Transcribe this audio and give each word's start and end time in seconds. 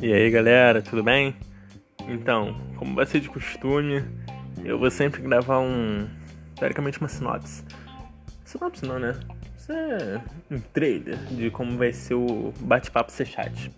E 0.00 0.12
aí 0.12 0.30
galera, 0.30 0.80
tudo 0.80 1.02
bem? 1.02 1.34
Então, 2.08 2.56
como 2.76 2.94
vai 2.94 3.04
ser 3.04 3.20
de 3.20 3.28
costume, 3.28 4.02
eu 4.64 4.78
vou 4.78 4.90
sempre 4.90 5.20
gravar 5.20 5.58
um. 5.58 6.08
teoricamente 6.56 6.98
uma 6.98 7.08
sinopse. 7.08 7.62
Sinopse 8.44 8.86
não, 8.86 8.98
né? 8.98 9.14
Isso 9.54 9.72
é 9.72 10.20
um 10.50 10.58
trailer 10.58 11.18
de 11.30 11.50
como 11.50 11.76
vai 11.76 11.92
ser 11.92 12.14
o 12.14 12.54
bate-papo 12.60 13.12
C-Chat. 13.12 13.70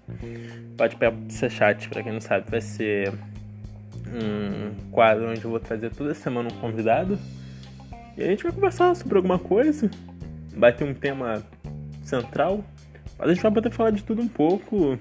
Bate-papo 0.77 1.19
C-Chat, 1.29 1.89
pra 1.89 2.03
quem 2.03 2.13
não 2.13 2.21
sabe, 2.21 2.49
vai 2.49 2.61
ser 2.61 3.13
um 4.07 4.91
quadro 4.93 5.31
onde 5.31 5.45
eu 5.45 5.51
vou 5.51 5.59
trazer 5.59 5.91
toda 5.91 6.15
semana 6.15 6.49
um 6.53 6.61
convidado. 6.61 7.19
E 8.17 8.23
a 8.23 8.27
gente 8.27 8.45
vai 8.45 8.53
conversar 8.53 8.95
sobre 8.95 9.17
alguma 9.17 9.39
coisa. 9.39 9.91
Vai 10.55 10.73
ter 10.73 10.85
um 10.85 10.95
tema 10.95 11.43
central. 12.11 12.65
Mas 13.19 13.29
a 13.29 13.33
gente 13.33 13.43
vai 13.43 13.53
poder 13.53 13.71
falar 13.71 13.91
de 13.91 14.03
tudo 14.03 14.21
um 14.21 14.29
pouco 14.29 14.99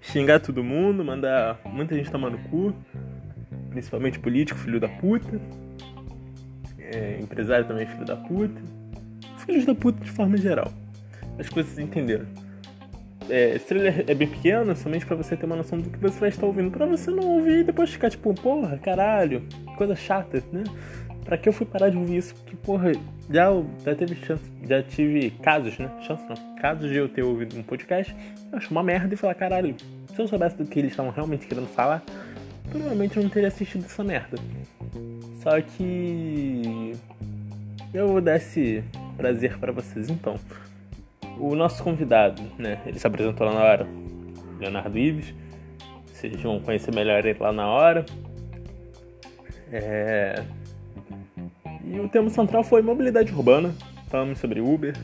xingar 0.00 0.40
todo 0.40 0.62
mundo, 0.62 1.04
mandar 1.04 1.60
muita 1.64 1.94
gente 1.94 2.10
tomar 2.10 2.30
no 2.30 2.38
cu, 2.38 2.74
principalmente 3.70 4.18
político, 4.18 4.58
filho 4.58 4.80
da 4.80 4.88
puta, 4.88 5.40
é, 6.78 7.18
empresário 7.20 7.66
também, 7.66 7.86
filho 7.86 8.04
da 8.04 8.16
puta, 8.16 8.60
filhos 9.38 9.66
da 9.66 9.74
puta 9.74 10.02
de 10.02 10.10
forma 10.10 10.36
geral. 10.36 10.72
As 11.38 11.48
coisas 11.48 11.78
entenderam. 11.78 12.26
É, 13.28 13.56
esse 13.56 13.66
trailer 13.66 14.04
é 14.06 14.14
bem 14.14 14.28
pequeno, 14.28 14.76
somente 14.76 15.06
para 15.06 15.16
você 15.16 15.34
ter 15.34 15.46
uma 15.46 15.56
noção 15.56 15.78
do 15.78 15.88
que 15.88 15.98
você 15.98 16.20
vai 16.20 16.28
estar 16.28 16.46
ouvindo, 16.46 16.70
para 16.70 16.84
você 16.84 17.10
não 17.10 17.24
ouvir 17.24 17.60
e 17.60 17.64
depois 17.64 17.90
ficar 17.90 18.10
tipo, 18.10 18.34
porra, 18.34 18.76
caralho, 18.78 19.42
coisa 19.76 19.96
chata, 19.96 20.42
né? 20.52 20.62
Pra 21.24 21.38
que 21.38 21.48
eu 21.48 21.52
fui 21.52 21.64
parar 21.64 21.88
de 21.88 21.96
ouvir 21.96 22.18
isso? 22.18 22.34
Porque, 22.34 22.54
porra, 22.56 22.92
já, 23.30 23.48
já 23.84 23.94
teve 23.94 24.14
chance, 24.14 24.44
já 24.68 24.82
tive 24.82 25.30
casos, 25.30 25.78
né? 25.78 25.90
Chance 26.02 26.22
não. 26.28 26.56
Casos 26.56 26.90
de 26.90 26.96
eu 26.96 27.08
ter 27.08 27.22
ouvido 27.22 27.58
um 27.58 27.62
podcast, 27.62 28.14
eu 28.52 28.58
acho 28.58 28.70
uma 28.70 28.82
merda 28.82 29.14
e 29.14 29.16
falar, 29.16 29.34
caralho, 29.34 29.74
se 30.14 30.20
eu 30.20 30.28
soubesse 30.28 30.56
do 30.56 30.66
que 30.66 30.78
eles 30.78 30.90
estavam 30.90 31.10
realmente 31.10 31.46
querendo 31.46 31.66
falar, 31.68 32.02
provavelmente 32.70 33.16
eu 33.16 33.22
não 33.22 33.30
teria 33.30 33.48
assistido 33.48 33.86
essa 33.86 34.04
merda. 34.04 34.36
Só 35.42 35.60
que 35.60 36.92
eu 37.92 38.08
vou 38.08 38.20
dar 38.20 38.36
esse 38.36 38.84
prazer 39.16 39.58
para 39.58 39.72
vocês 39.72 40.10
então. 40.10 40.38
O 41.38 41.54
nosso 41.54 41.82
convidado, 41.82 42.42
né? 42.58 42.80
Ele 42.86 42.98
se 42.98 43.06
apresentou 43.06 43.46
lá 43.46 43.54
na 43.54 43.60
hora, 43.60 43.86
Leonardo 44.60 44.98
Ives. 44.98 45.34
Vocês 46.06 46.40
vão 46.40 46.60
conhecer 46.60 46.94
melhor 46.94 47.24
ele 47.24 47.38
lá 47.38 47.52
na 47.52 47.66
hora. 47.66 48.04
É 49.72 50.44
e 51.86 52.00
o 52.00 52.08
tema 52.08 52.30
central 52.30 52.64
foi 52.64 52.82
mobilidade 52.82 53.32
urbana. 53.32 53.74
Falamos 54.08 54.38
sobre 54.38 54.60
Uber, 54.60 54.94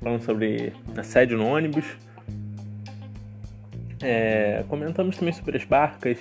falamos 0.00 0.24
sobre 0.24 0.72
assédio 0.96 1.38
no 1.38 1.46
ônibus. 1.46 1.84
É, 4.02 4.64
comentamos 4.68 5.16
também 5.16 5.32
sobre 5.32 5.56
as 5.56 5.64
barcas, 5.64 6.18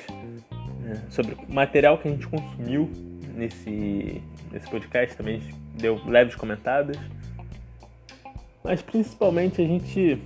é, 0.85 0.95
sobre 1.09 1.33
o 1.33 1.53
material 1.53 1.97
que 1.97 2.07
a 2.07 2.11
gente 2.11 2.27
consumiu 2.27 2.89
nesse, 3.35 4.21
nesse 4.51 4.69
podcast, 4.69 5.15
também 5.17 5.41
deu 5.75 6.01
leves 6.05 6.35
comentadas. 6.35 6.97
Mas 8.63 8.81
principalmente 8.81 9.61
a 9.61 9.65
gente 9.65 10.21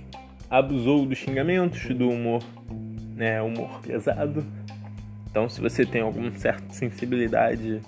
abusou 0.48 1.04
dos 1.04 1.18
xingamentos, 1.18 1.84
do 1.94 2.08
humor, 2.08 2.42
né, 3.16 3.42
humor 3.42 3.80
pesado. 3.80 4.44
Então 5.30 5.48
se 5.48 5.60
você 5.60 5.84
tem 5.84 6.02
alguma 6.02 6.30
certa 6.32 6.72
sensibilidade 6.72 7.80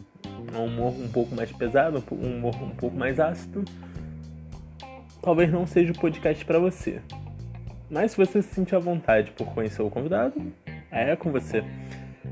um 0.55 0.65
humor 0.65 0.93
um 0.93 1.09
pouco 1.09 1.35
mais 1.35 1.51
pesado, 1.53 2.03
um 2.13 2.39
humor 2.39 2.55
um 2.63 2.71
pouco 2.71 2.97
mais 2.97 3.19
ácido, 3.21 3.65
talvez 5.23 5.51
não 5.51 5.67
seja 5.67 5.93
o 5.93 5.99
podcast 5.99 6.45
para 6.45 6.59
você. 6.59 7.01
Mas 7.91 8.13
se 8.13 8.17
você 8.17 8.41
se 8.41 8.55
sentir 8.55 8.77
à 8.77 8.79
vontade 8.79 9.33
por 9.33 9.47
conhecer 9.49 9.83
o 9.83 9.91
convidado, 9.91 10.41
é 10.91 11.17
com 11.17 11.33
você. 11.33 11.65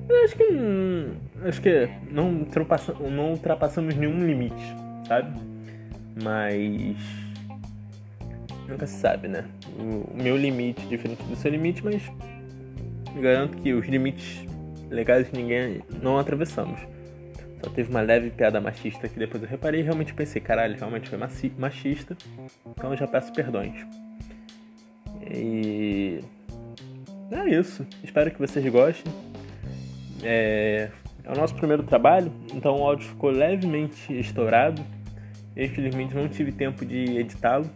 Eu 0.09 0.25
acho 0.25 0.37
que 0.37 0.45
acho 1.45 1.61
que 1.61 1.89
não, 2.11 2.47
não 3.11 3.31
ultrapassamos 3.33 3.95
nenhum 3.95 4.25
limite, 4.25 4.77
sabe? 5.07 5.41
Mas 6.23 6.97
nunca 8.69 8.87
se 8.87 8.99
sabe, 8.99 9.29
né? 9.29 9.45
O, 9.79 10.15
meu 10.15 10.37
limite 10.37 10.87
diferente 10.87 11.23
do 11.25 11.37
seu 11.37 11.51
limite, 11.51 11.85
mas 11.85 12.03
garanto 13.21 13.59
que 13.59 13.73
os 13.73 13.87
limites 13.87 14.47
legais 14.91 15.29
que 15.29 15.37
ninguém 15.37 15.83
não 16.01 16.19
atravessamos. 16.19 16.79
Só 17.63 17.71
teve 17.71 17.91
uma 17.91 18.01
leve 18.01 18.31
piada 18.31 18.61
machista 18.61 19.09
que 19.09 19.19
depois 19.19 19.43
eu 19.43 19.49
reparei 19.49 19.81
e 19.81 19.83
realmente 19.83 20.15
pensei, 20.15 20.41
caralho, 20.41 20.77
realmente 20.77 21.09
foi 21.09 21.19
machista. 21.59 22.17
Então 22.67 22.91
eu 22.93 22.97
já 22.97 23.07
peço 23.07 23.33
perdões. 23.33 23.85
E 25.29 26.21
é 27.31 27.49
isso. 27.49 27.87
Espero 28.03 28.31
que 28.31 28.39
vocês 28.39 28.65
gostem. 28.73 29.13
É, 30.23 30.89
é 31.25 31.33
o 31.33 31.37
nosso 31.37 31.55
primeiro 31.55 31.83
trabalho, 31.83 32.33
então 32.55 32.77
o 32.77 32.85
áudio 32.85 33.09
ficou 33.09 33.31
levemente 33.31 34.13
estourado. 34.19 34.83
Infelizmente 35.57 36.15
não 36.15 36.29
tive 36.29 36.53
tempo 36.53 36.87
de 36.87 37.19
editá-lo. 37.19 37.69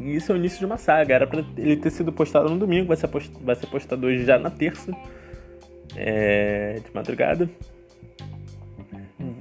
E 0.00 0.16
isso 0.16 0.32
é 0.32 0.34
o 0.34 0.38
início 0.38 0.58
de 0.58 0.66
uma 0.66 0.78
saga. 0.78 1.14
Era 1.14 1.26
para 1.28 1.44
ele 1.56 1.76
ter 1.76 1.90
sido 1.90 2.12
postado 2.12 2.48
no 2.48 2.58
domingo, 2.58 2.88
vai 2.88 2.96
ser, 2.96 3.06
post... 3.06 3.32
vai 3.40 3.54
ser 3.54 3.68
postado 3.68 4.04
hoje 4.04 4.24
já 4.24 4.36
na 4.36 4.50
terça, 4.50 4.92
é... 5.94 6.80
de 6.84 6.92
madrugada 6.92 7.48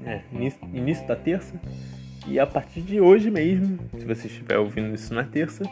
é, 0.06 0.22
início, 0.32 1.08
da 1.08 1.16
terça. 1.16 1.54
E 2.28 2.40
a 2.40 2.46
partir 2.46 2.82
de 2.82 3.02
hoje 3.02 3.32
mesmo, 3.32 3.80
se 3.98 4.06
você 4.06 4.28
estiver 4.28 4.58
ouvindo 4.58 4.94
isso 4.94 5.14
na 5.14 5.24
terça, 5.24 5.64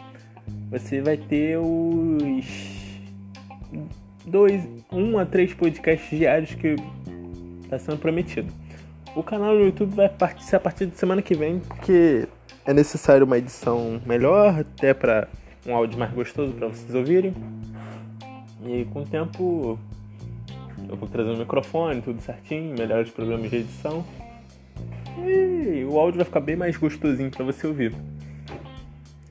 você 0.69 1.01
vai 1.01 1.17
ter 1.17 1.57
os 1.57 2.45
dois, 4.25 4.67
um 4.91 5.17
a 5.17 5.25
três 5.25 5.53
podcasts 5.53 6.17
diários 6.17 6.53
que 6.55 6.75
está 7.63 7.77
sendo 7.77 7.97
prometido. 7.97 8.51
O 9.15 9.23
canal 9.23 9.55
no 9.55 9.61
YouTube 9.61 9.95
vai 9.95 10.09
ser 10.39 10.55
a 10.55 10.59
partir 10.59 10.85
de 10.85 10.97
semana 10.97 11.21
que 11.21 11.35
vem, 11.35 11.59
porque 11.59 12.27
é 12.65 12.73
necessário 12.73 13.25
uma 13.25 13.37
edição 13.37 14.01
melhor, 14.05 14.59
até 14.59 14.93
para 14.93 15.27
um 15.65 15.75
áudio 15.75 15.99
mais 15.99 16.11
gostoso 16.11 16.53
para 16.53 16.67
vocês 16.67 16.93
ouvirem. 16.93 17.33
E 18.65 18.85
com 18.85 19.01
o 19.01 19.05
tempo 19.05 19.79
eu 20.89 20.97
vou 20.97 21.07
trazer 21.07 21.29
o 21.29 21.37
microfone, 21.37 22.01
tudo 22.01 22.19
certinho, 22.21 22.75
melhores 22.77 23.11
problemas 23.11 23.49
de 23.49 23.57
edição. 23.57 24.03
E 25.19 25.85
o 25.85 25.99
áudio 25.99 26.17
vai 26.17 26.25
ficar 26.25 26.39
bem 26.39 26.55
mais 26.55 26.75
gostosinho 26.77 27.29
para 27.29 27.45
você 27.45 27.67
ouvir. 27.67 27.93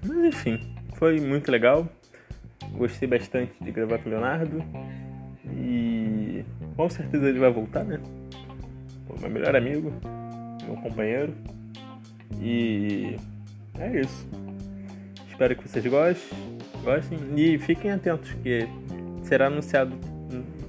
Mas 0.03 0.19
enfim, 0.19 0.61
foi 0.95 1.21
muito 1.21 1.51
legal. 1.51 1.89
Gostei 2.73 3.09
bastante 3.09 3.53
de 3.61 3.73
gravar 3.73 3.99
com 3.99 4.09
o 4.09 4.13
Leonardo. 4.13 4.63
E 5.51 6.45
com 6.77 6.89
certeza 6.89 7.29
ele 7.29 7.41
vai 7.41 7.51
voltar, 7.51 7.85
né? 7.85 8.01
Foi 9.07 9.19
meu 9.21 9.31
melhor 9.31 9.57
amigo, 9.57 9.93
meu 10.65 10.77
companheiro. 10.77 11.35
E 12.41 13.17
é 13.79 14.01
isso. 14.01 14.29
Espero 15.29 15.57
que 15.57 15.67
vocês 15.67 15.85
gostem, 15.87 16.39
gostem 16.85 17.19
e 17.37 17.59
fiquem 17.59 17.91
atentos 17.91 18.33
que 18.35 18.69
será 19.23 19.47
anunciado 19.47 19.97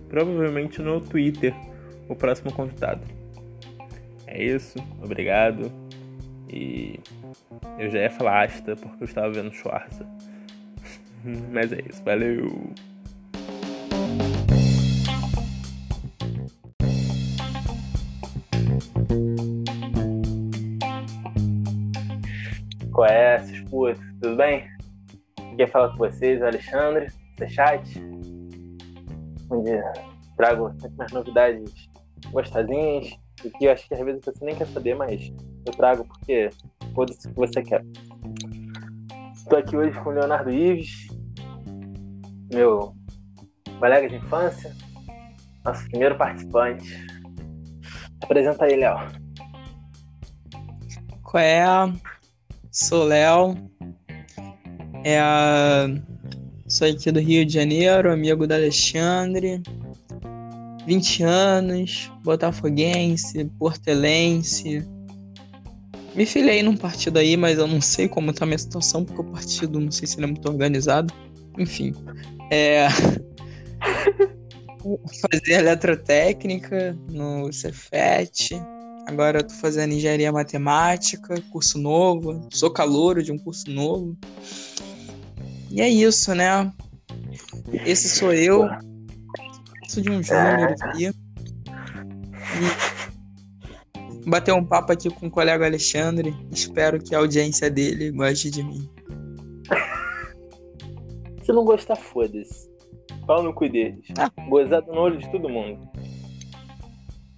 provavelmente 0.09 0.81
no 0.81 1.00
Twitter 1.00 1.53
o 2.08 2.16
próximo 2.16 2.52
convidado. 2.52 3.02
É 4.28 4.44
isso, 4.44 4.78
obrigado. 5.02 5.72
E 6.52 7.00
eu 7.78 7.90
já 7.90 8.00
ia 8.00 8.09
falar 8.09 8.46
Asta 8.46 8.75
porque 8.75 9.03
eu 9.03 9.06
estava 9.06 9.31
vendo 9.31 9.53
Schwarza. 9.53 10.06
Mas 11.52 11.72
é 11.72 11.80
isso, 11.88 12.03
valeu! 12.03 12.74
Qual 22.91 23.08
é, 23.08 23.40
seus 23.40 23.61
putos? 23.70 24.03
Tudo 24.22 24.35
bem? 24.35 24.67
Quer 25.56 25.67
falar 25.67 25.90
com 25.90 25.97
vocês, 25.97 26.41
Alexandre, 26.41 27.08
chat 27.47 28.19
onde 29.49 29.72
trago 30.37 30.72
umas 30.96 31.11
novidades 31.11 31.90
gostosinhas, 32.31 33.17
e 33.43 33.49
que 33.49 33.66
eu 33.66 33.72
acho 33.72 33.87
que 33.87 33.93
às 33.93 33.99
vezes 34.01 34.23
você 34.23 34.46
nem 34.46 34.55
quer 34.55 34.67
saber, 34.67 34.96
mas 34.96 35.31
eu 35.66 35.73
trago 35.73 36.05
porque 36.05 36.49
foda-se 36.93 37.28
o 37.28 37.31
que 37.31 37.37
você 37.37 37.61
quer. 37.61 37.84
Estou 39.34 39.59
aqui 39.59 39.75
hoje 39.75 39.99
com 40.01 40.09
o 40.09 40.13
Leonardo 40.13 40.51
Ives, 40.51 41.07
meu 42.53 42.93
colega 43.79 44.07
de 44.09 44.16
infância, 44.16 44.75
nosso 45.63 45.87
primeiro 45.90 46.17
participante. 46.17 47.07
Apresenta 48.22 48.66
aí, 48.66 48.75
Léo. 48.75 48.97
Qual 51.23 51.41
é? 51.41 51.63
Sou 52.72 53.05
Léo. 53.05 53.55
É 55.03 55.19
a 55.19 55.87
Sou 56.70 56.88
aqui 56.88 57.12
do 57.12 57.20
Rio 57.20 57.44
de 57.44 57.54
Janeiro, 57.54 58.14
amigo 58.14 58.46
do 58.46 58.54
Alexandre. 58.54 59.60
20 60.86 61.24
anos, 61.24 62.12
botafoguense, 62.24 63.44
portelense. 63.58 64.88
Me 66.14 66.28
filiei 66.28 66.62
num 66.62 66.78
partido 66.78 67.18
aí, 67.18 67.36
mas 67.36 67.58
eu 67.58 67.66
não 67.66 67.82
sei 67.82 68.08
como 68.08 68.32
tá 68.32 68.46
a 68.46 68.48
minha 68.48 68.60
situação, 68.60 69.04
porque 69.04 69.20
o 69.20 69.24
partido 69.24 69.80
não 69.80 69.92
sei 69.92 70.08
se 70.08 70.18
ele 70.18 70.26
é 70.26 70.28
muito 70.28 70.48
organizado. 70.48 71.12
Enfim. 71.58 71.92
É. 72.52 72.88
Fazer 75.22 75.54
eletrotécnica 75.54 76.96
no 77.10 77.52
Cefet. 77.52 78.62
Agora 79.08 79.40
eu 79.40 79.44
tô 79.44 79.56
fazendo 79.56 79.96
engenharia 79.96 80.32
matemática, 80.32 81.42
curso 81.52 81.80
novo. 81.80 82.48
Sou 82.54 82.70
calouro 82.70 83.24
de 83.24 83.32
um 83.32 83.40
curso 83.40 83.72
novo. 83.72 84.16
E 85.70 85.82
é 85.82 85.90
isso, 85.90 86.34
né? 86.34 86.72
Esse 87.86 88.10
sou 88.10 88.34
eu. 88.34 88.68
Sou 89.88 90.04
de 90.04 90.10
um 90.10 90.22
júnior 90.22 90.76
aqui. 90.82 91.08
E 91.08 91.14
bater 94.30 94.54
um 94.54 94.64
papo 94.64 94.92
aqui 94.92 95.10
com 95.10 95.28
o 95.28 95.32
colega 95.32 95.66
Alexandre. 95.66 96.36
Espero 96.52 97.02
que 97.02 97.16
a 97.16 97.20
audiência 97.20 97.70
dele 97.70 98.12
goste 98.12 98.52
de 98.52 98.64
mim. 98.64 98.90
Se 101.44 101.52
não 101.52 101.66
gostar, 101.66 101.96
foda-se. 101.96 102.70
Pau 103.26 103.44
no 103.44 103.54
cu 103.54 103.70
deles. 103.70 104.06
Ah. 104.18 104.32
Gozado 104.48 104.92
no 104.92 105.02
olho 105.02 105.18
de 105.18 105.30
todo 105.32 105.50
mundo. 105.50 105.90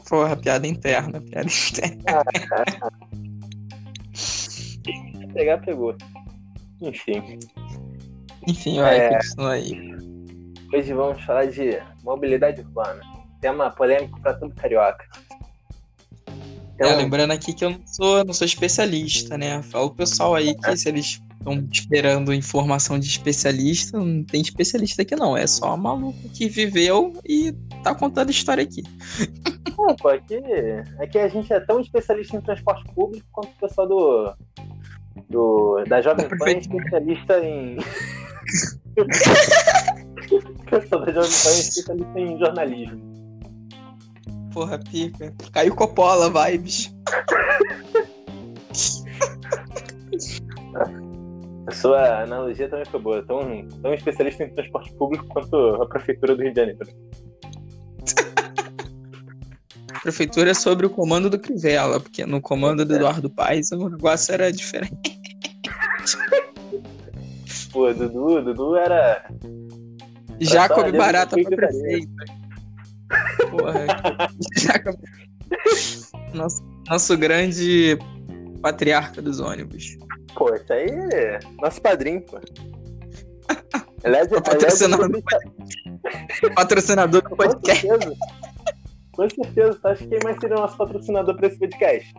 Porra, 0.08 0.36
piada 0.36 0.68
interna, 0.68 1.22
piada 1.22 1.48
interna. 1.48 2.04
Pegar, 5.34 5.60
pegou. 5.60 5.96
Enfim. 6.82 7.40
Enfim, 8.48 8.80
vai, 8.80 8.98
É. 9.00 9.18
continua 9.18 9.52
aí. 9.52 9.92
Hoje 10.74 10.94
vamos 10.94 11.24
falar 11.24 11.46
de 11.46 11.80
mobilidade 12.04 12.62
urbana. 12.62 13.02
Tema 13.40 13.70
polêmico 13.72 14.20
pra 14.22 14.34
todo 14.34 14.54
carioca. 14.56 15.06
É, 16.28 16.34
Então, 16.76 16.98
lembrando 16.98 17.32
aqui 17.32 17.54
que 17.54 17.64
eu 17.64 17.72
não 17.72 17.82
sou, 17.86 18.24
não 18.26 18.34
sou 18.34 18.46
especialista, 18.46 19.38
né? 19.38 19.62
Fala 19.64 19.86
o 19.86 19.94
pessoal 19.96 20.34
aí 20.34 20.56
que 20.56 20.78
se 20.78 20.90
eles 20.90 21.22
estão 21.38 21.68
esperando 21.72 22.34
informação 22.34 22.98
de 23.00 23.08
especialista, 23.08 23.98
não 24.00 24.24
tem 24.24 24.42
especialista 24.42 25.02
aqui 25.02 25.16
não. 25.16 25.36
É 25.36 25.46
só 25.46 25.76
maluco 25.76 26.18
que 26.30 26.48
viveu 26.48 27.14
e 27.28 27.52
tá 27.84 27.94
contando 27.94 28.32
história 28.32 28.64
aqui. 28.64 28.84
Não, 29.78 29.96
pô, 29.96 30.10
aqui, 30.10 30.40
aqui 31.00 31.18
a 31.18 31.28
gente 31.28 31.52
é 31.52 31.60
tão 31.60 31.80
especialista 31.80 32.38
em 32.38 32.42
transporte 32.42 32.84
público 32.94 33.26
quanto 33.32 33.50
o 33.50 33.60
pessoal 33.60 33.88
do, 33.88 34.34
do 35.30 35.84
da 35.88 36.02
Jovem 36.02 36.28
Pan 36.30 36.50
é 36.50 36.58
especialista 36.60 37.40
em. 37.40 37.78
O 40.32 40.66
pessoal 40.66 41.06
da 41.06 41.12
Jovem 41.12 41.30
Pan 41.30 41.50
é 41.50 41.60
especialista 41.60 42.20
em 42.20 42.40
jornalismo. 42.40 43.12
Porra, 44.54 44.80
pica. 44.80 45.34
Caiu 45.54 45.76
Coppola, 45.76 46.30
vibes. 46.30 46.94
A 51.68 51.72
sua 51.72 52.24
analogia 52.24 52.68
também 52.68 52.86
foi 52.86 53.00
boa. 53.00 53.24
Tão, 53.24 53.68
tão 53.82 53.94
especialista 53.94 54.44
em 54.44 54.54
transporte 54.54 54.94
público 54.94 55.26
quanto 55.28 55.56
a 55.82 55.88
Prefeitura 55.88 56.36
do 56.36 56.42
Rio 56.42 56.54
de 56.54 56.60
Janeiro. 56.60 56.80
Prefeitura 60.02 60.52
é 60.52 60.54
sobre 60.54 60.86
o 60.86 60.90
comando 60.90 61.30
do 61.30 61.40
Crivella, 61.40 62.00
porque 62.00 62.26
no 62.26 62.42
comando 62.42 62.84
do 62.84 62.96
Eduardo 62.96 63.30
Paes 63.30 63.72
o 63.72 63.88
negócio 63.88 64.34
era 64.34 64.52
diferente. 64.52 65.22
Pô, 67.72 67.94
Dudu, 67.94 68.42
Dudu 68.42 68.76
era. 68.76 69.24
Jacob 70.40 70.92
Barata 70.96 71.38
pra 71.38 71.56
prefeito. 71.56 72.10
Porra. 73.50 73.86
Jacob... 74.58 74.96
Nosso, 76.34 76.64
nosso 76.88 77.18
grande 77.18 77.98
patriarca 78.62 79.22
dos 79.22 79.40
ônibus. 79.40 79.98
Pô, 80.34 80.54
isso 80.56 80.72
aí 80.72 80.90
é 81.14 81.40
nosso 81.62 81.82
padrinho, 81.82 82.22
pô. 82.22 82.40
Aliás, 84.04 84.28
Tô 84.28 84.42
patrocinando 84.42 85.04
aliás, 85.06 86.56
Patrocinador 86.56 87.22
do 87.22 87.30
Com 87.30 87.36
podcast. 87.36 87.88
certeza. 87.88 88.16
Com 89.12 89.30
certeza. 89.30 89.80
Tu 89.80 89.88
acha 89.88 90.04
que 90.04 90.10
quem 90.10 90.20
mais 90.24 90.40
seria 90.40 90.58
o 90.58 90.60
nosso 90.62 90.78
patrocinador 90.78 91.36
pra 91.36 91.48
esse 91.48 91.60
podcast? 91.60 92.14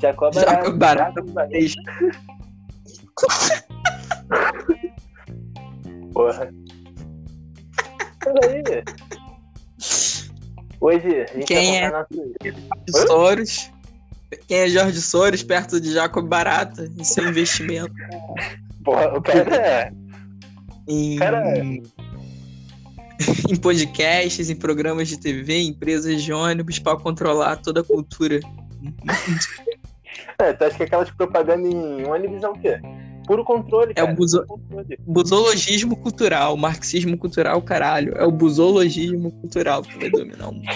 Jacob 0.00 0.34
Jacob 0.34 0.76
Barata. 0.76 1.14
Jacob 1.14 1.30
Barata. 1.32 1.60
Porra. 6.12 6.52
Mas 8.24 8.36
aí. 8.44 8.62
Hoje 10.80 11.06
a 11.06 11.26
gente 11.34 11.46
Quem 11.46 11.78
é? 11.78 11.90
nosso... 11.90 12.08
Jorge 12.42 13.06
Soros. 13.06 13.70
Quem 14.46 14.58
é 14.58 14.68
Jorge 14.68 15.00
Soros 15.00 15.42
perto 15.42 15.80
de 15.80 15.92
Jacob 15.92 16.26
Barata 16.26 16.88
em 16.96 17.02
seu 17.02 17.28
investimento 17.28 17.92
Porra, 18.84 19.16
o 19.16 19.20
cara 19.20 19.56
é. 19.56 19.92
em, 20.88 21.16
Cara. 21.16 21.42
em 23.50 23.56
podcasts, 23.60 24.48
em 24.48 24.56
programas 24.56 25.08
de 25.08 25.18
TV, 25.18 25.54
em 25.54 25.68
empresas 25.68 26.22
de 26.22 26.32
ônibus 26.32 26.78
para 26.78 26.98
controlar 26.98 27.56
toda 27.56 27.80
a 27.80 27.84
cultura. 27.84 28.40
é 30.38 30.52
tu 30.52 30.64
acha 30.64 30.76
que 30.76 30.82
aquelas 30.84 31.10
propagandas 31.10 31.70
em 31.70 32.06
ônibus 32.06 32.42
é 32.42 32.48
o 32.48 32.54
quê? 32.54 32.80
Puro 33.30 33.44
controle, 33.44 33.92
É 33.94 34.02
o 34.02 34.06
cara. 34.06 34.16
buzo-. 34.16 34.44
Busologismo 35.06 35.94
cultural, 35.94 36.56
marxismo 36.56 37.16
cultural, 37.16 37.62
caralho. 37.62 38.12
É 38.16 38.24
o 38.26 38.32
busologismo 38.32 39.30
cultural 39.30 39.82
que 39.82 39.96
vai 39.96 40.10
dominar 40.10 40.48
o 40.48 40.52
mundo. 40.52 40.66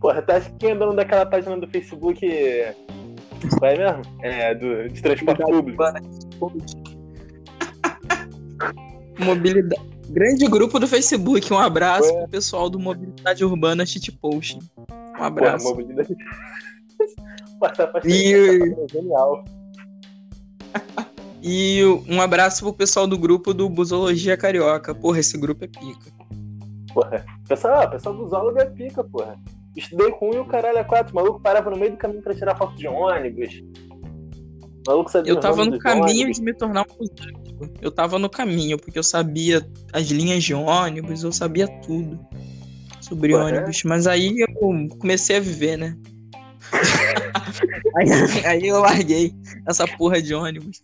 Porra, 0.00 0.20
que 0.50 0.50
quem 0.58 0.70
daquela 0.96 1.24
página 1.24 1.56
do 1.56 1.68
Facebook. 1.68 2.18
Qual 3.60 3.70
é 3.70 3.78
mesmo? 3.78 4.02
É, 4.24 4.56
do, 4.56 4.88
de 4.88 5.00
transporte 5.00 5.40
público. 5.44 5.80
Mobilidade. 9.20 9.80
Grande 10.08 10.48
grupo 10.48 10.80
do 10.80 10.88
Facebook. 10.88 11.52
Um 11.52 11.58
abraço 11.58 12.12
Ué. 12.12 12.18
pro 12.22 12.28
pessoal 12.28 12.68
do 12.68 12.80
Mobilidade 12.80 13.44
Urbana 13.44 13.86
Shitposting. 13.86 14.58
Um 14.58 14.84
Porra, 14.84 15.26
abraço. 15.28 15.68
mobilidade. 15.68 16.08
Porra, 17.60 17.70
essa 17.70 17.86
página 17.86 18.12
E- 18.12 18.32
essa 18.32 18.58
página 18.58 18.82
é 18.82 18.88
genial. 18.88 19.44
E 21.42 21.82
um 22.08 22.20
abraço 22.20 22.64
pro 22.64 22.72
pessoal 22.72 23.06
do 23.06 23.16
grupo 23.16 23.54
do 23.54 23.68
Busologia 23.68 24.36
Carioca. 24.36 24.94
Porra, 24.94 25.20
esse 25.20 25.38
grupo 25.38 25.64
é 25.64 25.68
pica. 25.68 26.10
Porra. 26.92 27.24
Pessoal, 27.46 27.82
ah, 27.82 27.86
pessoal 27.86 28.14
do 28.16 28.28
zoólogo 28.28 28.58
é 28.58 28.66
pica, 28.66 29.04
porra. 29.04 29.36
Estudei 29.76 30.10
com 30.12 30.30
um 30.30 30.34
e 30.34 30.38
o 30.38 30.44
caralho 30.44 30.78
é 30.78 30.84
quatro. 30.84 31.12
O 31.12 31.16
maluco 31.16 31.40
parava 31.40 31.70
no 31.70 31.76
meio 31.76 31.92
do 31.92 31.96
caminho 31.96 32.22
pra 32.22 32.34
tirar 32.34 32.56
foto 32.56 32.74
de 32.76 32.88
ônibus. 32.88 33.62
O 34.60 34.90
maluco 34.90 35.10
sabia 35.10 35.32
Eu 35.32 35.38
tava 35.38 35.64
no 35.64 35.78
caminho 35.78 36.24
ônibus. 36.24 36.36
de 36.36 36.42
me 36.42 36.54
tornar 36.54 36.82
um 36.82 36.98
músico. 36.98 37.48
Eu 37.80 37.90
tava 37.90 38.18
no 38.18 38.28
caminho, 38.28 38.78
porque 38.78 38.98
eu 38.98 39.02
sabia 39.02 39.66
as 39.92 40.06
linhas 40.08 40.44
de 40.44 40.54
ônibus, 40.54 41.22
eu 41.22 41.32
sabia 41.32 41.68
tudo 41.82 42.18
sobre 43.00 43.34
Ué. 43.34 43.42
ônibus. 43.42 43.82
Mas 43.84 44.06
aí 44.06 44.40
eu 44.40 44.88
comecei 44.98 45.36
a 45.36 45.40
viver, 45.40 45.76
né? 45.76 45.96
aí, 47.96 48.46
aí 48.46 48.66
eu 48.66 48.80
larguei 48.80 49.34
essa 49.66 49.86
porra 49.86 50.20
de 50.20 50.34
ônibus. 50.34 50.82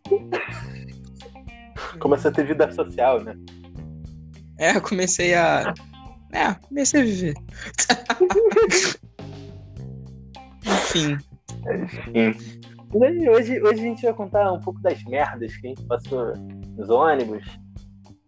Começou 1.99 2.31
a 2.31 2.35
ter 2.35 2.47
vida 2.47 2.71
social, 2.73 3.23
né? 3.23 3.37
É, 4.59 4.77
eu 4.77 4.83
comecei 4.83 5.35
a. 5.35 5.75
É, 6.33 6.55
comecei 6.55 7.01
a 7.01 7.05
viver. 7.05 7.35
Enfim. 10.67 11.17
Mas 12.93 13.03
aí, 13.03 13.29
hoje, 13.29 13.61
hoje 13.61 13.81
a 13.81 13.85
gente 13.85 14.03
vai 14.03 14.15
contar 14.15 14.53
um 14.53 14.61
pouco 14.61 14.81
das 14.81 15.03
merdas 15.05 15.57
que 15.57 15.67
a 15.67 15.71
gente 15.71 15.85
passou 15.85 16.33
nos 16.77 16.89
ônibus. 16.89 17.45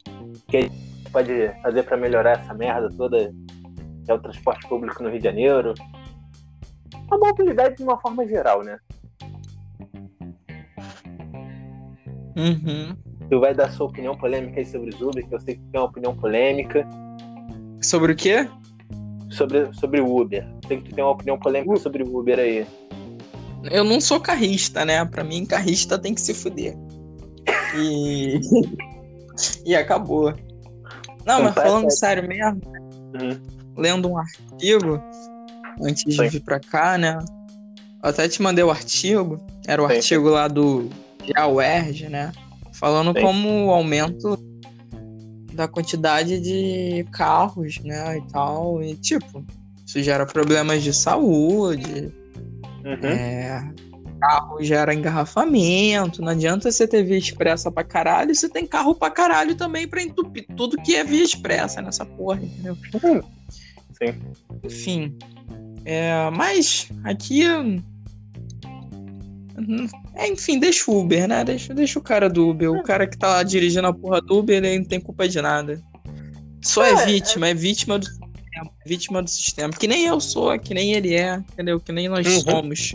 O 0.09 0.33
que 0.49 0.57
a 0.57 0.61
gente 0.63 1.11
pode 1.13 1.33
fazer 1.63 1.83
pra 1.85 1.97
melhorar 1.97 2.41
essa 2.41 2.53
merda 2.53 2.89
toda 2.97 3.33
que 4.05 4.11
é 4.11 4.15
o 4.15 4.19
transporte 4.21 4.67
público 4.69 5.03
no 5.03 5.09
Rio 5.11 5.19
de 5.19 5.25
Janeiro. 5.25 5.75
A 7.11 7.19
mobilidade 7.19 7.77
de 7.77 7.83
uma 7.83 8.01
forma 8.01 8.27
geral, 8.27 8.63
né? 8.63 8.79
Uhum. 12.37 12.97
Tu 13.29 13.41
vai 13.41 13.55
dar 13.55 13.71
sua 13.73 13.87
opinião 13.87 14.17
polêmica 14.17 14.61
aí 14.61 14.67
sobre 14.67 14.91
os 14.91 15.01
Uber, 15.01 15.27
que 15.27 15.35
eu 15.35 15.41
sei 15.41 15.55
que 15.57 15.61
tu 15.63 15.71
tem 15.73 15.81
uma 15.81 15.87
opinião 15.89 16.15
polêmica. 16.17 16.87
Sobre 17.83 18.13
o 18.13 18.17
quê? 18.17 18.49
Sobre, 19.31 19.73
sobre 19.75 20.01
o 20.01 20.17
Uber. 20.21 20.45
Eu 20.45 20.69
sei 20.69 20.77
que 20.81 20.91
tu 20.91 20.95
tem 20.95 21.03
uma 21.05 21.11
opinião 21.13 21.39
polêmica 21.39 21.77
sobre 21.77 22.03
o 22.03 22.17
Uber 22.19 22.39
aí. 22.39 22.67
Eu 23.71 23.83
não 23.83 24.01
sou 24.01 24.21
carrista, 24.21 24.85
né? 24.85 25.05
Pra 25.05 25.25
mim, 25.25 25.45
carrista 25.45 25.99
tem 25.99 26.15
que 26.15 26.21
se 26.21 26.33
fuder. 26.33 26.77
E. 27.77 28.41
e 29.67 29.75
acabou. 29.75 30.33
Não, 31.25 31.43
mas 31.43 31.49
Completa- 31.49 31.63
falando 31.63 31.91
sério 31.91 32.29
mesmo, 32.29 32.61
Uhum. 33.21 33.41
lendo 33.77 34.09
um 34.09 34.17
artigo 34.19 35.03
antes 35.83 36.05
de 36.05 36.15
Sim. 36.17 36.29
vir 36.29 36.41
pra 36.41 36.61
cá, 36.61 36.97
né? 36.97 37.19
Eu 38.03 38.11
até 38.11 38.29
te 38.29 38.41
mandei 38.41 38.63
o 38.63 38.71
artigo. 38.71 39.41
Era 39.67 39.83
o 39.83 39.89
Sim, 39.89 39.97
artigo 39.97 40.29
lá 40.29 40.47
do 40.47 40.89
GeoERG, 41.25 42.09
né? 42.09 42.31
Falando 42.79 43.13
Sim. 43.17 43.25
como 43.25 43.67
o 43.67 43.71
aumento 43.71 44.39
da 45.55 45.67
quantidade 45.67 46.39
de 46.39 47.05
carros, 47.11 47.79
né? 47.83 48.19
E 48.19 48.23
tal. 48.31 48.83
E 48.83 48.95
tipo, 48.97 49.45
isso 49.87 50.03
gera 50.03 50.27
problemas 50.27 50.83
de 50.83 50.93
saúde, 50.93 52.13
Uhum. 52.85 53.09
é, 53.09 53.73
carro 54.21 54.63
gera 54.63 54.95
engarrafamento, 54.95 56.21
não 56.23 56.29
adianta 56.29 56.71
você 56.71 56.87
ter 56.87 57.03
via 57.03 57.17
expressa 57.19 57.71
pra 57.71 57.83
caralho, 57.83 58.35
você 58.35 58.49
tem 58.49 58.67
carro 58.67 58.95
pra 58.95 59.11
caralho 59.11 59.55
também 59.55 59.89
pra 59.89 60.03
entupir 60.03 60.47
tudo 60.57 60.77
que 60.83 60.95
é 60.95 61.03
via 61.03 61.25
expressa 61.25 61.81
nessa 61.83 62.05
porra, 62.05 62.41
entendeu? 62.43 62.77
Sim. 63.93 64.15
Enfim. 64.63 65.19
É, 65.85 66.31
mas 66.31 66.89
aqui. 67.05 67.43
É, 70.15 70.29
enfim, 70.29 70.59
deixa 70.59 70.91
o 70.91 71.01
Uber, 71.01 71.27
né? 71.29 71.45
Deixa, 71.45 71.75
deixa 71.75 71.99
o 71.99 72.03
cara 72.03 72.29
do 72.29 72.49
Uber. 72.49 72.71
O 72.71 72.83
cara 72.83 73.07
que 73.07 73.17
tá 73.19 73.29
lá 73.29 73.43
dirigindo 73.43 73.87
a 73.87 73.93
porra 73.93 74.21
do 74.21 74.39
Uber, 74.39 74.57
ele 74.65 74.79
não 74.79 74.85
tem 74.85 75.01
culpa 75.01 75.29
de 75.29 75.41
nada. 75.41 75.81
Só 76.63 76.85
é, 76.85 76.91
É, 76.93 77.05
vítima, 77.07 77.49
é 77.49 77.55
vítima 77.55 77.99
do 77.99 78.07
sistema. 78.07 78.71
Vítima 78.87 79.23
do 79.23 79.31
sistema. 79.31 79.73
Que 79.73 79.87
nem 79.87 80.07
eu 80.07 80.21
sou, 80.21 80.59
que 80.59 80.73
nem 80.75 80.93
ele 80.95 81.15
é, 81.15 81.37
entendeu? 81.37 81.79
Que 81.81 81.93
nem 81.93 82.09
nós 82.09 82.27
Uhum. 82.27 82.41
somos. 82.41 82.93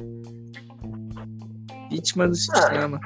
Vítima 1.90 2.28
do 2.28 2.36
sistema. 2.36 3.00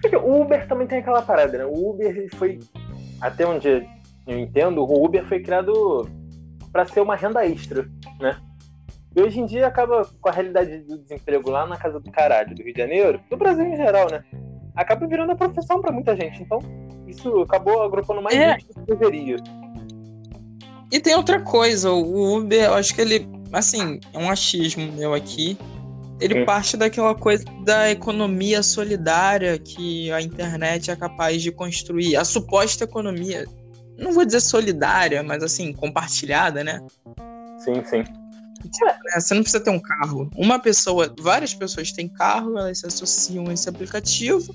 Porque 0.00 0.16
O 0.16 0.42
Uber 0.42 0.66
também 0.68 0.86
tem 0.86 0.98
aquela 0.98 1.22
parada, 1.22 1.58
né? 1.58 1.64
O 1.64 1.90
Uber 1.90 2.06
ele 2.16 2.28
foi, 2.36 2.58
até 3.20 3.46
onde 3.46 3.68
eu 4.26 4.38
entendo, 4.38 4.82
o 4.82 5.04
Uber 5.04 5.24
foi 5.26 5.40
criado 5.40 6.08
para 6.72 6.86
ser 6.86 7.00
uma 7.00 7.16
renda 7.16 7.44
extra, 7.46 7.88
né? 8.20 8.36
E 9.18 9.20
hoje 9.20 9.40
em 9.40 9.46
dia 9.46 9.66
acaba 9.66 10.08
com 10.20 10.28
a 10.28 10.32
realidade 10.32 10.78
do 10.82 10.96
desemprego 10.96 11.50
lá 11.50 11.66
na 11.66 11.76
casa 11.76 11.98
do 11.98 12.08
caralho 12.08 12.54
do 12.54 12.62
Rio 12.62 12.72
de 12.72 12.80
Janeiro, 12.80 13.20
do 13.28 13.36
Brasil 13.36 13.64
em 13.64 13.74
geral, 13.74 14.08
né? 14.08 14.22
Acaba 14.76 15.08
virando 15.08 15.32
a 15.32 15.34
profissão 15.34 15.80
para 15.80 15.90
muita 15.90 16.14
gente. 16.14 16.40
Então, 16.40 16.60
isso 17.04 17.40
acabou 17.40 17.82
agrupando 17.82 18.22
mais 18.22 18.36
É. 18.36 18.52
gente 18.52 18.68
do 18.68 18.74
que 18.74 18.94
deveria. 18.94 19.36
E 20.92 21.00
tem 21.00 21.16
outra 21.16 21.40
coisa, 21.40 21.90
o 21.90 22.36
Uber, 22.36 22.66
eu 22.66 22.74
acho 22.74 22.94
que 22.94 23.00
ele, 23.00 23.28
assim, 23.52 23.98
é 24.14 24.18
um 24.18 24.30
achismo 24.30 24.92
meu 24.92 25.12
aqui. 25.12 25.58
Ele 26.20 26.42
Hum. 26.42 26.46
parte 26.46 26.76
daquela 26.76 27.12
coisa 27.12 27.44
da 27.64 27.90
economia 27.90 28.62
solidária 28.62 29.58
que 29.58 30.12
a 30.12 30.22
internet 30.22 30.92
é 30.92 30.96
capaz 30.96 31.42
de 31.42 31.50
construir. 31.50 32.14
A 32.14 32.24
suposta 32.24 32.84
economia, 32.84 33.46
não 33.98 34.12
vou 34.12 34.24
dizer 34.24 34.40
solidária, 34.40 35.24
mas 35.24 35.42
assim, 35.42 35.72
compartilhada, 35.72 36.62
né? 36.62 36.80
Sim, 37.58 37.82
sim. 37.84 38.04
É, 39.14 39.20
Você 39.20 39.34
não 39.34 39.42
precisa 39.42 39.62
ter 39.62 39.70
um 39.70 39.78
carro. 39.80 40.30
Uma 40.36 40.58
pessoa, 40.58 41.14
várias 41.18 41.54
pessoas 41.54 41.92
têm 41.92 42.08
carro, 42.08 42.58
elas 42.58 42.78
se 42.80 42.86
associam 42.86 43.48
a 43.48 43.52
esse 43.54 43.68
aplicativo. 43.68 44.54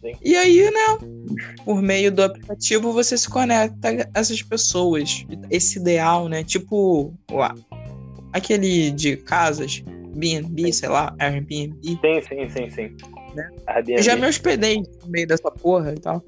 Sim. 0.00 0.12
E 0.22 0.36
aí, 0.36 0.70
né, 0.70 1.54
por 1.64 1.82
meio 1.82 2.12
do 2.12 2.22
aplicativo, 2.22 2.92
você 2.92 3.16
se 3.18 3.28
conecta 3.28 3.88
a 4.14 4.18
essas 4.20 4.42
pessoas. 4.42 5.26
Esse 5.50 5.78
ideal, 5.78 6.28
né? 6.28 6.44
Tipo, 6.44 7.12
uá, 7.30 7.54
aquele 8.32 8.90
de 8.90 9.16
casas, 9.16 9.82
B&B, 10.14 10.72
sei 10.72 10.88
lá, 10.88 11.14
Airbnb. 11.18 11.76
Sim, 11.82 12.22
sim, 12.28 12.48
sim, 12.50 12.70
sim. 12.70 12.96
Né? 13.34 13.50
Airbnb. 13.66 13.98
Eu 13.98 14.02
já 14.02 14.16
me 14.16 14.26
hospedei 14.26 14.76
no 15.02 15.08
meio 15.10 15.26
dessa 15.26 15.50
porra 15.50 15.92
e 15.92 15.98
tal. 16.00 16.22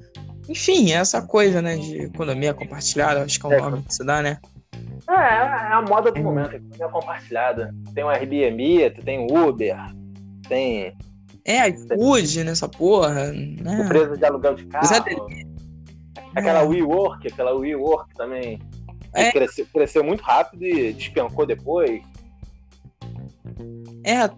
Enfim, 0.49 0.93
essa 0.93 1.21
coisa, 1.23 1.61
né, 1.61 1.77
de 1.77 2.03
economia 2.05 2.55
compartilhada, 2.55 3.23
acho 3.23 3.39
que 3.39 3.47
é 3.47 3.49
o 3.51 3.53
É. 3.53 3.61
nome 3.61 3.83
que 3.83 3.95
se 3.95 4.05
dá, 4.05 4.23
né? 4.23 4.39
É, 5.09 5.13
é 5.13 5.73
a 5.73 5.83
moda 5.83 6.11
do 6.13 6.21
Hum. 6.21 6.25
momento, 6.25 6.53
a 6.53 6.57
economia 6.57 6.89
compartilhada. 6.89 7.75
Tem 7.95 8.05
o 8.05 8.09
Airbnb, 8.09 8.91
tu 8.91 9.03
tem 9.03 9.19
o 9.21 9.49
Uber, 9.49 9.77
tem 10.49 10.95
É, 11.45 11.69
iFood 11.69 12.45
nessa 12.45 12.69
porra, 12.69 13.33
né? 13.33 13.83
empresa 13.85 14.17
de 14.17 14.25
aluguel 14.25 14.55
de 14.55 14.65
carro. 14.67 14.87
Zé 14.87 14.97
Aquela 16.37 16.61
É. 16.61 16.65
WeWork, 16.67 17.27
aquela 17.27 17.55
WeWork 17.55 18.15
também 18.15 18.61
É. 19.15 19.33
cresceu, 19.33 19.67
cresceu 19.73 20.05
muito 20.05 20.23
rápido 20.23 20.65
e 20.67 20.93
despencou 20.93 21.47
depois. 21.47 22.03
É, 24.05 24.29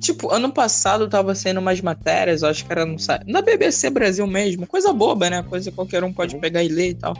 tipo, 0.00 0.30
ano 0.32 0.50
passado 0.52 1.08
tava 1.08 1.34
saindo 1.34 1.60
umas 1.60 1.80
matérias, 1.80 2.42
acho 2.42 2.64
que 2.64 2.72
era 2.72 2.84
no 2.86 2.98
site, 2.98 3.24
na 3.30 3.42
BBC 3.42 3.90
Brasil 3.90 4.26
mesmo, 4.26 4.66
coisa 4.66 4.92
boba, 4.92 5.28
né? 5.30 5.42
Coisa 5.42 5.70
que 5.70 5.76
qualquer 5.76 6.02
um 6.02 6.12
pode 6.12 6.34
Uhum. 6.34 6.40
pegar 6.40 6.62
e 6.62 6.68
ler 6.68 6.90
e 6.90 6.94
tal. 6.94 7.14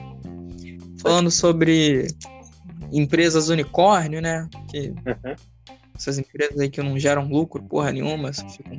Falando 1.00 1.31
sobre 1.31 2.09
empresas 2.92 3.49
unicórnio, 3.49 4.21
né? 4.21 4.49
Que 4.71 4.88
Uhum. 4.90 5.35
essas 5.95 6.18
empresas 6.18 6.59
aí 6.59 6.68
que 6.71 6.83
não 6.83 6.99
geram 6.99 7.26
lucro 7.28 7.62
porra 7.62 7.90
nenhuma, 7.92 8.33
ficam... 8.33 8.78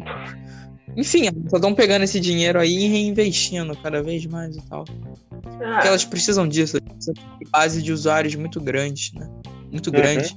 Enfim, 0.97 1.25
só 1.49 1.57
estão 1.57 1.75
pegando 1.75 2.03
esse 2.03 2.19
dinheiro 2.19 2.59
aí 2.59 2.85
e 2.85 2.87
reinvestindo 2.87 3.75
cada 3.77 4.01
vez 4.01 4.25
mais 4.25 4.55
e 4.57 4.61
tal. 4.67 4.85
Porque 5.29 5.63
Ah, 5.63 5.81
elas 5.85 6.03
precisam 6.03 6.47
disso, 6.47 6.77
elas 6.77 6.89
precisam 6.93 7.13
de 7.39 7.49
base 7.51 7.81
de 7.83 7.91
usuários 7.93 8.35
muito 8.35 8.59
grandes, 8.59 9.13
né? 9.13 9.29
Muito 9.71 9.87
Uhum. 9.87 9.93
grande. 9.93 10.35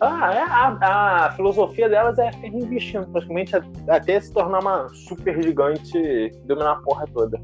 ah, 0.00 0.32
é, 0.34 0.40
a, 0.42 1.26
a 1.26 1.32
filosofia 1.32 1.88
delas 1.88 2.18
é 2.18 2.30
reinvestindo, 2.30 3.06
praticamente 3.08 3.52
até 3.88 4.20
se 4.20 4.32
tornar 4.32 4.60
uma 4.60 4.88
super 4.88 5.42
gigante 5.42 5.96
e 5.98 6.30
dominar 6.46 6.72
a 6.72 6.76
porra 6.76 7.04
toda. 7.12 7.38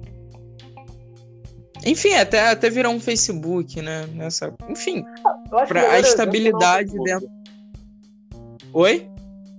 Enfim, 1.86 2.14
até, 2.14 2.48
até 2.50 2.68
virar 2.68 2.90
um 2.90 3.00
Facebook, 3.00 3.80
né? 3.80 4.06
Nessa... 4.14 4.52
Enfim, 4.68 5.04
o 5.50 5.74
melhor 5.74 5.90
a 5.90 6.00
estabilidade 6.00 6.92
não 6.94 7.02
o 7.02 7.06
Facebook. 7.06 7.32
oi? 8.72 9.08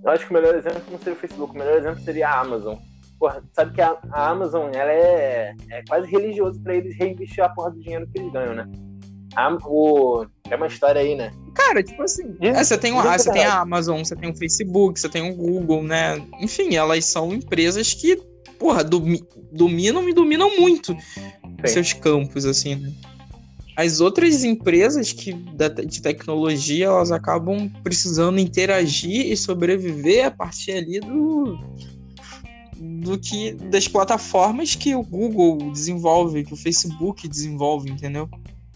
Eu 0.04 0.10
acho 0.12 0.24
que 0.26 0.30
o 0.30 0.34
melhor 0.34 0.54
exemplo 0.54 0.82
não 0.90 0.98
seria 0.98 1.12
o 1.14 1.16
Facebook, 1.16 1.54
o 1.54 1.58
melhor 1.58 1.76
exemplo 1.78 2.00
seria 2.04 2.28
a 2.28 2.40
Amazon. 2.40 2.76
Porra, 3.18 3.42
sabe 3.52 3.74
que 3.74 3.80
a, 3.80 3.96
a 4.12 4.28
Amazon 4.30 4.70
ela 4.72 4.92
é, 4.92 5.54
é 5.70 5.82
quase 5.88 6.08
religioso 6.08 6.60
pra 6.62 6.74
eles 6.76 6.96
reinvestir 6.96 7.42
a 7.42 7.48
porra 7.48 7.72
do 7.72 7.80
dinheiro 7.80 8.06
que 8.12 8.20
eles 8.20 8.32
ganham, 8.32 8.54
né? 8.54 8.64
A, 9.34 9.52
o, 9.64 10.24
é 10.48 10.54
uma 10.56 10.68
história 10.68 11.00
aí, 11.00 11.14
né? 11.16 11.32
Cara, 11.54 11.82
tipo 11.82 12.00
assim. 12.02 12.36
É, 12.40 12.62
você 12.62 12.78
tem, 12.78 12.92
o- 12.92 13.00
ah, 13.00 13.12
que 13.16 13.18
você 13.22 13.32
tem 13.32 13.44
a. 13.44 13.60
Amazon, 13.60 13.98
você 14.04 14.14
tem 14.14 14.30
o 14.30 14.36
Facebook, 14.36 15.00
você 15.00 15.08
tem 15.08 15.30
o 15.30 15.34
Google, 15.34 15.82
né? 15.82 16.24
Enfim, 16.40 16.76
elas 16.76 17.04
são 17.06 17.32
empresas 17.34 17.92
que, 17.92 18.16
porra, 18.58 18.84
domi- 18.84 19.22
dominam 19.52 20.08
e 20.08 20.14
dominam 20.14 20.56
muito 20.58 20.96
os 21.62 21.70
seus 21.70 21.92
campos, 21.92 22.44
assim, 22.44 22.74
né? 22.76 22.92
As 23.76 24.00
outras 24.00 24.42
empresas 24.42 25.12
que, 25.12 25.32
de 25.32 26.02
tecnologia, 26.02 26.86
elas 26.86 27.12
acabam 27.12 27.70
precisando 27.84 28.40
interagir 28.40 29.26
e 29.30 29.36
sobreviver 29.36 30.26
a 30.26 30.30
partir 30.32 30.72
ali 30.72 30.98
do. 30.98 31.56
do 32.76 33.16
que. 33.16 33.52
das 33.52 33.86
plataformas 33.86 34.74
que 34.74 34.96
o 34.96 35.02
Google 35.04 35.70
desenvolve, 35.70 36.42
que 36.42 36.54
o 36.54 36.56
Facebook 36.56 37.28
desenvolve, 37.28 37.88
entendeu? 37.88 38.28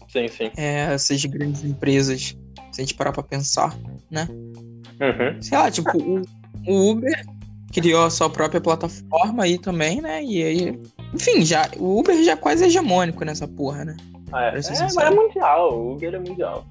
Sim, 0.07 0.27
sim. 0.29 0.51
é, 0.55 0.93
essas 0.93 1.25
grandes 1.25 1.65
empresas, 1.65 2.37
se 2.71 2.81
a 2.81 2.85
gente 2.85 2.93
parar 2.93 3.11
pra 3.11 3.23
pensar. 3.23 3.77
Uhum. 4.13 5.41
Sei 5.41 5.57
lá, 5.57 5.69
tipo, 5.69 5.97
o, 5.97 6.21
o 6.65 6.91
Uber 6.91 7.25
criou 7.73 8.05
a 8.05 8.09
sua 8.09 8.29
própria 8.29 8.61
plataforma 8.61 9.43
aí 9.43 9.57
também, 9.57 9.99
né? 9.99 10.23
E 10.23 10.43
aí, 10.43 10.79
enfim, 11.13 11.45
já, 11.45 11.69
o 11.77 11.99
Uber 11.99 12.21
já 12.23 12.33
é 12.33 12.35
quase 12.35 12.65
hegemônico 12.65 13.23
nessa 13.23 13.47
porra, 13.47 13.85
né? 13.85 13.97
É, 14.35 14.51
Pra 14.51 14.61
ser 14.61 14.73
é, 14.73 14.79
mas 14.81 14.97
é 14.97 15.09
mundial, 15.11 15.73
o 15.73 15.93
Uber 15.93 16.13
é 16.13 16.19
mundial. 16.19 16.65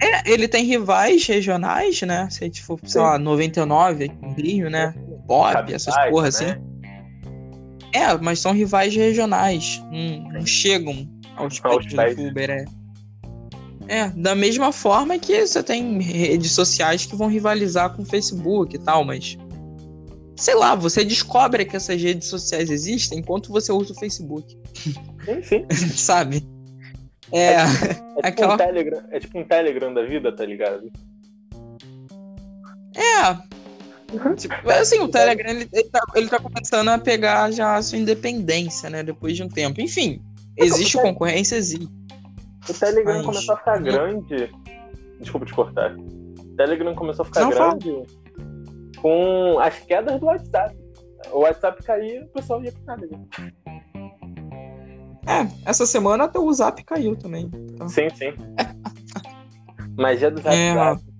É, 0.00 0.30
ele 0.30 0.48
tem 0.48 0.64
rivais 0.64 1.26
regionais, 1.26 2.00
né? 2.02 2.28
Se 2.30 2.42
a 2.42 2.46
gente 2.46 2.62
for, 2.62 2.78
sei 2.84 3.00
lá, 3.00 3.18
99 3.18 4.04
aqui 4.04 4.16
no 4.20 4.32
Rio, 4.32 4.70
né? 4.70 4.94
Pop, 5.26 5.72
essas 5.72 5.94
porra 6.10 6.24
né? 6.24 6.28
assim. 6.28 6.72
É, 7.94 8.16
mas 8.20 8.40
são 8.40 8.52
rivais 8.52 8.94
regionais. 8.94 9.82
Não, 9.90 10.32
não 10.32 10.46
chegam 10.46 11.08
aos 11.36 11.60
pés. 11.60 12.16
do 12.16 12.28
Uber, 12.28 12.50
é. 12.50 12.64
É, 13.88 14.08
da 14.08 14.34
mesma 14.34 14.72
forma 14.72 15.18
que 15.18 15.46
você 15.46 15.62
tem 15.62 16.00
redes 16.00 16.52
sociais 16.52 17.04
que 17.04 17.14
vão 17.14 17.28
rivalizar 17.28 17.90
com 17.94 18.02
o 18.02 18.06
Facebook 18.06 18.74
e 18.74 18.78
tal, 18.78 19.04
mas. 19.04 19.36
Sei 20.36 20.54
lá, 20.54 20.74
você 20.74 21.04
descobre 21.04 21.64
que 21.64 21.76
essas 21.76 22.00
redes 22.00 22.28
sociais 22.28 22.70
existem 22.70 23.18
enquanto 23.18 23.50
você 23.52 23.70
usa 23.72 23.92
o 23.92 23.98
Facebook, 23.98 24.58
sim. 25.44 25.66
sabe? 25.94 26.42
É, 27.30 27.54
É 27.62 27.66
tipo, 27.66 28.26
Aquela- 28.26 28.54
um 28.54 28.58
Telegram, 28.58 29.02
é 29.10 29.20
tipo 29.20 29.38
um 29.38 29.44
Telegram 29.44 29.94
da 29.94 30.02
vida, 30.04 30.34
tá 30.34 30.44
ligado? 30.44 30.90
é. 32.94 33.52
Tipo, 34.36 34.70
assim, 34.70 34.98
o 35.00 35.08
Telegram 35.08 35.50
ele, 35.50 35.66
ele, 35.72 35.88
tá, 35.88 36.00
ele 36.14 36.28
tá 36.28 36.38
começando 36.38 36.88
a 36.90 36.98
pegar 36.98 37.50
já 37.50 37.76
a 37.76 37.82
sua 37.82 37.96
independência, 37.96 38.90
né? 38.90 39.02
Depois 39.02 39.34
de 39.34 39.42
um 39.42 39.48
tempo. 39.48 39.80
Enfim, 39.80 40.20
existe 40.58 40.98
concorrência, 41.00 41.56
existe. 41.56 41.88
O 42.68 42.74
Telegram 42.74 43.14
Mas- 43.16 43.24
começou 43.26 43.54
a 43.54 43.58
ficar 43.58 43.78
grande. 43.80 44.52
Desculpa 45.18 45.46
te 45.46 45.54
cortar. 45.54 45.96
O 45.96 46.56
Telegram 46.56 46.94
começou 46.94 47.22
a 47.22 47.26
ficar 47.26 47.40
Não, 47.40 47.52
fala. 47.52 47.78
Com 49.02 49.58
as 49.58 49.78
quedas 49.80 50.18
do 50.20 50.26
WhatsApp. 50.26 50.76
O 51.32 51.40
WhatsApp 51.40 51.82
caía, 51.82 52.24
o 52.24 52.28
pessoal 52.28 52.62
ia 52.64 52.72
pro 52.72 52.82
Telegram. 52.82 53.28
É, 55.26 55.68
essa 55.68 55.84
semana 55.86 56.24
até 56.24 56.38
o 56.38 56.52
Zap 56.52 56.82
caiu 56.84 57.16
também. 57.16 57.50
Então. 57.52 57.88
Sim, 57.88 58.08
sim. 58.10 58.32
Magia 59.98 60.30
do 60.30 60.40
É, 60.48 60.74
WhatsApp. 60.74 61.12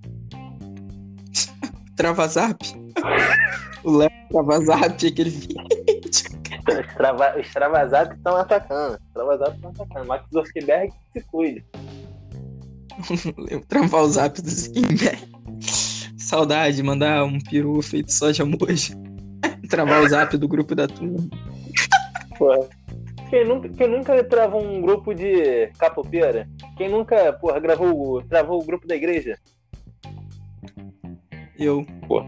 Trava 1.97 2.29
Zap? 2.29 2.59
o 3.85 3.97
Léo 3.97 4.11
Trava 4.31 4.61
Zap, 4.65 5.07
aquele 5.07 5.31
vídeo. 5.31 5.63
Os, 6.69 6.95
trava, 6.95 7.39
os 7.39 7.53
Travazap 7.53 8.15
estão 8.15 8.37
atacando. 8.37 8.95
Os 8.95 9.13
Travazap 9.13 9.57
estão 9.57 9.71
atacando. 9.71 10.07
Max 10.07 10.25
Zuckerberg 10.33 10.93
se 11.13 11.21
cuide. 11.23 11.65
Travar 13.69 14.03
o 14.03 14.09
Zap 14.09 14.41
do 14.41 14.51
Zuckerberg. 14.51 15.33
Saudade, 16.37 16.83
mandar 16.83 17.25
um 17.25 17.39
peru 17.39 17.83
feito 17.83 18.11
só 18.11 18.31
de 18.31 18.41
emoji. 18.41 18.95
Travar 19.69 20.03
o 20.03 20.09
zap 20.09 20.35
do 20.39 20.49
grupo 20.49 20.75
da 20.75 20.89
turma. 20.89 21.19
Porra. 22.39 22.67
Quem 23.29 23.47
nunca, 23.47 23.69
quem 23.69 23.87
nunca 23.87 24.25
travou 24.25 24.65
um 24.67 24.81
grupo 24.81 25.13
de 25.13 25.67
capoeira? 25.79 26.49
Quem 26.79 26.89
nunca, 26.89 27.35
porra, 27.35 27.61
gravou, 27.61 28.23
travou 28.23 28.63
o 28.63 28.65
grupo 28.65 28.87
da 28.89 28.97
igreja? 28.97 29.37
Eu. 31.59 31.85
Pô. 32.09 32.25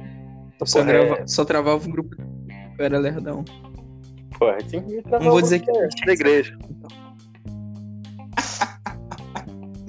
Só, 0.66 0.80
Porra, 0.80 0.92
grava- 0.92 1.22
é- 1.22 1.26
só 1.26 1.42
travava 1.46 1.88
um 1.88 1.90
grupo. 1.90 2.14
Eu 2.78 2.84
era 2.84 2.98
lerdão. 2.98 3.42
Porra, 4.38 4.58
tinha 4.58 4.82
que 4.82 5.00
travar 5.00 5.20
Não 5.22 5.30
vou 5.30 5.38
o 5.38 5.42
dizer 5.42 5.60
grupo 5.60 5.72
que- 5.80 5.88
da- 6.00 6.04
da 6.06 6.12
igreja. 6.12 6.58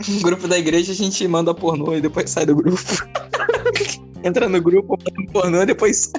No 0.07 0.21
grupo 0.21 0.47
da 0.47 0.57
igreja 0.57 0.91
a 0.93 0.95
gente 0.95 1.27
manda 1.27 1.53
pornô 1.53 1.93
e 1.95 1.99
depois 2.01 2.29
sai 2.29 2.45
do 2.45 2.55
grupo. 2.55 2.77
Entra 4.25 4.49
no 4.49 4.59
grupo, 4.61 4.97
manda 4.97 5.31
pornô 5.31 5.61
e 5.61 5.65
depois. 5.67 6.11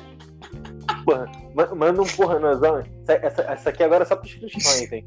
Porra, 1.05 1.31
ma- 1.55 1.75
manda 1.75 2.01
um 2.03 2.07
pornozão. 2.07 2.83
Essa, 3.09 3.43
essa, 3.43 3.69
aqui 3.71 3.83
agora 3.83 4.05
é 4.05 4.07
só 4.07 4.15
pros 4.17 4.33
cristãos, 4.35 4.93
hein? 4.93 5.05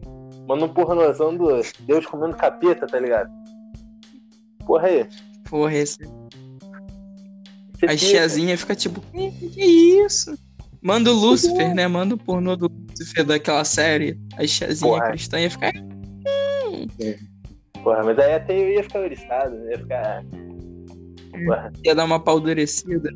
Manda 0.48 0.66
um 0.66 0.70
pornozão 0.74 1.36
do 1.36 1.48
Deus 1.82 2.06
comendo 2.06 2.36
capeta, 2.36 2.86
tá 2.86 3.00
ligado? 3.00 3.30
Porra 4.66 4.88
aí. 4.88 5.08
Porra, 5.50 5.74
esse. 5.74 5.98
Você 7.74 7.86
A 7.86 7.90
fica- 7.90 7.96
tiazinha 7.98 8.58
fica 8.58 8.76
tipo, 8.76 9.00
que, 9.00 9.32
que 9.50 9.64
isso? 10.06 10.38
Manda 10.82 11.12
o 11.12 11.14
Lúcifer, 11.14 11.74
né? 11.74 11.88
Manda 11.88 12.16
o 12.16 12.18
pornô 12.18 12.56
do 12.58 12.70
Lúcifer 12.90 13.24
daquela 13.26 13.64
série. 13.64 14.20
A 14.38 14.46
tiazinha 14.46 15.02
cristã 15.12 15.40
ia 15.40 15.50
ficar. 15.52 15.72
Porra, 17.84 18.04
mas 18.04 18.20
aí 18.20 18.34
até 18.34 18.58
eu 18.60 18.70
ia 18.74 18.84
ficar 18.84 19.00
oriçado, 19.00 19.56
ia 19.70 19.78
ficar. 19.78 20.24
Porra. 21.32 21.72
ia 21.84 21.96
dar 21.96 22.06
uma 22.06 22.20
paldurecida? 22.20 23.14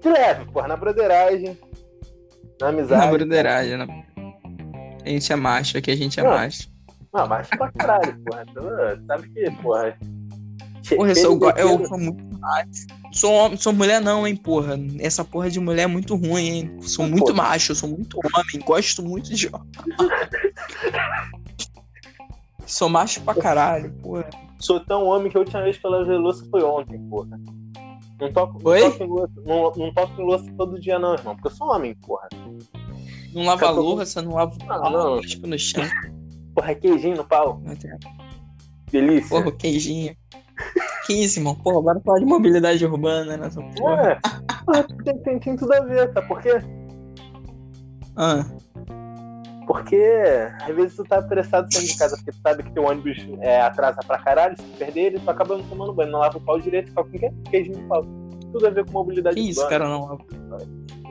Que 0.00 0.08
leve, 0.08 0.44
porra, 0.46 0.68
na 0.68 0.76
broderagem. 0.76 1.58
Na 2.60 2.68
amizade. 2.68 3.04
na 3.06 3.10
broderagem. 3.10 3.76
né? 3.78 4.04
A 5.04 5.08
gente 5.08 5.32
é 5.32 5.36
macho, 5.36 5.78
aqui 5.78 5.90
a 5.90 5.96
gente 5.96 6.20
é 6.20 6.22
Não. 6.22 6.30
macho. 6.30 6.68
Não, 7.12 7.26
mas 7.26 7.48
pra 7.48 7.72
caralho, 7.72 8.18
porra. 8.24 8.44
Tu 8.46 9.06
sabe 9.06 9.28
que, 9.30 9.50
porra. 9.62 9.96
Porra, 10.94 11.10
eu 11.10 11.16
sou, 11.16 11.50
eu 11.56 11.86
sou 11.86 11.98
muito 11.98 12.38
macho. 12.38 12.86
Sou, 13.12 13.32
homem- 13.32 13.58
sou 13.58 13.72
mulher 13.72 14.00
não, 14.00 14.26
hein, 14.26 14.36
porra. 14.36 14.78
Essa 15.00 15.24
porra 15.24 15.50
de 15.50 15.58
mulher 15.58 15.82
é 15.82 15.86
muito 15.86 16.14
ruim, 16.14 16.48
hein. 16.48 16.76
Sou 16.82 17.06
muito 17.08 17.26
Pô. 17.26 17.34
macho, 17.34 17.72
eu 17.72 17.76
sou 17.76 17.88
muito 17.88 18.18
homem. 18.18 18.64
Gosto 18.64 19.02
muito 19.02 19.34
de 19.34 19.48
homem. 19.52 19.68
sou 22.66 22.88
macho 22.88 23.20
pra 23.22 23.34
caralho, 23.34 23.92
porra. 24.02 24.28
Sou 24.60 24.78
tão 24.80 25.06
homem 25.06 25.30
que 25.30 25.36
a 25.36 25.40
última 25.40 25.62
vez 25.62 25.78
que 25.78 25.86
eu 25.86 25.90
lavei 25.90 26.16
louça 26.16 26.46
foi 26.50 26.62
ontem, 26.62 26.98
porra. 27.08 27.40
Não 28.20 28.30
toco, 28.32 28.58
Oi? 28.68 28.80
não 28.82 28.90
toco, 28.90 29.02
em, 29.04 29.06
louça, 29.08 29.32
não, 29.46 29.72
não 29.76 29.94
toco 29.94 30.22
louça 30.22 30.52
todo 30.56 30.78
dia, 30.80 30.98
não, 30.98 31.14
irmão. 31.14 31.34
Porque 31.34 31.48
eu 31.48 31.52
sou 31.52 31.68
homem, 31.68 31.94
porra. 31.94 32.28
Não 33.34 33.44
lava 33.44 33.64
Acabou. 33.64 33.94
louça, 33.94 34.20
não 34.20 34.34
lava 34.34 34.52
o 34.54 34.90
Não, 34.90 35.20
tipo 35.22 35.46
no 35.46 35.58
chão. 35.58 35.82
Porra, 36.54 36.72
é 36.72 36.74
queijinho 36.74 37.16
no 37.16 37.24
pau. 37.24 37.62
Delícia. 38.90 39.28
Porra, 39.28 39.52
queijinho. 39.52 40.14
Que 41.06 41.14
isso, 41.14 41.38
irmão? 41.38 41.54
Porra, 41.54 41.78
agora 41.78 42.00
falar 42.04 42.18
de 42.18 42.26
mobilidade 42.26 42.84
urbana 42.84 43.36
nessa 43.38 43.62
porra. 43.62 44.10
É, 44.12 44.20
porra, 44.66 44.86
tem, 45.04 45.18
tem, 45.22 45.38
tem 45.38 45.56
tudo 45.56 45.72
a 45.72 45.80
ver, 45.80 46.12
tá? 46.12 46.20
Porque, 46.20 46.50
Ah, 48.16 48.44
porque 49.70 50.02
às 50.62 50.74
vezes 50.74 50.96
tu 50.96 51.04
tá 51.04 51.18
apressado 51.18 51.72
saindo 51.72 51.86
de 51.86 51.96
casa 51.96 52.16
porque 52.16 52.32
tu 52.32 52.38
sabe 52.42 52.64
que 52.64 52.72
teu 52.72 52.82
ônibus 52.82 53.16
é, 53.40 53.60
atrasa 53.60 54.00
pra 54.04 54.18
caralho, 54.18 54.56
se 54.56 54.64
tu 54.64 54.76
perder 54.76 55.00
ele, 55.00 55.20
tu 55.20 55.30
acaba 55.30 55.56
não 55.56 55.62
tomando 55.62 55.92
banho, 55.92 56.10
não 56.10 56.18
lava 56.18 56.38
o 56.38 56.40
pau 56.40 56.58
direito, 56.58 56.88
fica 56.88 57.04
com 57.04 57.08
o 57.08 57.12
quê? 57.12 57.30
Queijinho 57.48 57.78
no 57.78 57.86
pau. 57.86 58.04
Tudo 58.52 58.66
a 58.66 58.70
ver 58.70 58.84
com 58.84 58.90
mobilidade 58.90 59.36
que 59.36 59.48
isso, 59.48 59.68
cara, 59.68 59.88
não 59.88 60.06
lava. 60.06 60.24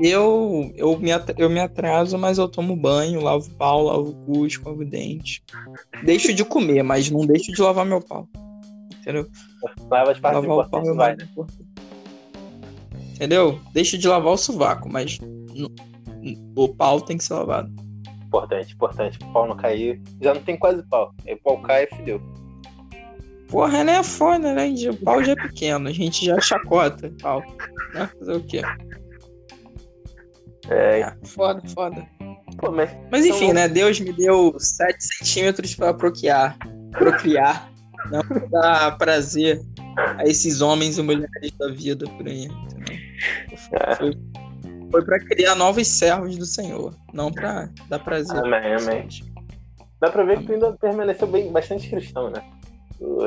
Eu, 0.01 0.73
eu, 0.75 0.99
me 0.99 1.09
eu 1.37 1.49
me 1.49 1.61
atraso, 1.61 2.17
mas 2.17 2.37
eu 2.37 2.49
tomo 2.49 2.75
banho, 2.75 3.21
lavo 3.21 3.47
o 3.47 3.55
pau, 3.55 3.83
lavo 3.83 4.09
o 4.09 4.15
cu, 4.25 4.45
escovo 4.45 4.81
o 4.81 4.85
dente. 4.85 5.41
Deixo 6.03 6.33
de 6.33 6.43
comer, 6.43 6.83
mas 6.83 7.09
não 7.09 7.25
deixo 7.25 7.53
de 7.53 7.61
lavar 7.61 7.85
meu 7.85 8.01
pau. 8.01 8.27
Entendeu? 8.99 9.25
Lava 9.89 10.11
as 10.11 10.19
partes 10.19 10.45
lavar 10.45 10.65
o 10.65 10.69
pau 10.69 10.81
é 10.81 10.93
vai, 10.93 11.15
né? 11.15 11.29
Entendeu? 13.15 13.57
Deixo 13.71 13.97
de 13.97 14.05
lavar 14.05 14.33
o 14.33 14.37
sovaco, 14.37 14.89
mas 14.91 15.17
o 16.57 16.67
pau 16.67 16.99
tem 16.99 17.17
que 17.17 17.23
ser 17.23 17.35
lavado. 17.35 17.88
Importante, 18.29 18.73
importante. 18.75 19.17
O 19.23 19.33
pau 19.33 19.47
não 19.47 19.57
cair. 19.57 19.99
Já 20.21 20.35
não 20.35 20.41
tem 20.43 20.55
quase 20.55 20.83
pau. 20.87 21.11
Aí 21.27 21.33
o 21.33 21.41
pau 21.41 21.59
cai 21.63 21.85
e 21.85 21.95
fudeu. 21.95 22.21
Porra, 23.49 23.83
né? 23.83 23.93
É 23.93 24.03
foda, 24.03 24.53
né? 24.53 24.67
O 24.91 24.97
pau 25.03 25.23
já 25.23 25.31
é 25.31 25.35
pequeno, 25.35 25.89
a 25.89 25.91
gente 25.91 26.23
já 26.23 26.39
chacota 26.39 27.11
pau. 27.19 27.41
Né? 27.95 28.07
Fazer 28.19 28.33
o 28.33 28.43
quê? 28.43 28.61
É, 30.69 30.99
É, 30.99 31.15
foda, 31.25 31.61
foda. 31.69 32.05
pô, 32.59 32.71
mas 32.71 32.91
Mas 33.11 33.25
enfim, 33.25 33.45
Então- 33.45 33.55
né? 33.55 33.67
Deus 33.67 33.99
me 33.99 34.13
deu 34.13 34.53
7 34.59 35.03
centímetros 35.03 35.73
pra 35.73 35.91
procriar. 35.91 36.55
Procriar. 36.91 37.71
Não 38.11 38.21
dar 38.49 38.95
prazer 38.97 39.59
a 40.17 40.23
esses 40.25 40.61
homens 40.61 40.97
e 40.99 41.01
mulheres 41.01 41.51
da 41.57 41.71
vida 41.71 42.05
por 42.07 42.27
aí. 42.27 42.45
Entendeu? 42.45 42.95
É. 43.73 44.48
Foi, 44.91 45.03
pra 45.03 45.19
criar 45.19 45.55
novos 45.55 45.87
servos 45.87 46.37
do 46.37 46.45
Senhor, 46.45 46.95
não 47.13 47.31
pra 47.31 47.69
dar 47.87 47.99
prazer. 47.99 48.37
Amém, 48.37 48.73
amém. 48.75 49.07
dá 49.99 50.09
pra 50.09 50.23
ver 50.23 50.39
que 50.39 50.45
tu 50.45 50.53
ainda 50.53 50.73
permaneceu 50.73 51.27
bem, 51.27 51.51
bastante 51.51 51.89
cristão, 51.89 52.31
né? 52.31 52.43
Tu 52.97 53.21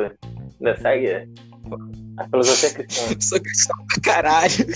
ainda 0.60 0.80
segue 0.80 1.28
a 2.18 2.28
filosofia 2.28 2.70
cristã. 2.70 3.02
Sou 3.20 3.40
cristão 3.40 3.76
pra 3.86 4.02
caralho. 4.02 4.66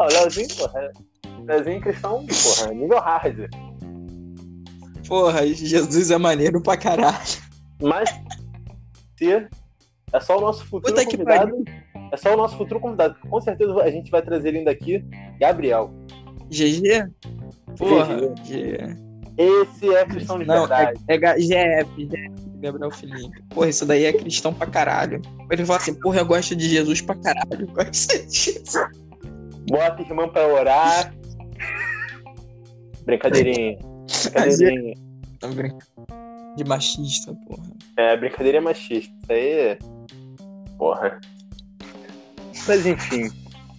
O 0.00 0.04
Leozinho, 0.04 0.48
porra. 0.56 0.92
Leozinho 1.46 1.80
cristão, 1.80 2.26
porra, 2.26 2.74
nível 2.74 2.98
hard. 2.98 3.48
Porra, 5.06 5.46
Jesus 5.46 6.10
é 6.10 6.18
maneiro 6.18 6.60
pra 6.60 6.76
caralho. 6.76 7.16
Mas 7.80 8.10
se 9.16 9.48
é 10.12 10.20
só 10.20 10.38
o 10.38 10.40
nosso 10.40 10.64
futuro 10.66 10.94
Puta 10.94 11.04
convidado. 11.04 11.64
É 12.12 12.16
só 12.16 12.34
o 12.34 12.36
nosso 12.36 12.56
futuro 12.56 12.80
convidado. 12.80 13.16
Com 13.28 13.40
certeza 13.40 13.74
a 13.82 13.90
gente 13.90 14.10
vai 14.10 14.22
trazer 14.22 14.48
ele 14.48 14.58
ainda 14.58 14.70
aqui. 14.70 15.04
Gabriel. 15.38 15.92
GG? 16.50 17.10
Porra, 17.76 18.18
G... 18.44 18.78
Esse 19.36 19.94
é 19.94 20.04
cristão 20.04 20.38
de 20.38 20.46
Não, 20.46 20.64
é, 20.64 20.66
verdade. 20.66 21.00
é 21.06 21.16
Ga- 21.18 21.38
GF, 21.38 22.06
GF, 22.06 22.32
Gabriel 22.60 22.90
Felipe. 22.90 23.42
Porra, 23.50 23.68
isso 23.68 23.86
daí 23.86 24.04
é 24.04 24.12
cristão 24.12 24.52
pra 24.52 24.66
caralho. 24.66 25.22
Ele 25.50 25.64
fala 25.64 25.78
assim, 25.78 25.94
porra, 25.94 26.18
eu 26.18 26.26
gosto 26.26 26.56
de 26.56 26.68
Jesus 26.68 27.00
pra 27.00 27.14
caralho. 27.14 27.60
Eu 27.60 27.66
gosto 27.68 28.26
disso. 28.26 28.78
Bota 29.70 30.02
irmão 30.02 30.28
pra 30.28 30.46
orar. 30.48 31.14
Brincadeirinha. 33.04 33.78
Brincadeirinha. 34.24 34.94
Brincando. 35.54 35.86
De 36.56 36.64
machista, 36.64 37.32
porra. 37.46 37.62
É, 37.96 38.16
brincadeira 38.16 38.60
machista. 38.60 39.14
Isso 39.22 39.32
aí. 39.32 39.78
Porra. 40.78 41.20
Mas 42.66 42.86
enfim. 42.86 43.28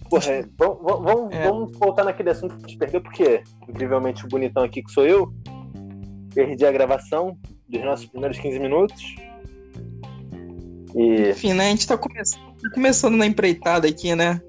Porra, 0.08 0.48
vamos, 0.58 0.78
vamos, 0.82 1.34
É. 1.34 1.44
vamos 1.48 1.78
voltar 1.78 2.04
naquele 2.04 2.30
assunto 2.30 2.56
que 2.56 2.64
a 2.64 2.68
gente 2.68 2.78
perdeu, 2.78 3.00
porque, 3.00 3.42
incrivelmente, 3.68 4.24
o 4.24 4.28
bonitão 4.28 4.62
aqui 4.64 4.82
que 4.82 4.90
sou 4.90 5.06
eu, 5.06 5.32
perdi 6.34 6.64
a 6.66 6.72
gravação 6.72 7.36
dos 7.68 7.82
nossos 7.82 8.06
primeiros 8.06 8.38
15 8.38 8.58
minutos. 8.58 9.02
E. 10.96 11.30
Enfim, 11.30 11.52
né? 11.54 11.66
A 11.68 11.70
gente 11.70 11.86
tá 11.86 11.96
começando, 11.96 12.42
tá 12.60 12.70
começando 12.74 13.16
na 13.16 13.26
empreitada 13.26 13.86
aqui, 13.88 14.14
né? 14.14 14.40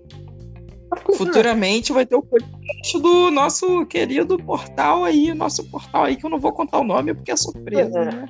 Futuramente 1.16 1.94
vai 1.94 2.06
ter 2.06 2.16
o 2.16 2.22
podcast 2.22 3.00
do 3.00 3.32
nosso 3.32 3.86
querido 3.86 4.38
portal 4.38 5.06
aí, 5.06 5.34
nosso 5.34 5.64
portal 5.70 6.04
aí, 6.06 6.18
que 6.18 6.26
eu 6.26 6.30
não 6.30 6.40
vou 6.40 6.52
contar 6.52 6.80
o 6.80 6.84
nome 6.84 7.14
porque 7.14 7.32
é 7.32 7.36
surpresa, 7.38 7.98
É. 8.00 8.06
né? 8.06 8.26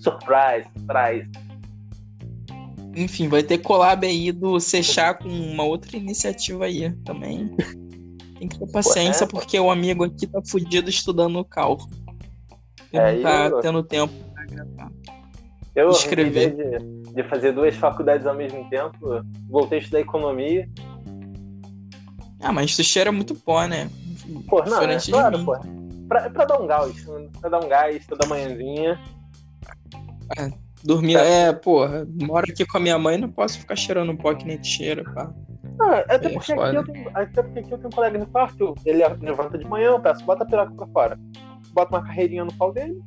Surprise, 0.00 0.66
surprise. 0.78 1.30
Enfim, 2.96 3.28
vai 3.28 3.42
ter 3.42 3.58
collab 3.58 4.06
aí 4.06 4.32
do 4.32 4.58
Sechá 4.58 5.12
com 5.12 5.28
uma 5.28 5.64
outra 5.64 5.96
iniciativa 5.96 6.64
aí 6.64 6.90
também. 7.04 7.54
Tem 8.38 8.48
que 8.48 8.58
ter 8.58 8.70
paciência, 8.72 9.24
é. 9.24 9.26
porque 9.28 9.58
o 9.60 9.70
amigo 9.70 10.04
aqui 10.04 10.26
tá 10.26 10.40
fudido 10.46 10.88
estudando 10.88 11.44
cálculo. 11.44 11.90
Ele 12.92 13.02
É, 13.02 13.14
não 13.16 13.22
tá 13.22 13.46
eu- 13.48 13.60
tendo 13.60 13.82
tempo 13.82 14.12
pra 14.32 14.44
gravar. 14.46 14.90
Eu, 15.74 15.90
Escrever. 15.90 16.56
de, 16.56 17.12
de 17.12 17.22
fazer 17.28 17.52
duas 17.52 17.76
faculdades 17.76 18.26
ao 18.26 18.34
mesmo 18.34 18.66
tempo, 18.70 18.96
voltei 19.48 19.78
a 19.78 19.82
estudar 19.82 20.00
economia. 20.00 20.66
Ah, 22.40 22.50
mas 22.52 22.74
tu 22.74 22.82
cheira 22.82 23.12
muito 23.12 23.34
pó, 23.34 23.66
né? 23.66 23.90
Pô, 24.48 24.64
não, 24.64 24.80
é 24.82 24.98
claro, 24.98 25.44
pô. 25.44 25.54
Pra, 26.08 26.30
pra 26.30 26.44
dar 26.46 26.60
um 26.60 26.66
gás, 26.66 26.94
pra 27.40 27.50
dar 27.50 27.62
um 27.62 27.68
gás 27.68 28.06
toda 28.06 28.26
manhãzinha. 28.26 28.98
Dormir, 30.86 31.14
Tá. 31.14 31.20
é, 31.24 31.52
porra, 31.52 32.06
moro 32.22 32.46
aqui 32.48 32.64
com 32.64 32.78
a 32.78 32.80
minha 32.80 32.98
mãe, 32.98 33.18
não 33.18 33.30
posso 33.30 33.58
ficar 33.58 33.74
cheirando 33.76 34.12
um 34.12 34.16
pó 34.16 34.32
que 34.34 34.46
nem 34.46 34.56
te 34.56 34.68
cheira, 34.68 35.02
pá. 35.12 35.32
Ah, 35.80 36.04
até, 36.08 36.28
É 36.28 36.32
porque 36.32 36.52
aqui 36.52 36.76
eu 36.76 36.84
tenho, 36.84 37.10
até 37.12 37.42
porque 37.42 37.58
aqui 37.58 37.72
eu 37.72 37.76
tenho 37.78 37.88
um 37.88 37.92
colega 37.92 38.18
no 38.18 38.26
quarto, 38.26 38.74
ele 38.84 39.04
levanta 39.20 39.58
de 39.58 39.64
manhã, 39.66 39.88
eu 39.88 40.00
peço, 40.00 40.24
bota 40.24 40.44
a 40.44 40.46
piroca 40.46 40.72
pra 40.74 40.86
fora. 40.86 41.18
Bota 41.72 41.96
uma 41.96 42.02
carreirinha 42.04 42.44
no 42.44 42.52
pau 42.54 42.72
dele, 42.72 43.02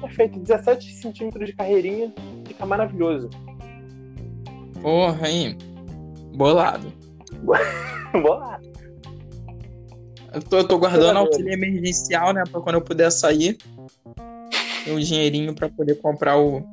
perfeito, 0.00 0.38
17 0.40 0.92
centímetros 0.94 1.46
de 1.46 1.52
carreirinha, 1.54 2.12
fica 2.46 2.64
maravilhoso. 2.66 3.28
Porra, 4.80 5.28
hein? 5.28 5.56
Bolado. 6.34 6.92
Bora. 8.22 8.60
Eu 10.34 10.42
tô, 10.42 10.56
eu 10.58 10.66
tô 10.66 10.78
guardando 10.78 11.18
auxílio 11.18 11.52
emergencial, 11.52 12.32
né? 12.32 12.42
Pra 12.50 12.60
quando 12.60 12.76
eu 12.76 12.80
puder 12.82 13.10
sair. 13.12 13.58
Ter 14.84 14.92
um 14.92 14.98
dinheirinho 14.98 15.54
pra 15.54 15.68
poder 15.68 15.96
comprar 16.00 16.38
o. 16.38 16.64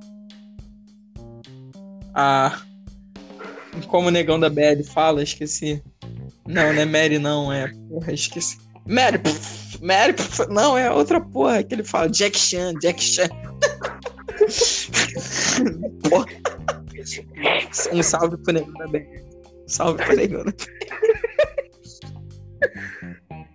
A. 2.14 2.62
Como 3.88 4.08
o 4.08 4.12
negão 4.12 4.40
da 4.40 4.50
BL 4.50 4.84
fala, 4.84 5.24
esqueci. 5.24 5.82
Não, 6.48 6.74
não 6.74 6.82
é 6.82 6.86
Mary, 6.86 7.20
não, 7.20 7.54
é. 7.54 7.72
Porra, 7.90 8.12
esqueci. 8.12 8.58
Mary, 8.88 9.20
pff, 9.20 9.84
Mary, 9.84 10.14
pff, 10.14 10.48
não, 10.50 10.76
é 10.78 10.92
outra 10.92 11.22
porra 11.22 11.64
que 11.64 11.76
ele 11.76 11.84
fala. 11.84 12.10
Jack 12.10 12.38
Chan, 12.38 12.74
Jack 12.82 13.02
Chan. 13.02 13.30
porra. 16.10 16.26
Um 17.94 18.02
salve 18.02 18.38
pro 18.38 18.54
negão 18.54 18.74
da 18.74 18.88
BL. 18.88 19.00
Salve 19.68 20.04
pro 20.04 20.16
negão 20.16 20.44
da 20.44 20.52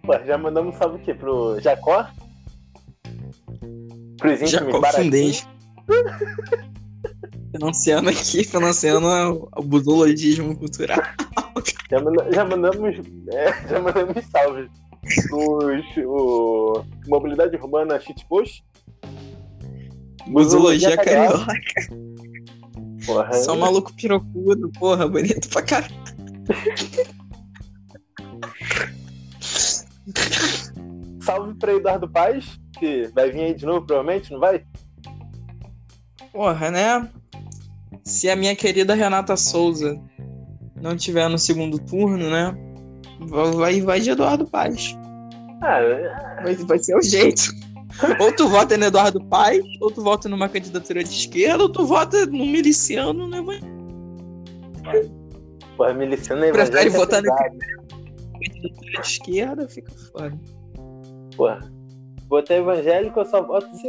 Pô, 0.03 0.13
já 0.25 0.39
mandamos 0.39 0.75
um 0.75 0.79
salve 0.79 1.03
aqui 1.03 1.15
pro 1.15 1.61
Jacó? 1.61 2.07
Pros 4.19 4.43
íntimos 4.43 4.51
Jacó 4.51 4.81
baratinhos? 4.81 5.47
Financiando 7.55 8.11
aqui, 8.11 8.43
financiando 8.45 9.07
o- 9.57 9.63
budologismo 9.63 10.57
cultural. 10.57 10.99
Já, 11.89 12.01
manda- 12.03 12.33
já 12.33 12.45
mandamos. 12.45 12.97
é, 13.33 13.53
já 13.69 13.81
mandamos 13.81 14.25
salve 14.31 14.69
pros. 15.29 15.85
O, 16.05 16.83
mobilidade 17.07 17.57
urbana 17.57 18.01
shitpost. 18.01 18.65
Budologia 20.27 20.97
carioca. 20.97 21.45
carioca. 21.47 21.55
Porra, 23.07 23.33
Só 23.35 23.55
maluco 23.55 23.93
pirocudo, 23.93 24.71
porra, 24.73 25.07
bonito 25.07 25.49
pra 25.51 25.63
caralho. 25.63 25.95
Salve 31.21 31.55
pra 31.55 31.73
Eduardo 31.75 32.09
Paz, 32.09 32.59
que 32.79 33.09
vai 33.15 33.31
vir 33.31 33.41
aí 33.43 33.55
de 33.55 33.65
novo, 33.65 33.87
provavelmente, 33.87 34.33
não 34.33 34.41
vai? 34.41 34.65
Porra, 36.33 36.71
né? 36.71 37.09
Se 38.03 38.29
a 38.29 38.37
minha 38.37 38.55
querida 38.57 38.95
Renata 38.95 39.37
Souza 39.37 40.01
não 40.81 40.97
tiver 40.97 41.29
no 41.29 41.39
segundo 41.39 41.79
turno, 41.79 42.31
né? 42.31 42.55
Vai, 43.21 43.81
vai 43.81 44.01
de 44.01 44.11
Eduardo 44.11 44.47
Paz. 44.47 44.97
Ah, 45.63 45.81
Vai, 46.43 46.55
vai 46.55 46.79
ser 46.79 46.97
o 46.97 47.03
jeito. 47.03 47.53
Ou 48.21 48.33
tu 48.35 48.49
vota 48.49 48.77
no 48.77 48.85
Eduardo 48.85 49.25
Paz, 49.27 49.63
ou 49.81 49.91
tu 49.91 50.03
vota 50.03 50.29
numa 50.29 50.49
candidatura 50.49 51.03
de 51.05 51.11
esquerda, 51.11 51.63
ou 51.63 51.69
tu 51.69 51.87
vota 51.87 52.27
no 52.27 52.45
miliciano 52.45 53.27
no 53.27 53.37
evangelho. 53.37 53.75
porra, 55.77 55.95
miliciano 55.95 56.43
Prefere 56.53 56.89
é 56.89 56.91
votar 56.91 57.23
no 57.23 57.35
pesado, 57.35 57.59
candidatura 58.33 58.91
de 58.91 59.07
esquerda, 59.07 59.69
fica 59.69 59.93
foda. 60.13 60.41
Porra. 61.37 61.74
Votar 62.35 62.57
evangélico, 62.57 63.21
eu 63.21 63.25
só 63.25 63.41
voto 63.41 63.73
se 63.77 63.87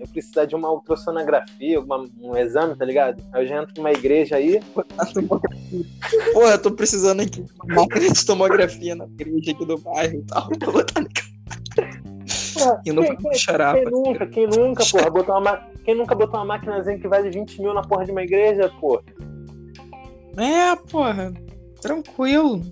eu 0.00 0.08
precisar 0.10 0.46
de 0.46 0.54
uma 0.56 0.72
ultrassonografia, 0.72 1.76
alguma, 1.76 2.06
um 2.22 2.34
exame, 2.34 2.74
tá 2.74 2.86
ligado? 2.86 3.22
Aí 3.34 3.42
eu 3.42 3.46
já 3.46 3.60
entro 3.62 3.74
numa 3.76 3.92
igreja 3.92 4.36
aí. 4.36 4.60
Porra, 6.32 6.52
eu 6.52 6.62
tô 6.62 6.70
precisando 6.72 7.20
aqui 7.20 7.42
de 7.42 7.52
uma 7.52 7.82
máquina 7.82 8.08
de 8.10 8.24
tomografia 8.24 8.94
na 8.94 9.04
igreja 9.04 9.50
aqui 9.52 9.66
do 9.66 9.76
bairro 9.76 10.14
e 10.14 10.22
tal. 10.22 10.48
Vou 10.64 10.72
botar 10.72 11.04
E 12.86 12.92
não 12.92 13.02
quem, 13.02 13.16
quem- 13.16 13.34
chorar, 13.34 13.74
quem 13.74 13.84
pô. 13.84 13.90
nunca, 13.90 14.26
quem 14.26 14.46
nunca, 14.46 14.84
porra, 14.90 15.10
botou 15.10 15.34
uma, 15.34 15.40
ma- 15.42 15.66
quem 15.84 15.94
nunca 15.94 16.14
botou 16.14 16.40
uma 16.40 16.46
máquinazinha 16.46 16.98
que 16.98 17.06
vale 17.08 17.28
20 17.28 17.60
mil 17.60 17.74
na 17.74 17.82
porra 17.82 18.06
de 18.06 18.10
uma 18.10 18.22
igreja, 18.22 18.70
porra? 18.80 19.02
É, 20.38 20.74
porra. 20.90 21.30
Tranquilo. 21.82 22.62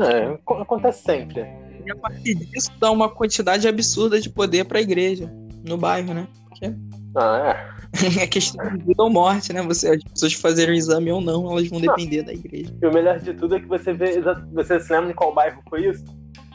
É, 0.00 0.24
ac- 0.34 0.62
acontece 0.62 1.00
sempre. 1.04 1.46
E 1.84 1.90
a 1.90 1.96
partir 1.96 2.34
disso 2.34 2.70
dá 2.80 2.90
uma 2.90 3.08
quantidade 3.08 3.66
absurda 3.68 4.20
de 4.20 4.30
poder 4.30 4.64
pra 4.64 4.80
igreja. 4.80 5.32
No 5.66 5.76
bairro, 5.78 6.12
né? 6.14 6.28
Porque 6.48 6.74
Ah, 7.16 7.56
é. 7.70 7.74
é 8.22 8.26
questão 8.26 8.64
de 8.76 8.84
vida 8.84 9.02
ou 9.02 9.10
morte, 9.10 9.52
né? 9.52 9.62
Você, 9.62 9.88
as 9.88 10.02
pessoas 10.02 10.32
fazerem 10.34 10.74
o 10.74 10.76
exame 10.76 11.12
ou 11.12 11.20
não, 11.20 11.50
elas 11.50 11.68
vão 11.68 11.80
depender 11.80 12.22
da 12.22 12.32
igreja. 12.32 12.74
E 12.82 12.86
o 12.86 12.92
melhor 12.92 13.18
de 13.20 13.32
tudo 13.34 13.54
é 13.56 13.60
que 13.60 13.66
você 13.66 13.92
vê. 13.92 14.20
Você 14.52 14.80
se 14.80 14.92
lembra 14.92 15.08
de 15.08 15.14
qual 15.14 15.32
bairro 15.34 15.62
foi 15.68 15.88
isso? 15.88 16.04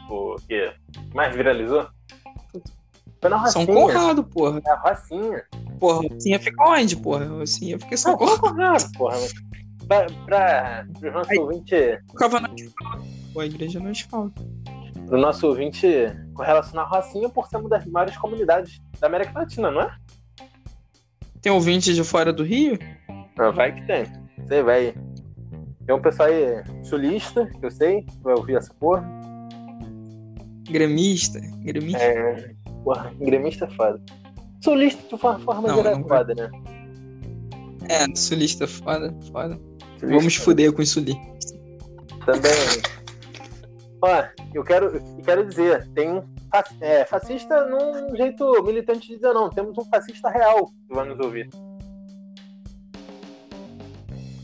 O 0.09 0.35
que 0.47 0.73
mais 1.13 1.33
viralizou? 1.35 1.87
Foi 3.21 3.29
na 3.29 3.45
São 3.47 3.65
Rocinha. 3.65 3.85
Conrado, 3.85 4.23
porra. 4.23 4.61
É 4.65 4.69
a 4.71 4.75
Rocinha. 4.75 5.43
Porra, 5.79 6.07
Rocinha 6.09 6.39
fica 6.39 6.63
onde, 6.69 6.95
porra? 6.97 7.25
Rocinha 7.25 7.79
fica 7.79 7.93
em 7.93 7.97
São 7.97 8.11
Não, 8.17 8.37
Conrado. 8.37 8.91
Porra. 8.97 9.17
Pra, 9.87 10.05
pra, 10.25 10.85
pro 10.99 11.11
nosso 11.11 11.31
Aí. 11.31 11.37
ouvinte. 11.39 11.75
Ficava 12.11 12.39
na 12.39 12.49
asfalto. 12.49 13.07
Pô, 13.33 13.39
a 13.39 13.45
igreja 13.45 13.79
no 13.79 13.89
asfalto. 13.89 14.45
Pro 15.09 15.19
nosso 15.19 15.47
ouvinte 15.47 15.87
correlacionar 16.35 16.85
a 16.85 16.97
Rocinha 16.97 17.27
por 17.29 17.47
ser 17.47 17.57
uma 17.57 17.67
das 17.67 17.83
maiores 17.87 18.15
comunidades 18.15 18.79
da 18.99 19.07
América 19.07 19.39
Latina, 19.39 19.71
não 19.71 19.81
é? 19.81 19.91
Tem 21.41 21.51
ouvinte 21.51 21.95
de 21.95 22.03
fora 22.03 22.31
do 22.31 22.43
Rio? 22.43 22.77
Não, 23.35 23.51
vai 23.51 23.73
que 23.73 23.87
tem. 23.87 24.05
Você 24.37 24.61
vai. 24.61 24.93
Tem 25.85 25.95
um 25.95 26.01
pessoal 26.01 26.29
aí 26.29 26.63
sulista, 26.83 27.47
que 27.47 27.65
eu 27.65 27.71
sei, 27.71 28.03
que 28.03 28.19
vai 28.21 28.35
ouvir 28.35 28.57
essa 28.57 28.71
porra. 28.75 29.03
Gremista? 30.69 31.39
Gremista? 31.63 32.03
É. 32.03 32.51
Porra, 32.83 33.11
gremista 33.19 33.65
é 33.65 33.69
foda. 33.71 33.99
Sulista, 34.63 35.01
de 35.01 35.19
forma, 35.19 35.39
forma 35.39 35.67
Não, 35.69 35.75
geral, 35.77 35.93
não 35.97 36.05
é 36.05 36.07
vai. 36.07 36.17
foda, 36.19 36.35
né? 36.35 36.51
É, 37.89 38.15
sulista 38.15 38.67
foda, 38.67 39.11
foda. 39.31 39.59
Sulista 39.97 40.17
Vamos 40.17 40.35
fuder 40.35 40.71
com 40.71 40.83
os 40.83 40.89
sulistas. 40.89 41.53
Também. 42.25 42.98
Ó, 44.01 44.23
eu 44.53 44.63
quero, 44.63 44.95
eu 44.95 45.23
quero 45.23 45.45
dizer, 45.45 45.87
tem 45.93 46.09
um 46.09 46.23
é, 46.79 47.03
fascista 47.05 47.65
num 47.65 48.15
jeito 48.15 48.63
militante 48.63 49.07
de 49.07 49.15
dizer 49.15 49.33
não. 49.33 49.49
Temos 49.49 49.77
um 49.77 49.85
fascista 49.85 50.29
real 50.29 50.67
que 50.87 50.95
vai 50.95 51.05
nos 51.07 51.19
ouvir. 51.19 51.49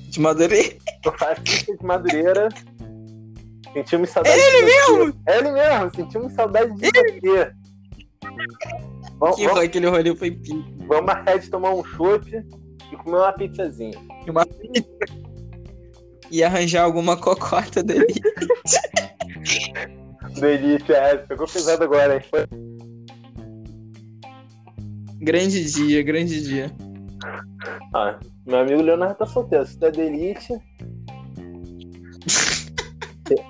De 0.09 0.19
Madureira. 0.19 0.75
Um 1.05 1.11
fascista 1.11 1.77
de 1.77 1.85
Madureira. 1.85 2.49
Sentimos 3.73 4.09
saudade 4.09 4.39
é 4.39 4.57
ele 4.57 4.65
mesmo? 4.65 5.21
É 5.25 5.37
ele 5.37 5.51
mesmo, 5.51 5.95
sentimos 5.95 6.33
saudade 6.33 6.73
de 6.75 6.89
você. 6.91 7.51
Vamos, 9.19 9.35
Que 9.35 9.47
vamos, 9.47 9.63
aquele 9.63 9.87
rolê 9.87 10.15
foi 10.15 10.31
pico. 10.31 10.63
vamos 10.87 11.05
marcar 11.05 11.39
de 11.39 11.49
tomar 11.49 11.73
um 11.73 11.83
chopp 11.83 12.29
e 12.29 12.95
comer 12.97 13.17
uma 13.17 13.33
pizzazinha. 13.33 13.97
Uma 14.27 14.45
pizza. 14.45 14.85
E 16.31 16.43
arranjar 16.43 16.83
alguma 16.83 17.17
cocota 17.17 17.83
dele. 17.83 18.07
Do 20.39 20.45
Elite, 20.45 20.91
é, 20.93 21.17
pegou 21.17 21.47
pesado 21.47 21.83
agora, 21.83 22.15
hein? 22.15 22.21
Foi- 22.29 22.47
grande 25.19 25.63
dia, 25.71 26.03
grande 26.03 26.41
dia. 26.43 26.71
Ah, 27.93 28.19
meu 28.45 28.59
amigo 28.59 28.81
Leonardo 28.81 29.15
tá 29.15 29.25
solteiro. 29.25 29.65
Se 29.65 29.77
tu 29.77 29.85
é 29.85 29.91
da 29.91 30.03
Elite. 30.03 30.53
te- 33.25 33.45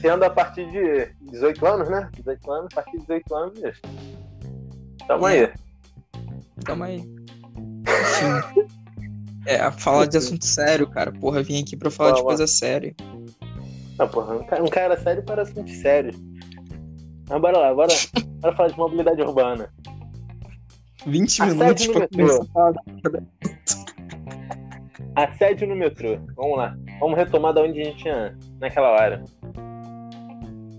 Tendo 0.00 0.24
a 0.24 0.30
partir 0.30 0.70
de 0.70 1.12
18 1.32 1.66
anos, 1.66 1.88
né? 1.88 2.08
18 2.16 2.50
anos, 2.52 2.68
a 2.72 2.74
partir 2.76 2.92
de 2.92 2.98
18 2.98 3.34
anos. 3.34 3.80
Tamo 5.08 5.26
aí. 5.26 5.48
Tamo 6.64 6.84
aí. 6.84 7.02
É, 9.46 9.70
falar 9.72 10.06
de 10.06 10.16
assunto 10.18 10.44
sério, 10.44 10.88
cara. 10.88 11.12
Porra, 11.12 11.42
vim 11.42 11.60
aqui 11.62 11.76
pra 11.76 11.90
falar 11.90 12.10
de 12.12 12.16
Fala. 12.18 12.28
coisa 12.28 12.46
séria. 12.46 12.94
Ah, 13.98 14.06
porra, 14.06 14.36
um 14.36 14.68
cara, 14.68 14.96
sério 14.98 15.22
para 15.22 15.42
assuntos 15.42 15.72
sérios. 15.76 16.16
Mas 17.28 17.40
bora 17.40 17.58
lá, 17.58 17.74
bora, 17.74 17.88
bora 18.40 18.54
falar 18.56 18.68
de 18.68 18.78
mobilidade 18.78 19.22
urbana. 19.22 19.68
20 21.06 21.42
Assédio 21.42 21.56
minutos 21.56 21.86
pra 21.88 22.08
começar 22.08 22.44
a. 25.14 25.22
Assédio 25.24 25.68
no 25.68 25.76
metrô. 25.76 26.18
Vamos 26.36 26.58
lá. 26.58 26.76
Vamos 27.00 27.16
retomar 27.16 27.54
da 27.54 27.62
onde 27.62 27.80
a 27.80 27.84
gente 27.84 27.98
tinha 28.02 28.36
naquela 28.60 28.90
hora. 28.90 29.24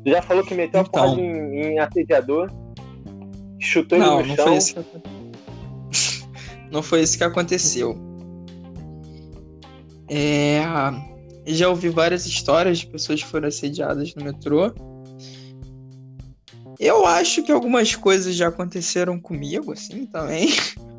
Tu 0.03 0.11
já 0.11 0.21
falou 0.21 0.43
que 0.43 0.53
meteu 0.53 0.81
a 0.81 0.83
Então. 0.83 1.03
porra 1.09 1.21
em, 1.21 1.61
em 1.73 1.79
assediador, 1.79 2.49
chutou 3.59 3.97
Não, 3.97 4.19
ele 4.19 4.29
no 4.29 4.35
não 4.35 4.35
chão. 4.35 4.45
foi 4.47 4.57
isso 4.57 4.73
que 4.73 4.79
aconteceu. 4.79 5.17
Não 6.71 6.83
foi 6.83 7.01
isso 7.01 7.17
que 7.17 7.23
aconteceu. 7.23 7.97
É, 10.09 10.61
já 11.53 11.69
ouvi 11.69 11.89
várias 11.89 12.25
histórias 12.25 12.79
de 12.79 12.87
pessoas 12.87 13.21
que 13.23 13.29
foram 13.29 13.47
assediadas 13.47 14.13
no 14.15 14.23
metrô. 14.23 14.73
Eu 16.79 17.05
acho 17.05 17.43
que 17.43 17.51
algumas 17.51 17.95
coisas 17.95 18.35
já 18.35 18.49
aconteceram 18.49 19.19
comigo, 19.19 19.71
assim, 19.71 20.05
também. 20.05 20.49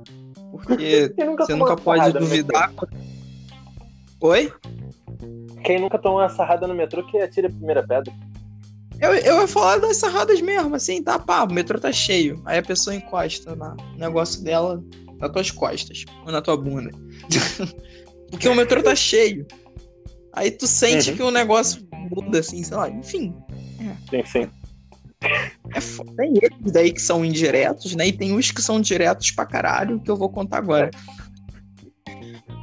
Porque 0.50 1.12
nunca 1.24 1.44
você 1.46 1.54
nunca 1.54 1.76
pode 1.76 2.12
duvidar. 2.12 2.72
Oi? 4.20 4.52
Quem 5.64 5.80
nunca 5.80 5.98
tomou 5.98 6.18
uma 6.18 6.28
sarrada 6.28 6.66
no 6.66 6.74
metrô 6.74 7.04
que 7.06 7.18
atira 7.18 7.48
a 7.48 7.50
primeira 7.50 7.86
pedra. 7.86 8.12
Eu, 9.00 9.14
eu 9.14 9.40
ia 9.40 9.46
falar 9.46 9.78
das 9.78 9.98
sarradas 9.98 10.40
mesmo, 10.40 10.74
assim, 10.74 11.02
tá, 11.02 11.18
pá, 11.18 11.44
o 11.44 11.52
metrô 11.52 11.78
tá 11.78 11.92
cheio. 11.92 12.42
Aí 12.44 12.58
a 12.58 12.62
pessoa 12.62 12.96
encosta 12.96 13.54
na- 13.54 13.74
no 13.74 13.98
negócio 13.98 14.42
dela 14.42 14.82
nas 15.20 15.30
tuas 15.30 15.50
costas, 15.52 16.04
ou 16.24 16.32
na 16.32 16.40
tua 16.42 16.56
bunda. 16.56 16.90
Porque 18.30 18.48
o 18.48 18.54
metrô 18.54 18.82
tá 18.82 18.96
cheio. 18.96 19.46
Aí 20.32 20.50
tu 20.50 20.66
sente 20.66 21.10
Uhum. 21.10 21.16
que 21.16 21.22
o 21.22 21.30
negócio 21.30 21.86
muda, 22.10 22.40
assim, 22.40 22.62
sei 22.62 22.76
lá, 22.76 22.88
enfim. 22.88 23.34
Sim, 24.10 24.22
sim. 24.26 24.50
É 25.74 25.80
foda. 25.80 26.12
Tem 26.16 26.32
eles 26.36 26.72
daí 26.72 26.92
que 26.92 27.00
são 27.02 27.24
indiretos, 27.24 27.94
né? 27.94 28.06
E 28.08 28.12
tem 28.12 28.34
os 28.36 28.50
que 28.50 28.62
são 28.62 28.80
diretos 28.80 29.30
pra 29.32 29.44
caralho, 29.46 30.00
que 30.00 30.10
eu 30.10 30.16
vou 30.16 30.28
contar 30.30 30.58
agora. 30.58 30.90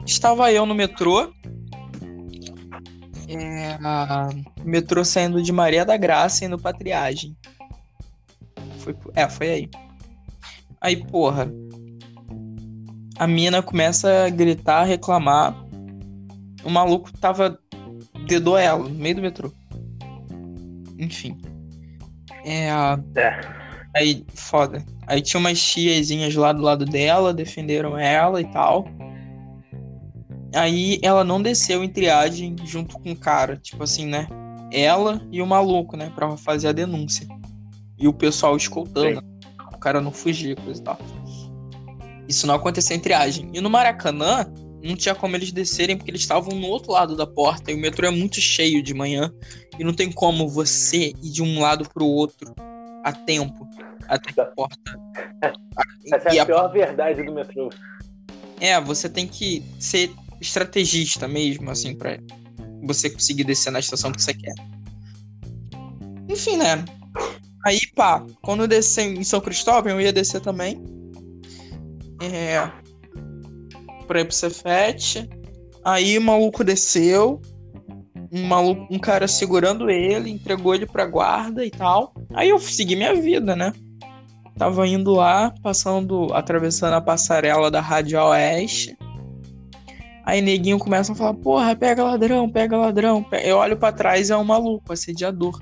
Estava 0.06 0.52
eu 0.52 0.66
no 0.66 0.74
metrô. 0.76 1.32
É, 3.28 3.78
metrô 4.64 5.04
saindo 5.04 5.42
de 5.42 5.52
Maria 5.52 5.84
da 5.84 5.98
Graça 5.98 6.46
indo 6.46 6.58
pra 6.60 6.72
triagem. 6.72 7.36
Foi, 8.80 8.96
é, 9.16 9.28
foi 9.28 9.50
aí. 9.50 9.70
Aí, 10.80 10.96
porra. 11.08 11.52
A 13.18 13.26
mina 13.28 13.64
começa 13.64 14.26
a 14.26 14.30
gritar, 14.30 14.84
reclamar. 14.84 15.65
O 16.66 16.70
maluco 16.70 17.12
tava. 17.14 17.60
dedou 18.28 18.58
ela 18.58 18.84
no 18.84 18.90
meio 18.90 19.16
do 19.16 19.22
metrô. 19.22 19.52
Enfim. 20.98 21.38
É. 22.44 22.70
É. 23.16 23.40
Aí, 23.96 24.26
foda. 24.34 24.84
Aí 25.08 25.22
tinha 25.22 25.40
umas 25.40 25.62
tiazinhas 25.62 26.36
lá 26.36 26.52
do 26.52 26.62
lado 26.62 26.86
dela, 26.86 27.34
defenderam 27.34 27.98
ela 27.98 28.42
e 28.42 28.46
tal. 28.46 28.86
Aí 30.54 31.00
ela 31.02 31.24
não 31.24 31.42
desceu 31.42 31.84
em 31.84 31.90
triagem 31.90 32.56
junto 32.66 32.98
com 33.00 33.12
o 33.12 33.16
cara, 33.16 33.58
tipo 33.58 33.84
assim, 33.84 34.06
né? 34.06 34.28
Ela 34.72 35.22
e 35.32 35.42
o 35.42 35.48
maluco, 35.48 35.96
né? 35.96 36.12
Pra 36.16 36.36
fazer 36.38 36.70
a 36.70 36.72
denúncia. 36.72 37.28
E 37.98 38.08
o 38.08 38.14
pessoal 38.14 38.58
escoltando. 38.58 39.24
O 39.74 39.78
cara 39.78 40.02
não 40.02 40.12
fugia, 40.12 40.56
coisa 40.56 40.80
e 40.80 40.84
tal. 40.84 40.98
Isso 42.28 42.48
não 42.48 42.56
aconteceu 42.56 42.98
em 42.98 43.00
triagem. 43.00 43.50
E 43.54 43.62
no 43.62 43.70
Maracanã, 43.70 44.46
não 44.86 44.96
tinha 44.96 45.16
como 45.16 45.36
eles 45.36 45.52
descerem 45.52 45.98
porque 45.98 46.12
eles 46.12 46.22
estavam 46.22 46.58
no 46.58 46.68
outro 46.68 46.92
lado 46.92 47.16
da 47.16 47.26
porta. 47.28 47.72
E 47.72 47.76
o 47.76 47.78
metrô 47.78 48.08
é 48.08 48.12
muito 48.12 48.40
cheio 48.40 48.82
de 48.84 48.94
manhã. 48.94 49.34
E 49.80 49.84
não 49.84 49.94
tem 49.94 50.12
como 50.12 50.48
você 50.48 51.14
ir 51.22 51.32
de 51.32 51.42
um 51.44 51.60
lado 51.60 51.88
pro 51.90 52.06
outro 52.06 52.54
a 53.04 53.12
tempo 53.12 53.68
até 54.08 54.42
a 54.42 54.46
porta. 54.46 55.00
Essa 56.14 56.34
E 56.34 56.38
é 56.38 56.40
a 56.40 56.44
a 56.44 56.46
pior 56.46 56.72
verdade 56.72 57.24
do 57.24 57.34
metrô. 57.34 57.70
é, 58.60 58.80
você 58.80 59.10
tem 59.10 59.28
que 59.28 59.64
ser 59.80 60.12
estrategista 60.40 61.28
mesmo, 61.28 61.70
assim, 61.72 61.96
pra 61.96 62.18
você 62.84 63.10
conseguir 63.10 63.44
descer 63.44 63.72
na 63.72 63.80
estação 63.80 64.12
que 64.12 64.22
você 64.22 64.34
quer. 64.34 64.54
Enfim, 66.30 66.58
né? 66.58 66.84
Aí, 67.66 67.80
pá, 67.96 68.24
quando 68.42 68.64
eu 68.64 68.68
descer 68.68 69.04
em 69.06 69.24
São 69.24 69.42
Cristóvão, 69.42 69.92
eu 69.94 70.02
ia 70.02 70.14
descer 70.14 70.40
também. 70.42 70.84
É. 72.22 72.72
Pra 74.08 74.22
ir 74.22 74.26
pro 74.26 74.36
Cefete. 74.36 75.30
Aí 75.84 76.18
o 76.18 76.22
maluco 76.22 76.64
desceu. 76.64 77.42
Um 78.32 78.44
maluco, 78.48 78.94
um 78.94 79.00
cara 79.00 79.28
segurando 79.28 79.90
ele, 79.90 80.30
entregou 80.30 80.74
ele 80.76 80.86
pra 80.86 81.06
guarda 81.06 81.66
e 81.66 81.70
tal. 81.70 82.14
Aí 82.34 82.50
eu 82.50 82.60
segui 82.60 82.96
minha 82.96 83.14
vida, 83.16 83.56
né? 83.56 83.72
Tava 84.58 84.88
indo 84.88 85.14
lá, 85.14 85.54
passando, 85.62 86.34
atravessando 86.34 86.94
a 86.94 87.02
passarela 87.02 87.70
da 87.70 87.82
Radial 87.82 88.30
Oeste. 88.30 88.98
Aí 90.26 90.42
neguinho 90.42 90.80
começa 90.80 91.12
a 91.12 91.16
falar, 91.16 91.36
porra, 91.36 91.76
pega 91.76 92.04
ladrão, 92.04 92.50
pega 92.50 92.76
ladrão. 92.76 93.22
pe-". 93.22 93.48
Eu 93.48 93.58
olho 93.58 93.78
pra 93.78 93.92
trás, 93.92 94.30
é 94.30 94.38
um 94.38 94.44
maluco, 94.44 94.92
assediador. 94.92 95.62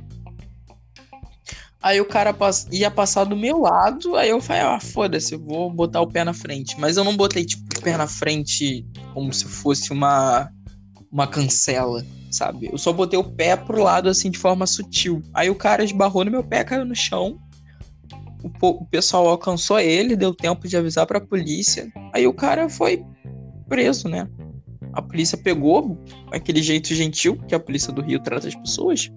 Aí 1.82 2.00
o 2.00 2.06
cara 2.06 2.34
ia 2.72 2.90
passar 2.90 3.26
do 3.26 3.36
meu 3.36 3.60
lado, 3.60 4.16
aí 4.16 4.30
eu 4.30 4.40
falei, 4.40 4.62
ah, 4.62 4.80
foda-se, 4.80 5.36
vou 5.36 5.70
botar 5.70 6.00
o 6.00 6.08
pé 6.08 6.24
na 6.24 6.34
frente. 6.34 6.80
Mas 6.80 6.96
eu 6.96 7.04
não 7.04 7.18
botei, 7.18 7.44
tipo, 7.44 7.73
o 7.84 7.92
pé 7.92 7.98
na 7.98 8.08
frente 8.08 8.86
como 9.14 9.34
se 9.34 9.46
fosse 9.46 9.92
uma, 9.92 10.50
uma 11.12 11.28
cancela, 11.28 12.04
sabe? 12.32 12.70
Eu 12.72 12.78
só 12.78 12.94
botei 12.94 13.20
o 13.20 13.24
pé 13.24 13.58
pro 13.58 13.84
lado, 13.84 14.08
assim, 14.08 14.32
de 14.32 14.38
forma 14.38 14.66
sutil. 14.66 15.22
Aí 15.34 15.50
o 15.50 15.56
cara 15.56 15.84
esbarrou 15.84 16.24
no 16.24 16.32
meu 16.32 16.44
pé, 16.44 16.64
caiu 16.64 16.86
no 16.86 16.96
chão. 16.96 17.38
O, 18.42 18.68
o 18.68 18.86
pessoal 18.86 19.28
alcançou 19.28 19.80
ele, 19.80 20.16
deu 20.16 20.34
tempo 20.34 20.68
de 20.68 20.78
avisar 20.78 21.06
pra 21.06 21.20
polícia. 21.20 21.92
Aí 22.14 22.26
o 22.26 22.34
cara 22.34 22.70
foi 22.70 23.04
preso, 23.68 24.08
né? 24.08 24.28
A 24.94 25.02
polícia 25.02 25.38
pegou 25.38 25.98
aquele 26.32 26.62
jeito 26.62 26.94
gentil 26.94 27.38
que 27.48 27.56
a 27.56 27.60
polícia 27.60 27.92
do 27.92 28.02
Rio 28.02 28.20
trata 28.20 28.48
as 28.48 28.56
pessoas. 28.56 29.12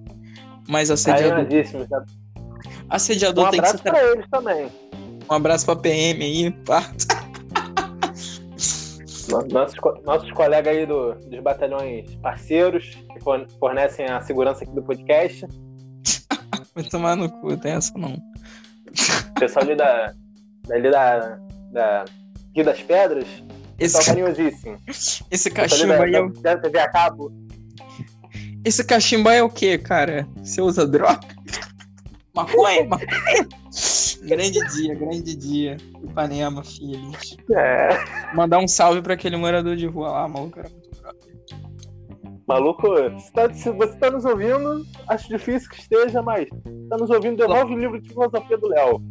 Mas 0.69 0.91
assediador, 0.91 1.47
tá? 1.89 2.05
Um 2.41 2.87
assediador 2.89 3.51
tem 3.51 3.61
que 3.61 3.67
abraço 3.67 3.83
ser. 3.83 3.91
pra 3.91 4.13
eles 4.13 4.27
também. 4.31 4.69
Um 5.29 5.35
abraço 5.35 5.67
pra 5.67 5.77
PM 5.77 6.25
aí, 6.25 6.51
pá. 6.65 6.93
No- 9.43 9.49
Nossos, 9.49 9.79
nossos 10.05 10.31
colegas 10.33 10.77
aí 10.77 10.87
do, 10.87 11.15
dos 11.15 11.41
batalhões 11.41 12.15
parceiros, 12.17 12.97
que 13.13 13.21
forne- 13.21 13.47
fornecem 13.59 14.07
a 14.07 14.21
segurança 14.21 14.65
aqui 14.65 14.73
do 14.75 14.83
podcast. 14.83 15.47
Vai 16.75 16.85
tomar 16.85 17.17
no 17.17 17.31
cu, 17.31 17.57
tem 17.57 17.73
essa 17.73 17.97
não. 17.99 18.13
O 18.15 19.39
pessoal 19.41 19.65
ali 19.65 19.75
da, 19.77 20.15
ali 20.71 20.91
da, 20.91 21.39
da 21.73 22.05
Rio 22.55 22.65
das 22.65 22.81
Pedras, 22.83 23.27
Esse, 23.79 23.99
ca- 23.99 24.05
carinhosíssimo. 24.07 24.79
esse 24.87 25.51
Pessoal 25.51 25.55
cachimbo 25.69 25.93
aí 26.03 26.13
da, 26.13 26.19
é 26.19 26.21
o... 26.23 26.29
da, 26.31 26.55
da 26.55 26.61
TV 26.61 26.79
a 26.79 26.89
cabo. 26.91 27.33
Esse 28.65 28.85
cachimbo 28.85 29.29
é 29.31 29.43
o 29.43 29.49
quê, 29.49 29.79
cara? 29.79 30.27
Você 30.43 30.61
usa 30.61 30.87
droga? 30.87 31.21
Maconha, 32.35 32.85
maconha. 32.85 33.49
Grande 34.27 34.59
dia, 34.75 34.95
grande 34.95 35.37
dia. 35.37 35.77
Ipanema, 36.03 36.63
filhos. 36.65 37.37
É, 37.51 37.89
Mandar 38.35 38.59
um 38.59 38.69
salve 38.69 39.01
pra 39.03 39.15
aquele 39.15 39.37
morador 39.37 39.77
de 39.77 39.87
rua 39.87 40.09
lá, 40.11 40.29
maluco. 40.29 40.59
Era 40.59 40.69
muito 40.69 40.91
bravo. 41.01 41.19
maluco, 42.47 43.21
se, 43.21 43.33
tá- 43.33 43.53
se 43.53 43.71
você 43.73 43.97
tá 43.97 44.11
nos 44.11 44.25
ouvindo, 44.25 44.85
acho 45.09 45.29
difícil 45.29 45.69
que 45.71 45.81
esteja, 45.81 46.23
mas 46.23 46.49
tá 46.89 46.97
nos 46.97 47.11
ouvindo, 47.11 47.37
devolve 47.37 47.75
o 47.75 47.79
livro 47.79 48.01
de 48.01 48.09
filosofia 48.09 48.57
do 48.59 48.69
Léo. 48.69 49.03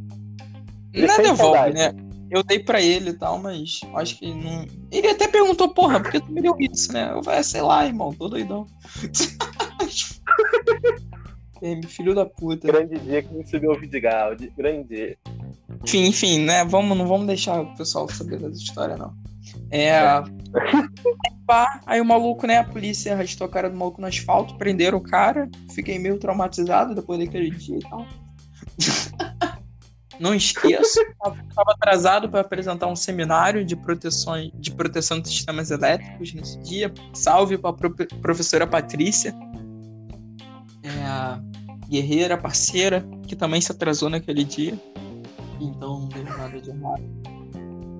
Ele 0.93 1.07
Não 1.07 1.17
devolve, 1.17 1.37
saudade. 1.37 1.73
né? 1.73 1.93
Eu 2.31 2.41
dei 2.43 2.59
pra 2.59 2.81
ele 2.81 3.11
e 3.11 3.13
tal, 3.13 3.37
mas 3.37 3.81
acho 3.93 4.17
que 4.17 4.33
não. 4.33 4.65
Ele 4.91 5.07
até 5.09 5.27
perguntou, 5.27 5.69
porra, 5.73 5.99
por 5.99 6.11
que 6.11 6.19
tu 6.19 6.31
me 6.31 6.41
deu 6.41 6.55
isso, 6.59 6.91
né? 6.91 7.11
Eu 7.13 7.23
falei, 7.23 7.43
sei 7.43 7.61
lá, 7.61 7.85
irmão, 7.85 8.11
tô 8.13 8.27
doidão. 8.27 8.65
É, 11.61 11.81
Filho 11.87 12.13
da 12.13 12.25
puta. 12.25 12.67
Grande 12.67 12.99
dia 12.99 13.21
que 13.23 13.33
me 13.33 13.45
subiu 13.47 13.71
o 13.71 13.79
Vidigal. 13.79 14.35
de- 14.35 14.49
Grande 14.49 14.87
dia. 14.87 15.17
Enfim, 15.83 16.05
enfim, 16.07 16.39
né? 16.45 16.63
Vamos, 16.65 16.97
não 16.97 17.07
vamos 17.07 17.27
deixar 17.27 17.61
o 17.61 17.75
pessoal 17.75 18.09
saber 18.09 18.39
dessa 18.39 18.61
história, 18.61 18.97
não. 18.97 19.13
É. 19.71 19.99
Pá, 21.45 21.79
aí 21.85 22.01
o 22.01 22.05
maluco, 22.05 22.47
né? 22.47 22.57
A 22.57 22.63
polícia 22.63 23.13
arrastou 23.13 23.45
a 23.45 23.49
cara 23.49 23.69
do 23.69 23.77
maluco 23.77 24.01
no 24.01 24.07
asfalto, 24.07 24.55
prenderam 24.57 24.97
o 24.97 25.01
cara. 25.01 25.49
Fiquei 25.73 25.99
meio 25.99 26.17
traumatizado 26.17 26.95
depois 26.95 27.19
daquele 27.19 27.51
dia 27.51 27.77
e 27.77 27.81
tal. 27.81 28.05
Não 30.19 30.33
esqueço. 30.33 30.99
Estava 31.01 31.71
atrasado 31.73 32.29
para 32.29 32.39
apresentar 32.39 32.87
um 32.87 32.95
seminário 32.95 33.65
de 33.65 33.75
proteção, 33.75 34.35
de 34.53 34.71
proteção 34.71 35.19
de 35.19 35.27
sistemas 35.27 35.71
elétricos 35.71 36.33
nesse 36.33 36.57
dia. 36.59 36.93
Salve 37.13 37.57
para 37.57 37.71
a 37.71 38.17
professora 38.21 38.65
Patrícia. 38.65 39.33
É 40.85 41.03
a 41.05 41.41
guerreira, 41.89 42.37
parceira, 42.37 43.03
que 43.27 43.35
também 43.35 43.59
se 43.59 43.71
atrasou 43.71 44.09
naquele 44.09 44.43
dia. 44.43 44.79
Então 45.59 46.01
não 46.01 46.07
deu 46.09 46.23
nada 46.23 46.61
de 46.61 46.69
errado. 46.69 47.03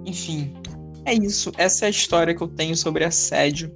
Enfim, 0.06 0.54
é 1.06 1.14
isso. 1.14 1.52
Essa 1.58 1.86
é 1.86 1.88
a 1.88 1.90
história 1.90 2.36
que 2.36 2.42
eu 2.44 2.48
tenho 2.48 2.76
sobre 2.76 3.04
assédio 3.04 3.74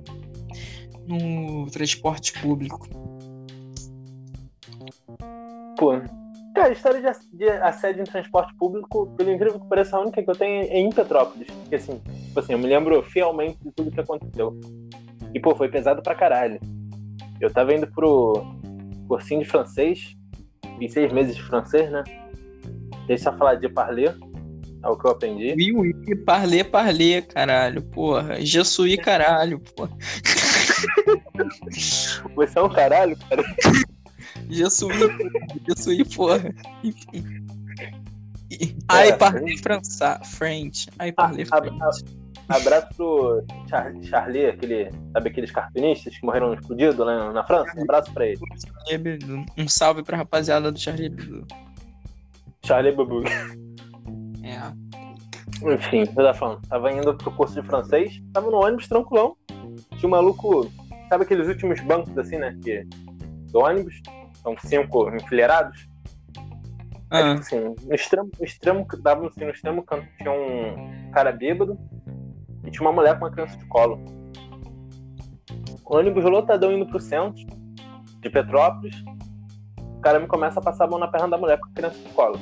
no 1.08 1.66
transporte 1.72 2.34
público. 2.40 2.88
Pô. 5.78 5.94
Cara, 6.54 6.70
a 6.70 6.72
história 6.72 7.00
de, 7.00 7.08
ass- 7.08 7.30
de 7.32 7.48
assédio 7.50 8.02
em 8.02 8.06
transporte 8.06 8.54
público, 8.56 9.08
pelo 9.16 9.32
incrível 9.32 9.60
que 9.60 9.68
pareça, 9.68 9.96
a 9.96 10.02
única 10.02 10.22
que 10.22 10.30
eu 10.30 10.36
tenho 10.36 10.64
é 10.64 10.80
em 10.80 10.90
Petrópolis. 10.90 11.48
Porque 11.48 11.76
assim, 11.76 12.00
tipo 12.26 12.40
assim, 12.40 12.54
eu 12.54 12.60
me 12.60 12.68
lembro 12.68 13.02
fielmente 13.04 13.58
de 13.64 13.72
tudo 13.72 13.90
que 13.92 14.00
aconteceu. 14.00 14.60
E, 15.34 15.40
pô, 15.40 15.56
foi 15.56 15.70
pesado 15.70 16.02
pra 16.04 16.16
caralho. 16.16 16.60
Eu 17.40 17.52
tava 17.52 17.74
indo 17.74 17.88
pro 17.88 18.44
cursinho 19.10 19.42
de 19.42 19.50
francês, 19.50 20.16
fiz 20.78 20.94
seis 20.94 21.12
meses 21.12 21.36
de 21.36 21.42
francês, 21.42 21.92
né? 21.92 22.04
Deixa 23.08 23.30
eu 23.30 23.38
falar 23.38 23.56
de 23.56 23.68
parler, 23.68 24.16
é 24.84 24.88
o 24.88 24.96
que 24.96 25.06
eu 25.08 25.12
aprendi. 25.12 25.54
Oui, 25.58 25.74
oui, 25.74 26.16
parler, 26.16 26.70
parler, 26.70 27.26
caralho, 27.28 27.82
porra. 27.82 28.40
Jesuí, 28.40 28.96
caralho, 28.98 29.60
porra. 29.60 29.92
Você 32.36 32.60
é 32.60 32.62
um 32.62 32.70
caralho, 32.70 33.18
cara. 33.28 33.44
Jesuí, 34.50 34.94
Jesuí, 35.68 36.06
porra. 36.06 36.54
Enfim. 36.84 37.26
Ai, 38.88 39.10
É, 39.10 39.12
parler 39.14 39.58
français, 39.58 40.20
French. 40.30 40.88
Ai, 40.98 41.12
parler 41.12 41.48
Ah, 41.52 41.58
French. 41.58 42.06
Abraço 42.48 42.88
pro 42.96 43.46
Char 43.70 43.94
Charlie, 44.02 44.48
aquele, 44.48 44.92
sabe 45.14 45.30
aqueles 45.30 45.52
cartunistas 45.52 46.18
que 46.18 46.26
morreram 46.26 46.54
explodidos 46.54 46.98
lá 46.98 47.32
na 47.32 47.44
França? 47.44 47.72
Um 47.78 47.84
abraço 47.84 48.12
pra 48.12 48.26
ele. 48.26 48.40
Um 49.58 49.68
salve 49.68 50.04
pra 50.04 50.18
rapaziada 50.18 50.72
do 50.72 50.80
Charlie 50.80 51.06
Hebdo. 51.08 51.46
Charlie 52.66 52.96
Babu. 52.96 53.24
É. 54.44 55.74
Enfim, 55.74 56.00
eu 56.00 56.16
tava 56.16 56.34
falando, 56.34 56.62
tava 56.68 56.92
indo 56.92 57.16
pro 57.16 57.32
curso 57.32 57.62
de 57.62 57.68
francês, 57.68 58.22
tava 58.34 58.50
no 58.50 58.58
ônibus 58.58 58.88
tranquilão. 58.88 59.36
Tinha 59.98 60.08
um 60.08 60.10
maluco 60.10 60.72
sabe 61.10 61.24
aqueles 61.24 61.48
últimos 61.48 61.82
bancos 61.82 62.16
assim, 62.18 62.38
né? 62.38 62.58
Que, 62.64 62.88
do 63.52 63.60
ônibus? 63.60 64.02
São 64.42 64.56
cinco 64.58 65.10
enfileirados. 65.16 65.90
Aí, 67.12 67.24
tipo 67.24 67.40
assim, 67.40 67.76
no 67.88 67.96
extremo, 67.96 68.30
no 68.40 68.46
extremo, 68.46 68.88
dava 69.02 69.28
assim, 69.28 69.44
no 69.44 69.50
extremo 69.50 69.84
canto 69.84 70.08
tinha 70.18 70.32
um 70.32 71.12
cara 71.12 71.32
bêbado 71.32 71.78
e 72.66 72.72
tinha 72.72 72.82
uma 72.88 72.92
mulher 72.94 73.18
com 73.18 73.26
uma 73.26 73.32
criança 73.32 73.58
de 73.58 73.66
colo. 73.66 74.00
O 75.86 75.98
ônibus 75.98 76.24
lotadão 76.24 76.72
indo 76.72 76.86
pro 76.86 77.00
centro 77.00 77.46
de 78.22 78.30
Petrópolis. 78.30 78.96
O 79.98 80.02
cara 80.02 80.20
me 80.20 80.28
começa 80.28 80.60
a 80.60 80.64
passar 80.64 80.86
a 80.86 80.88
mão 80.88 81.00
na 81.00 81.08
perna 81.08 81.30
da 81.30 81.38
mulher 81.38 81.60
com 81.60 81.68
a 81.68 81.72
criança 81.74 81.98
de 81.98 82.10
colo. 82.14 82.40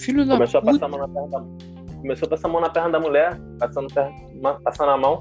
filho 0.00 0.26
da 0.26 0.34
Começou 0.34 0.58
a 0.58 0.62
puta. 0.62 0.72
passar 0.74 0.86
a 0.86 0.88
mão 0.88 0.98
na 1.00 1.08
perna 1.08 1.28
da 1.28 1.96
Começou 2.02 2.26
a 2.26 2.30
passar 2.30 2.48
a 2.48 2.50
mão 2.50 2.60
na 2.60 2.70
perna 2.70 2.90
da 2.90 3.00
mulher, 3.00 3.40
passando, 3.58 3.92
per... 3.92 4.10
passando 4.64 4.90
a 4.90 4.98
mão. 4.98 5.18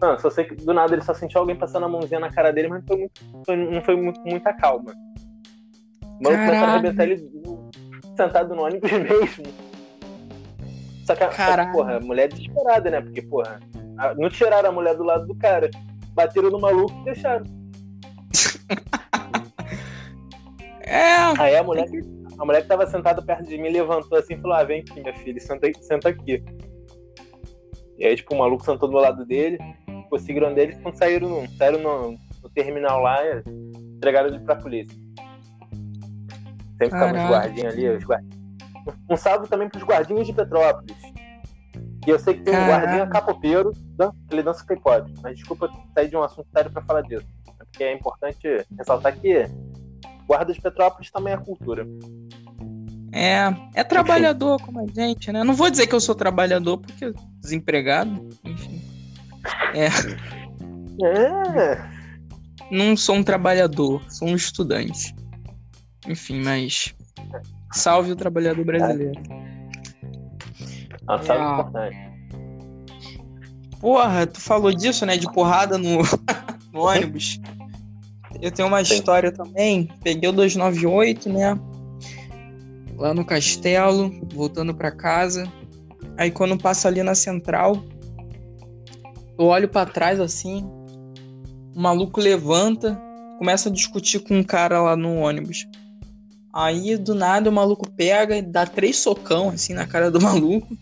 Não, 0.00 0.16
só 0.18 0.30
sei 0.30 0.44
que 0.44 0.54
do 0.54 0.72
nada 0.72 0.92
ele 0.94 1.02
só 1.02 1.12
sentiu 1.12 1.40
alguém 1.40 1.56
passando 1.56 1.84
a 1.86 1.88
mãozinha 1.88 2.20
na 2.20 2.30
cara 2.30 2.52
dele, 2.52 2.68
mas 2.68 2.80
não 2.80 2.86
foi, 2.86 2.96
muito, 2.98 3.20
foi- 3.44 3.56
não 3.56 3.82
foi 3.82 3.96
muito, 3.96 4.20
muita 4.24 4.52
calma. 4.54 4.92
O 6.02 6.22
maluco 6.22 6.44
começou 6.44 6.64
a 6.66 6.70
arrebentar 6.70 7.02
ele 7.04 7.28
sentado 8.16 8.54
no 8.54 8.62
ônibus 8.62 8.90
mesmo. 8.92 9.44
Só 11.08 11.16
que, 11.16 11.24
a- 11.24 11.28
só 11.28 11.32
que, 11.32 11.36
Caralho. 11.38 11.72
porra, 11.72 11.96
a 11.96 12.00
mulher 12.00 12.24
é 12.24 12.28
desesperada, 12.28 12.90
né? 12.90 13.00
Porque, 13.00 13.22
porra, 13.22 13.58
não 14.18 14.28
tiraram 14.28 14.68
a 14.68 14.72
mulher 14.72 14.94
do 14.94 15.02
lado 15.04 15.26
do 15.26 15.34
cara. 15.34 15.70
Bateram 16.12 16.50
no 16.50 16.60
maluco 16.60 16.92
e 17.00 17.04
deixaram. 17.04 17.46
É, 20.82 21.16
Aí 21.38 21.54
a 21.56 21.62
mulher, 21.62 21.86
a 22.38 22.44
mulher 22.46 22.62
que 22.62 22.68
tava 22.68 22.86
sentada 22.86 23.20
perto 23.20 23.44
de 23.46 23.58
mim 23.58 23.68
levantou 23.68 24.16
assim 24.18 24.34
e 24.34 24.40
falou: 24.40 24.56
Ah, 24.56 24.64
vem 24.64 24.80
aqui, 24.80 24.98
minha 25.00 25.14
filha, 25.14 25.38
senta, 25.40 25.68
senta 25.82 26.08
aqui. 26.08 26.42
E 27.98 28.06
aí, 28.06 28.16
tipo, 28.16 28.34
o 28.34 28.38
maluco 28.38 28.64
sentou 28.64 28.88
do 28.88 28.96
lado 28.96 29.26
dele, 29.26 29.58
conseguiram 30.08 30.54
dele 30.54 30.76
quando 30.82 30.96
saíram, 30.96 31.28
no, 31.28 31.48
saíram 31.58 31.80
no, 31.80 32.12
no 32.42 32.48
terminal 32.54 33.02
lá 33.02 33.18
e 33.22 33.42
entregaram 33.96 34.28
ele 34.28 34.38
pra 34.40 34.56
polícia. 34.56 34.96
Sempre 36.78 36.86
ficavam 36.86 37.06
os 37.08 37.12
Caralho. 37.12 37.30
guardinhas 37.34 37.74
ali, 37.74 37.88
os 37.90 38.04
guardinhas. 38.04 38.38
Um 39.10 39.16
salve 39.18 39.46
também 39.48 39.68
pros 39.68 39.82
guardinhas 39.84 40.26
de 40.26 40.32
Petrópolis. 40.32 40.96
E 42.08 42.10
eu 42.10 42.18
sei 42.18 42.32
que 42.32 42.40
tem 42.40 42.56
um 42.56 42.66
guardinha 42.66 43.06
capopeiro, 43.06 43.70
que 43.70 44.34
ele 44.34 44.42
dança 44.42 44.64
K-pop. 44.64 45.12
Mas 45.22 45.36
desculpa 45.36 45.70
sair 45.94 46.08
de 46.08 46.16
um 46.16 46.22
assunto 46.22 46.48
sério 46.56 46.70
pra 46.70 46.80
falar 46.80 47.02
disso. 47.02 47.26
É 47.60 47.64
porque 47.64 47.84
é 47.84 47.92
importante 47.92 48.64
ressaltar 48.78 49.14
que 49.20 49.44
guarda 50.26 50.50
de 50.50 50.58
Petrópolis 50.58 51.10
também 51.10 51.34
é 51.34 51.36
cultura. 51.36 51.86
é, 53.12 53.54
é 53.74 53.84
trabalhador 53.84 54.56
como 54.64 54.80
a 54.80 54.86
gente, 54.86 55.30
né? 55.30 55.44
Não 55.44 55.52
vou 55.52 55.68
dizer 55.68 55.86
que 55.86 55.94
eu 55.94 56.00
sou 56.00 56.14
trabalhador 56.14 56.78
porque 56.78 57.12
desempregado, 57.42 58.26
enfim. 58.42 58.80
É, 59.74 59.88
Não 62.70 62.96
sou 62.96 63.16
um 63.16 63.22
trabalhador, 63.22 64.02
sou 64.08 64.28
um 64.28 64.34
estudante. 64.34 65.14
Enfim, 66.06 66.40
mas 66.42 66.94
salve 67.70 68.12
o 68.12 68.16
trabalhador 68.16 68.64
brasileiro. 68.64 69.20
Uma 71.08 71.22
salve 71.22 71.42
É. 71.42 71.52
importante. 71.52 72.08
Porra, 73.80 74.26
tu 74.26 74.40
falou 74.40 74.72
disso, 74.72 75.06
né? 75.06 75.16
De 75.16 75.30
porrada 75.32 75.78
no, 75.78 75.98
no 76.72 76.80
ônibus. 76.82 77.40
Eu 78.42 78.50
tenho 78.50 78.68
uma 78.68 78.84
Sim. 78.84 78.94
história 78.94 79.30
também. 79.32 79.88
Peguei 80.02 80.28
o 80.28 80.32
298, 80.32 81.28
né? 81.28 81.58
Lá 82.96 83.14
no 83.14 83.24
castelo, 83.24 84.12
voltando 84.34 84.74
pra 84.74 84.90
casa. 84.90 85.50
Aí 86.16 86.30
quando 86.30 86.58
passa 86.58 86.88
ali 86.88 87.02
na 87.02 87.14
central, 87.14 87.82
eu 89.38 89.44
olho 89.46 89.68
pra 89.68 89.86
trás 89.86 90.18
assim. 90.20 90.64
O 91.74 91.80
maluco 91.80 92.20
levanta, 92.20 93.00
começa 93.38 93.68
a 93.68 93.72
discutir 93.72 94.18
com 94.18 94.36
um 94.36 94.42
cara 94.42 94.82
lá 94.82 94.96
no 94.96 95.18
ônibus. 95.18 95.64
Aí 96.52 96.96
do 96.96 97.14
nada 97.14 97.48
o 97.48 97.52
maluco 97.52 97.88
pega 97.88 98.36
e 98.36 98.42
dá 98.42 98.66
três 98.66 98.96
socão 98.96 99.50
assim 99.50 99.74
na 99.74 99.86
cara 99.86 100.10
do 100.10 100.18
maluco. 100.20 100.76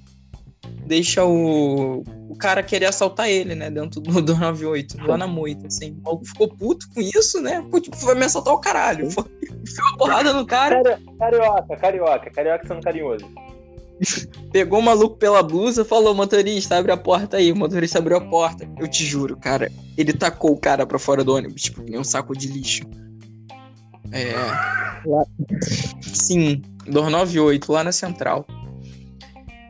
Deixa 0.86 1.24
o, 1.24 2.04
o 2.28 2.36
cara 2.38 2.62
querer 2.62 2.86
assaltar 2.86 3.28
ele, 3.28 3.54
né? 3.56 3.68
Dentro 3.70 4.00
do, 4.00 4.22
do 4.22 4.36
98, 4.36 4.96
lá 5.06 5.18
na 5.18 5.26
moita, 5.26 5.66
assim. 5.66 5.96
O 5.98 6.02
maluco 6.04 6.24
ficou 6.26 6.48
puto 6.48 6.86
com 6.94 7.00
isso, 7.00 7.40
né? 7.40 7.64
Pô, 7.70 7.80
tipo, 7.80 7.96
vai 7.98 8.14
me 8.14 8.24
assaltar 8.24 8.54
o 8.54 8.58
caralho. 8.58 9.10
Foi, 9.10 9.24
enfiou 9.62 9.88
a 9.88 9.96
porrada 9.96 10.32
no 10.32 10.46
cara, 10.46 10.82
Cari- 10.82 11.04
Carioca, 11.18 11.76
carioca, 11.76 12.30
carioca 12.30 12.68
sendo 12.68 12.80
carinhoso. 12.82 13.24
pegou 14.52 14.78
o 14.78 14.82
maluco 14.82 15.16
pela 15.16 15.42
blusa, 15.42 15.84
falou, 15.84 16.14
motorista, 16.14 16.76
abre 16.76 16.92
a 16.92 16.96
porta 16.96 17.38
aí. 17.38 17.50
O 17.50 17.56
motorista 17.56 17.98
abriu 17.98 18.16
a 18.16 18.20
porta. 18.20 18.68
Eu 18.78 18.86
te 18.86 19.04
juro, 19.04 19.36
cara, 19.36 19.72
ele 19.98 20.12
tacou 20.12 20.52
o 20.52 20.56
cara 20.58 20.86
pra 20.86 20.98
fora 21.00 21.24
do 21.24 21.34
ônibus, 21.34 21.62
tipo, 21.62 21.82
nem 21.82 21.98
um 21.98 22.04
saco 22.04 22.32
de 22.36 22.46
lixo. 22.46 22.82
É. 24.12 24.32
Lá... 25.04 25.24
Sim, 26.00 26.62
298, 26.86 27.72
lá 27.72 27.82
na 27.82 27.90
central. 27.90 28.46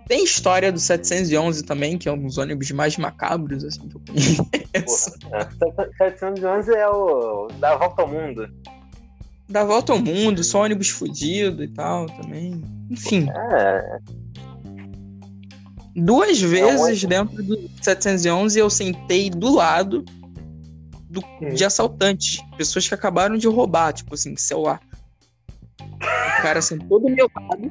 Tem 0.07 0.23
história 0.23 0.71
do 0.71 0.79
711 0.79 1.64
também, 1.64 1.99
que 1.99 2.09
é 2.09 2.12
um 2.12 2.23
dos 2.23 2.38
ônibus 2.38 2.71
mais 2.71 2.97
macabros, 2.97 3.64
assim, 3.64 3.88
que 3.88 3.97
eu 3.97 4.03
conheço. 4.07 5.19
Porra, 5.21 5.51
é. 5.99 6.11
711 6.11 6.73
é 6.75 6.88
o 6.88 7.49
da 7.59 7.77
volta 7.77 8.03
ao 8.03 8.09
mundo. 8.09 8.49
Dá 9.49 9.64
volta 9.64 9.92
ao 9.92 9.99
mundo, 10.01 10.42
só 10.45 10.62
ônibus 10.64 10.88
fudido 10.90 11.62
e 11.64 11.69
tal 11.69 12.07
também. 12.07 12.62
Enfim, 12.90 13.29
É, 13.31 13.99
duas 15.95 16.40
vezes 16.40 16.81
ótimo. 16.81 17.09
dentro 17.09 17.42
do 17.42 17.71
711 17.83 18.59
eu 18.59 18.69
sentei 18.71 19.31
do 19.31 19.55
lado 19.55 20.05
do- 21.09 21.23
de 21.55 21.64
assaltantes, 21.64 22.38
pessoas 22.57 22.87
que 22.87 22.95
acabaram 22.95 23.37
de 23.37 23.47
roubar, 23.49 23.92
tipo 23.92 24.14
assim, 24.14 24.37
celular. 24.37 24.81
O 25.81 26.42
cara 26.42 26.61
sentou 26.61 27.01
do 27.01 27.09
meu 27.09 27.29
lado, 27.35 27.71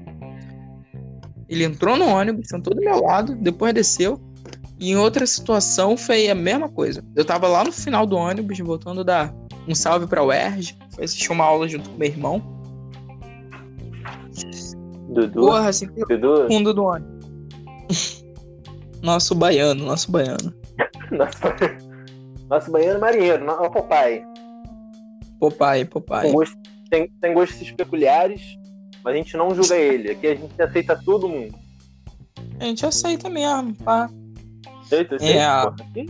ele 1.49 1.63
entrou 1.63 1.97
no 1.97 2.05
ônibus, 2.07 2.47
sentou 2.47 2.73
do 2.73 2.81
meu 2.81 3.01
lado, 3.01 3.35
depois 3.35 3.73
desceu. 3.73 4.19
E 4.79 4.91
em 4.91 4.97
outra 4.97 5.25
situação 5.25 5.95
foi 5.95 6.29
a 6.29 6.35
mesma 6.35 6.67
coisa. 6.67 7.03
Eu 7.15 7.23
tava 7.23 7.47
lá 7.47 7.63
no 7.63 7.71
final 7.71 8.05
do 8.05 8.15
ônibus, 8.17 8.59
voltando 8.59 9.03
da 9.03 9.33
um 9.67 9.73
salve 9.73 10.05
pra 10.05 10.23
UERJ, 10.23 10.77
foi 10.93 11.05
assistir 11.05 11.31
uma 11.31 11.43
aula 11.45 11.67
junto 11.67 11.89
com 11.89 11.97
meu 11.97 12.07
irmão. 12.07 12.41
Dudu, 15.09 15.39
Porra, 15.41 15.69
assim, 15.69 15.87
Dudu, 16.09 16.47
fundo 16.47 16.73
do 16.73 16.83
ônibus. 16.83 18.25
Nosso 19.01 19.35
baiano, 19.35 19.85
nosso 19.85 20.11
baiano. 20.11 20.51
nosso, 21.11 21.37
nosso 22.49 22.71
banheiro 22.71 22.99
marinheiro, 22.99 23.45
é 23.45 23.51
o 23.67 23.69
Popai. 23.69 24.25
Com 26.25 26.31
gosto- 26.33 26.57
tem, 26.89 27.07
tem 27.21 27.33
gostos 27.33 27.71
peculiares, 27.71 28.57
mas 29.05 29.13
a 29.13 29.17
gente 29.17 29.37
não 29.37 29.53
julga 29.53 29.77
ele. 29.77 30.09
Aqui 30.11 30.27
a 30.27 30.35
gente 30.35 30.59
aceita 30.61 30.99
todo 31.05 31.29
mundo. 31.29 31.55
A 32.59 32.63
gente 32.65 32.85
aceita 32.85 33.29
mesmo, 33.29 33.75
pá. 33.75 34.09
Aceita, 34.81 35.15
aceita, 35.15 35.39
É. 35.39 35.61
porra. 35.61 35.75
Aqui, 35.79 36.07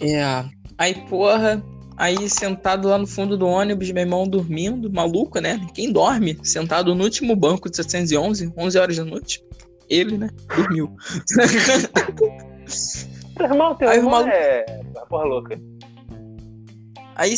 É. 0.00 0.44
Aí, 0.78 0.94
porra, 1.08 1.60
aí 1.96 2.30
sentado 2.30 2.86
lá 2.88 2.96
no 2.96 3.06
fundo 3.06 3.36
do 3.36 3.46
ônibus, 3.46 3.90
meu 3.90 4.02
irmão 4.04 4.28
dormindo, 4.28 4.88
maluco, 4.92 5.40
né? 5.40 5.60
Quem 5.74 5.92
dorme? 5.92 6.38
Sentado 6.44 6.94
no 6.94 7.02
último 7.02 7.34
banco 7.34 7.68
de 7.68 7.76
711, 7.76 8.52
11 8.56 8.78
horas 8.78 8.96
da 8.96 9.04
noite. 9.04 9.42
Ele, 9.90 10.16
né? 10.18 10.28
Dormiu. 10.56 10.94
Teu 13.36 13.46
irmão, 13.46 13.74
teu 13.74 13.88
Aí 13.88 13.96
irmão 13.96 14.10
maluco- 14.12 14.30
é 14.32 14.64
porra 15.08 15.24
louca. 15.24 15.60
Aí 17.16 17.34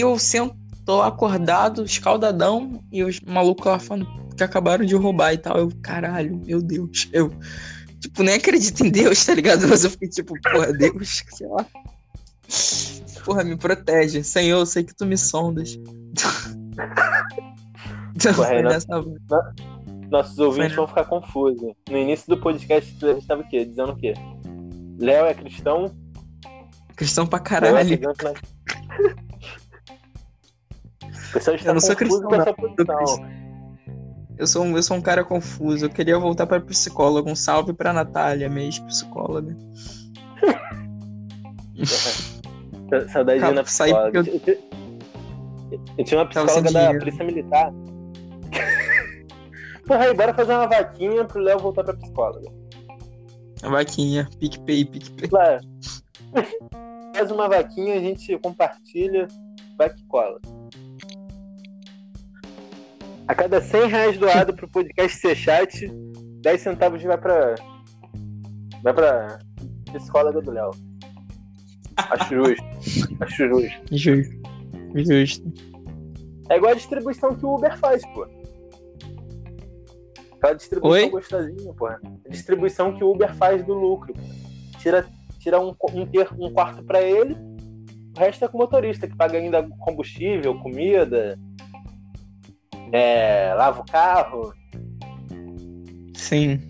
eu 0.00 0.18
sento 0.18 0.54
tô 0.84 1.02
acordado, 1.02 1.84
escaldadão, 1.84 2.82
e 2.92 3.02
os 3.02 3.20
malucos 3.20 3.66
lá 3.66 3.78
falando 3.78 4.06
que 4.36 4.42
acabaram 4.42 4.84
de 4.84 4.94
roubar 4.94 5.32
e 5.32 5.38
tal. 5.38 5.56
Eu, 5.58 5.70
caralho, 5.82 6.40
meu 6.44 6.60
Deus. 6.60 7.08
Eu, 7.12 7.32
tipo, 8.00 8.22
nem 8.22 8.34
acredito 8.34 8.84
em 8.84 8.90
Deus, 8.90 9.24
tá 9.24 9.34
ligado? 9.34 9.66
Mas 9.68 9.84
eu 9.84 9.90
fiquei 9.90 10.08
tipo, 10.08 10.34
porra, 10.42 10.72
Deus, 10.72 11.22
sei 11.30 11.46
lá. 11.48 11.66
Porra, 13.24 13.44
me 13.44 13.56
protege. 13.56 14.22
Senhor, 14.22 14.58
eu 14.58 14.66
sei 14.66 14.84
que 14.84 14.94
tu 14.94 15.06
me 15.06 15.16
sondas. 15.16 15.78
Porra, 18.36 18.62
nessa- 18.62 18.86
Nossos 20.10 20.38
ouvintes 20.38 20.74
Foi, 20.74 20.76
vão 20.76 20.86
ficar 20.86 21.04
confusos. 21.04 21.72
No 21.88 21.96
início 21.98 22.28
do 22.28 22.36
podcast, 22.36 22.94
a 23.04 23.08
gente 23.08 23.22
estava 23.22 23.40
o 23.42 23.48
quê? 23.48 23.64
Dizendo 23.64 23.92
o 23.92 23.96
quê? 23.96 24.14
Léo 24.98 25.26
é 25.26 25.34
cristão? 25.34 25.90
Cristão 26.94 27.26
pra 27.26 27.40
Léo 27.60 27.76
é 27.78 27.84
pessoal 31.34 31.56
está 31.56 31.70
Eu 31.70 31.74
não 31.74 31.80
sou 31.80 31.96
cristão, 31.96 32.30
não. 32.30 33.44
Eu 34.36 34.46
sou, 34.48 34.62
um, 34.64 34.76
eu 34.76 34.82
sou 34.82 34.96
um 34.96 35.00
cara 35.00 35.22
confuso. 35.24 35.84
Eu 35.86 35.90
queria 35.90 36.18
voltar 36.18 36.46
pra 36.46 36.58
psicóloga. 36.60 37.30
Um 37.30 37.36
salve 37.36 37.72
pra 37.72 37.92
Natália, 37.92 38.48
minha 38.48 38.64
ex-psicóloga. 38.66 39.56
Sa- 42.90 43.08
Saudade 43.08 43.38
de 43.40 43.44
ir 43.46 43.48
na 43.48 43.54
Cara, 43.54 43.66
saí 43.66 43.92
psicóloga. 43.92 44.18
Eu, 44.18 44.40
eu- 44.46 45.80
eu 45.98 46.04
tinha 46.04 46.20
uma 46.20 46.26
psicóloga 46.28 46.72
da 46.72 46.80
dinheiro. 46.80 46.98
Polícia 46.98 47.24
Militar. 47.24 47.72
Porra, 49.86 50.04
aí, 50.04 50.14
bora 50.14 50.34
fazer 50.34 50.52
uma 50.52 50.66
vaquinha 50.66 51.24
pro 51.24 51.40
Léo 51.40 51.58
voltar 51.58 51.84
pra 51.84 51.94
psicóloga. 51.94 52.48
A 53.62 53.68
vaquinha, 53.68 54.28
PicPay, 54.40 54.84
PicPay. 54.84 55.28
Claro. 55.28 55.60
Faz 57.14 57.30
uma 57.30 57.48
vaquinha, 57.48 57.94
a 57.94 58.00
gente 58.00 58.36
compartilha, 58.38 59.28
vai 59.78 59.88
que 59.90 60.04
cola. 60.06 60.40
A 63.26 63.34
cada 63.34 63.60
100 63.60 63.88
reais 63.88 64.18
doado 64.18 64.54
pro 64.54 64.68
podcast 64.68 65.16
ser 65.18 65.34
chat, 65.34 65.88
10 66.42 66.60
centavos 66.60 67.02
vai 67.02 67.16
pra. 67.18 67.54
Vai 68.82 68.92
pra 68.92 69.38
psicóloga 69.92 70.42
do 70.42 70.50
Léo. 70.50 70.70
Acho 71.96 72.34
justo. 72.34 72.64
Acho 73.20 73.48
justo. 73.48 73.80
Justo. 73.92 74.34
Justo. 74.94 75.52
É 76.50 76.56
igual 76.56 76.72
a 76.72 76.74
distribuição 76.76 77.34
que 77.34 77.46
o 77.46 77.54
Uber 77.54 77.78
faz, 77.78 78.02
pô. 78.12 78.26
Aquela 80.36 80.54
distribuição 80.54 80.90
Oi? 81.04 81.10
gostosinha, 81.10 81.72
pô. 81.74 81.86
A 81.86 81.98
distribuição 82.28 82.94
que 82.96 83.02
o 83.04 83.10
Uber 83.12 83.34
faz 83.36 83.64
do 83.64 83.72
lucro. 83.72 84.12
pô. 84.12 84.20
Tira, 84.80 85.06
tira 85.38 85.58
um, 85.60 85.74
um, 85.94 86.04
ter- 86.06 86.28
um 86.38 86.52
quarto 86.52 86.84
pra 86.84 87.00
ele, 87.00 87.34
o 88.14 88.18
resto 88.20 88.44
é 88.44 88.48
com 88.48 88.58
o 88.58 88.60
motorista, 88.60 89.08
que 89.08 89.16
paga 89.16 89.38
ainda 89.38 89.66
combustível, 89.78 90.58
comida, 90.60 91.38
é, 92.96 93.52
lava 93.54 93.80
o 93.80 93.84
carro. 93.86 94.54
Sim. 96.16 96.60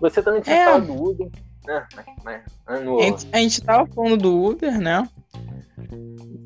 Você 0.00 0.22
também 0.22 0.42
tinha 0.42 0.56
É. 0.56 0.64
falado 0.66 0.86
do 0.86 1.02
Uber, 1.10 1.30
né? 1.66 1.86
Mas, 2.24 2.42
mas, 2.66 2.84
no- 2.84 2.98
A 2.98 3.02
gente, 3.02 3.28
a 3.32 3.38
gente 3.38 3.62
tava 3.62 3.86
falando 3.86 4.16
do 4.18 4.44
Uber, 4.50 4.80
né? 4.80 5.08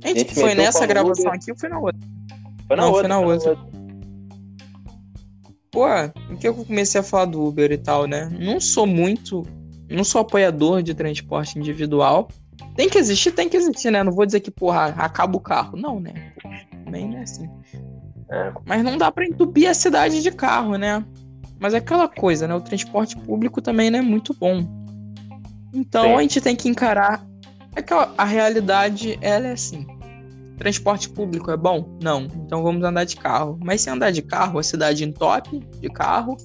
A 0.05 0.09
gente, 0.09 0.19
gente 0.21 0.35
foi 0.35 0.55
nessa 0.55 0.87
gravação 0.87 1.27
Uber. 1.27 1.35
aqui 1.41 1.51
ou 1.51 1.59
foi 1.59 1.69
na 1.69 1.79
outra? 1.79 2.01
foi 2.67 2.77
na 2.77 2.83
não, 2.83 2.93
outra. 2.93 3.01
foi 3.01 3.09
na 3.09 3.21
foi 3.21 3.33
outra. 3.51 3.59
Pô, 5.71 5.85
o 6.33 6.37
que 6.39 6.49
eu 6.49 6.55
comecei 6.55 7.01
a 7.01 7.05
falar 7.05 7.27
do 7.27 7.45
Uber 7.45 7.71
e 7.73 7.77
tal, 7.79 8.07
né? 8.07 8.29
Não 8.39 8.61
sou 8.61 8.87
muito. 8.87 9.43
Não 9.91 10.05
sou 10.05 10.21
apoiador 10.21 10.83
de 10.83 10.95
transporte 10.95 11.59
individual. 11.59 12.29
Tem 12.77 12.89
que 12.89 12.99
existir, 12.99 13.33
tem 13.33 13.49
que 13.49 13.57
existir, 13.57 13.91
né? 13.91 14.03
Não 14.03 14.13
vou 14.13 14.25
dizer 14.27 14.41
que, 14.41 14.51
porra, 14.51 14.87
acaba 14.99 15.37
o 15.37 15.41
carro. 15.41 15.77
Não, 15.77 16.01
né? 16.01 16.33
Também 16.87 17.11
não 17.11 17.19
é 17.19 17.23
assim. 17.23 17.51
É. 18.31 18.53
Mas 18.65 18.83
não 18.83 18.97
dá 18.97 19.11
pra 19.11 19.27
entupir 19.27 19.69
a 19.69 19.75
cidade 19.75 20.23
de 20.23 20.31
carro, 20.31 20.77
né? 20.77 21.05
Mas 21.59 21.75
é 21.75 21.79
aquela 21.79 22.09
coisa, 22.09 22.47
né? 22.47 22.55
O 22.55 22.61
transporte 22.61 23.17
público 23.19 23.61
também 23.61 23.91
não 23.91 23.99
é 23.99 24.03
muito 24.03 24.33
bom. 24.33 24.65
Então 25.75 26.05
Sim. 26.05 26.15
a 26.15 26.23
gente 26.23 26.41
tem 26.41 26.55
que 26.55 26.69
encarar. 26.69 27.27
É 27.75 27.83
que 27.83 27.93
a 27.93 28.09
a 28.17 28.25
realidade, 28.25 29.19
ela 29.21 29.49
é 29.49 29.53
assim. 29.53 29.87
Transporte 30.57 31.11
público 31.11 31.51
é 31.51 31.57
bom? 31.57 31.99
Não. 32.03 32.23
Então 32.47 32.63
vamos 32.63 32.83
andar 32.85 33.05
de 33.05 33.17
carro. 33.17 33.59
Mas 33.63 33.81
se 33.83 33.91
andar 33.91 34.11
de 34.11 34.23
carro, 34.23 34.59
a 34.59 34.63
cidade 34.63 35.05
entope 35.05 35.59
de 35.81 35.89
carro, 35.89 36.37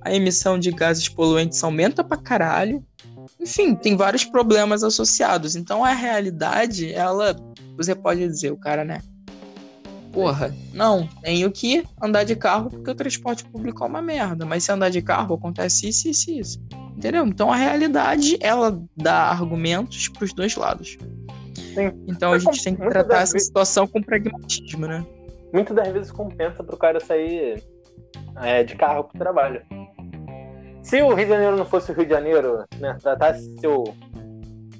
a 0.00 0.12
emissão 0.12 0.58
de 0.58 0.70
gases 0.70 1.08
poluentes 1.08 1.62
aumenta 1.62 2.02
pra 2.02 2.16
caralho. 2.16 2.84
Enfim, 3.40 3.74
tem 3.74 3.96
vários 3.96 4.24
problemas 4.24 4.82
associados. 4.82 5.56
Então 5.56 5.84
a 5.84 5.92
realidade, 5.92 6.92
ela. 6.92 7.36
Você 7.76 7.94
pode 7.94 8.20
dizer, 8.26 8.50
o 8.50 8.56
cara, 8.56 8.84
né? 8.84 9.00
Porra, 10.14 10.54
não, 10.72 11.08
tenho 11.22 11.50
que 11.50 11.84
andar 12.00 12.22
de 12.24 12.36
carro 12.36 12.70
porque 12.70 12.90
o 12.90 12.94
transporte 12.94 13.44
público 13.44 13.82
é 13.82 13.86
uma 13.86 14.00
merda. 14.00 14.46
Mas 14.46 14.62
se 14.64 14.70
andar 14.72 14.88
de 14.88 15.02
carro, 15.02 15.34
acontece 15.34 15.88
isso, 15.88 16.08
isso, 16.08 16.30
e 16.30 16.38
isso. 16.38 16.62
Entendeu? 16.96 17.26
Então 17.26 17.52
a 17.52 17.56
realidade, 17.56 18.38
ela 18.40 18.80
dá 18.96 19.24
argumentos 19.24 20.08
pros 20.08 20.32
dois 20.32 20.54
lados. 20.54 20.96
Sim. 21.74 21.90
Então 22.06 22.32
a 22.32 22.38
gente 22.38 22.62
tem 22.62 22.74
que 22.74 22.80
muitas 22.80 23.04
tratar 23.04 23.22
essa 23.22 23.32
vezes- 23.32 23.48
situação 23.48 23.86
com 23.88 24.00
pragmatismo, 24.00 24.86
né? 24.86 25.04
Muitas 25.52 25.74
das 25.74 25.88
vezes 25.88 26.12
compensa 26.12 26.62
pro 26.62 26.76
cara 26.76 27.00
sair 27.00 27.62
é, 28.36 28.62
de 28.62 28.76
carro 28.76 29.04
pro 29.04 29.18
trabalho. 29.18 29.62
Se 30.82 31.02
o 31.02 31.14
Rio 31.14 31.24
de 31.24 31.32
Janeiro 31.32 31.56
não 31.56 31.64
fosse 31.64 31.90
o 31.90 31.94
Rio 31.94 32.04
de 32.04 32.10
Janeiro, 32.10 32.64
né, 32.78 32.96
tratasse 33.02 33.42
seu, 33.58 33.84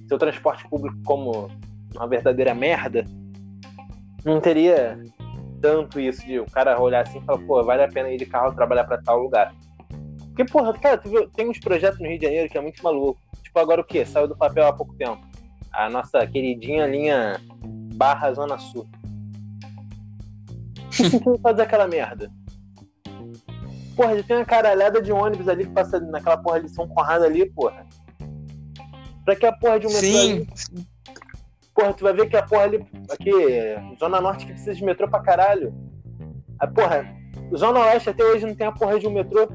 seu 0.06 0.18
transporte 0.18 0.68
público 0.68 0.96
como 1.04 1.48
uma 1.94 2.06
verdadeira 2.06 2.54
merda, 2.54 3.04
não 4.24 4.40
teria 4.40 4.98
tanto 5.64 5.98
isso 5.98 6.26
de 6.26 6.38
o 6.38 6.44
cara 6.44 6.78
olhar 6.78 7.00
assim 7.00 7.18
e 7.18 7.22
falar, 7.22 7.38
pô, 7.46 7.64
vale 7.64 7.82
a 7.82 7.88
pena 7.88 8.10
ir 8.10 8.18
de 8.18 8.26
carro 8.26 8.54
trabalhar 8.54 8.84
pra 8.84 9.00
tal 9.00 9.18
lugar. 9.18 9.54
Porque, 10.26 10.44
porra, 10.44 10.74
cara, 10.74 10.98
tu 10.98 11.08
viu, 11.08 11.26
tem 11.30 11.48
uns 11.48 11.58
projetos 11.58 11.98
no 12.00 12.06
Rio 12.06 12.18
de 12.18 12.26
Janeiro 12.26 12.50
que 12.50 12.58
é 12.58 12.60
muito 12.60 12.84
maluco. 12.84 13.18
Tipo, 13.42 13.58
agora 13.60 13.80
o 13.80 13.84
quê? 13.84 14.04
Saiu 14.04 14.28
do 14.28 14.36
papel 14.36 14.66
há 14.66 14.74
pouco 14.74 14.94
tempo. 14.96 15.26
A 15.72 15.88
nossa 15.88 16.26
queridinha 16.26 16.86
linha 16.86 17.40
Barra 17.94 18.30
Zona 18.34 18.58
Sul. 18.58 18.86
Quem 20.90 21.38
fazer 21.42 21.62
aquela 21.62 21.88
merda? 21.88 22.30
Porra, 23.96 24.18
já 24.18 24.22
tem 24.22 24.36
uma 24.36 24.44
caralhada 24.44 25.00
de 25.00 25.12
ônibus 25.12 25.48
ali 25.48 25.64
que 25.64 25.72
passa 25.72 25.98
naquela 25.98 26.36
porra 26.36 26.60
de 26.60 26.68
São 26.68 26.86
Conrado 26.86 27.24
ali, 27.24 27.48
porra. 27.48 27.86
Pra 29.24 29.34
que 29.34 29.46
a 29.46 29.52
porra 29.52 29.80
de 29.80 29.86
um 29.86 29.90
metrô 29.90 30.18
ali? 30.18 30.46
Sim, 30.54 30.86
Porra, 31.74 31.92
tu 31.92 32.04
vai 32.04 32.12
ver 32.12 32.28
que 32.28 32.36
a 32.36 32.42
porra 32.42 32.62
ali, 32.62 32.86
aqui, 33.10 33.30
Zona 33.98 34.20
Norte 34.20 34.46
que 34.46 34.52
precisa 34.52 34.74
de 34.74 34.84
metrô 34.84 35.08
pra 35.08 35.20
caralho. 35.20 35.74
A 36.58 36.66
porra, 36.66 37.04
Zona 37.56 37.80
Oeste 37.80 38.10
até 38.10 38.22
hoje 38.24 38.46
não 38.46 38.54
tem 38.54 38.66
a 38.66 38.72
porra 38.72 38.98
de 38.98 39.06
um 39.06 39.12
metrô. 39.12 39.48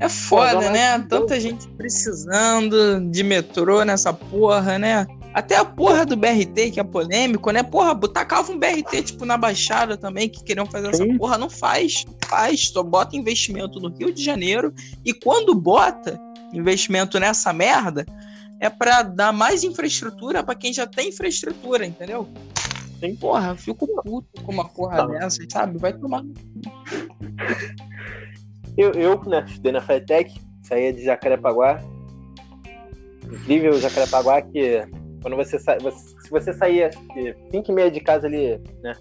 é 0.00 0.08
foda, 0.08 0.54
Pô, 0.54 0.70
né? 0.70 0.98
não- 0.98 1.06
Tanta 1.06 1.38
gente 1.38 1.68
precisando 1.68 3.00
de 3.08 3.22
metrô 3.22 3.84
nessa 3.84 4.12
porra, 4.12 4.76
né? 4.76 5.06
Até 5.32 5.56
a 5.56 5.64
porra 5.64 6.04
do 6.04 6.16
BRT, 6.16 6.72
que 6.72 6.80
é 6.80 6.84
polêmico, 6.84 7.50
né? 7.52 7.62
Porra, 7.62 7.94
tacava 8.08 8.50
um 8.52 8.58
BRT, 8.58 9.00
tipo, 9.02 9.24
na 9.24 9.36
Baixada 9.38 9.96
também, 9.96 10.28
que 10.28 10.42
queriam 10.42 10.66
fazer 10.66 10.88
essa 10.88 11.04
Sim. 11.04 11.16
porra. 11.16 11.38
Não 11.38 11.48
faz, 11.48 12.04
faz. 12.26 12.68
Só 12.68 12.82
bota 12.82 13.16
investimento 13.16 13.78
no 13.80 13.88
Rio 13.96 14.12
de 14.12 14.22
Janeiro. 14.22 14.74
E 15.04 15.14
quando 15.14 15.54
bota 15.54 16.20
investimento 16.52 17.18
nessa 17.20 17.50
merda, 17.52 18.04
é 18.62 18.70
pra 18.70 19.02
dar 19.02 19.32
mais 19.32 19.64
infraestrutura 19.64 20.42
pra 20.44 20.54
quem 20.54 20.72
já 20.72 20.86
tem 20.86 21.08
infraestrutura, 21.08 21.84
entendeu? 21.84 22.28
Sim. 23.00 23.16
Porra, 23.16 23.48
eu 23.48 23.56
fico 23.56 23.86
puto 24.02 24.40
com 24.44 24.52
uma 24.52 24.68
porra 24.68 24.98
Tá. 24.98 25.06
dessa, 25.06 25.42
sabe? 25.50 25.78
Vai 25.78 25.92
tomar. 25.92 26.22
Eu, 28.76 28.92
eu 28.92 29.20
né, 29.24 29.44
estudei 29.46 29.72
na 29.72 29.80
FETEC, 29.80 30.40
saía 30.62 30.92
de 30.92 31.02
Jacarepaguá. 31.04 31.80
Incrível 33.30 33.72
Jacarepaguá 33.80 34.40
que 34.42 34.80
quando 35.20 35.36
você 35.36 35.58
sai. 35.58 35.78
se 35.80 36.30
você 36.30 36.52
saía 36.52 36.90
de 37.14 37.36
5 37.50 37.70
e 37.70 37.74
meia 37.74 37.90
de 37.90 38.00
casa 38.00 38.28
ali, 38.28 38.58
né? 38.80 38.94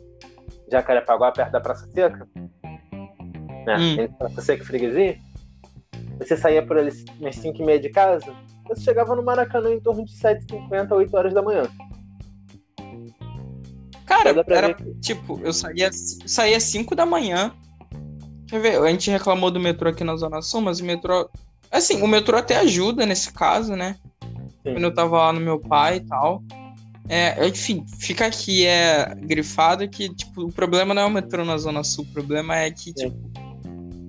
Jacarepaguá, 0.71 1.31
perto 1.31 1.51
da 1.51 1.61
Praça 1.61 1.87
Seca, 1.91 2.27
né? 3.65 3.77
Hum. 3.77 4.07
Praça 4.17 4.41
Seca 4.41 4.63
e 4.63 4.65
Freguesia, 4.65 5.19
você 6.17 6.35
saía 6.35 6.65
por 6.65 6.77
ali 6.77 6.91
umas 7.19 7.35
5 7.35 7.61
e 7.61 7.65
meia 7.65 7.79
de 7.79 7.89
casa, 7.89 8.33
você 8.67 8.81
chegava 8.81 9.15
no 9.15 9.23
Maracanã 9.23 9.71
em 9.71 9.79
torno 9.79 10.05
de 10.05 10.13
7h50, 10.13 10.91
8 10.95 11.15
horas 11.15 11.33
da 11.33 11.41
manhã. 11.41 11.63
Cara, 14.05 14.43
era 14.47 14.73
que- 14.73 14.93
tipo, 14.95 15.39
eu 15.43 15.53
saía, 15.53 15.89
saía 16.25 16.59
5 16.59 16.95
da 16.95 17.05
manhã. 17.05 17.53
Quer 18.47 18.59
ver? 18.59 18.81
A 18.81 18.89
gente 18.89 19.09
reclamou 19.09 19.49
do 19.49 19.59
metrô 19.59 19.89
aqui 19.89 20.03
na 20.03 20.15
Zona 20.17 20.41
Sul, 20.41 20.61
mas 20.61 20.79
o 20.81 20.85
metrô. 20.85 21.29
Assim, 21.71 22.01
o 22.01 22.07
metrô 22.07 22.37
até 22.37 22.57
ajuda 22.57 23.05
nesse 23.05 23.31
caso, 23.31 23.75
né? 23.75 23.95
Sim. 24.21 24.73
Quando 24.73 24.83
eu 24.83 24.93
tava 24.93 25.17
lá 25.17 25.33
no 25.33 25.39
meu 25.39 25.59
pai 25.59 25.97
e 25.97 26.01
tal. 26.01 26.43
É, 27.07 27.45
enfim, 27.47 27.85
fica 27.99 28.25
aqui 28.25 28.65
é 28.65 29.13
grifado 29.15 29.87
que, 29.89 30.13
tipo, 30.13 30.43
o 30.43 30.51
problema 30.51 30.93
não 30.93 31.01
é 31.01 31.05
o 31.05 31.09
metrô 31.09 31.43
na 31.43 31.57
Zona 31.57 31.83
Sul, 31.83 32.05
o 32.05 32.13
problema 32.13 32.55
é 32.55 32.69
que, 32.71 32.85
Sim. 32.85 32.93
tipo, 32.93 33.30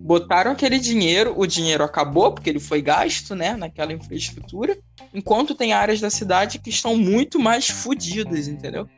botaram 0.04 0.50
aquele 0.50 0.78
dinheiro, 0.78 1.32
o 1.36 1.46
dinheiro 1.46 1.84
acabou, 1.84 2.32
porque 2.32 2.50
ele 2.50 2.58
foi 2.58 2.82
gasto, 2.82 3.34
né, 3.36 3.54
naquela 3.56 3.92
infraestrutura, 3.92 4.76
enquanto 5.14 5.54
tem 5.54 5.72
áreas 5.72 6.00
da 6.00 6.10
cidade 6.10 6.58
que 6.58 6.70
estão 6.70 6.96
muito 6.96 7.38
mais 7.38 7.68
fodidas, 7.68 8.48
entendeu? 8.48 8.88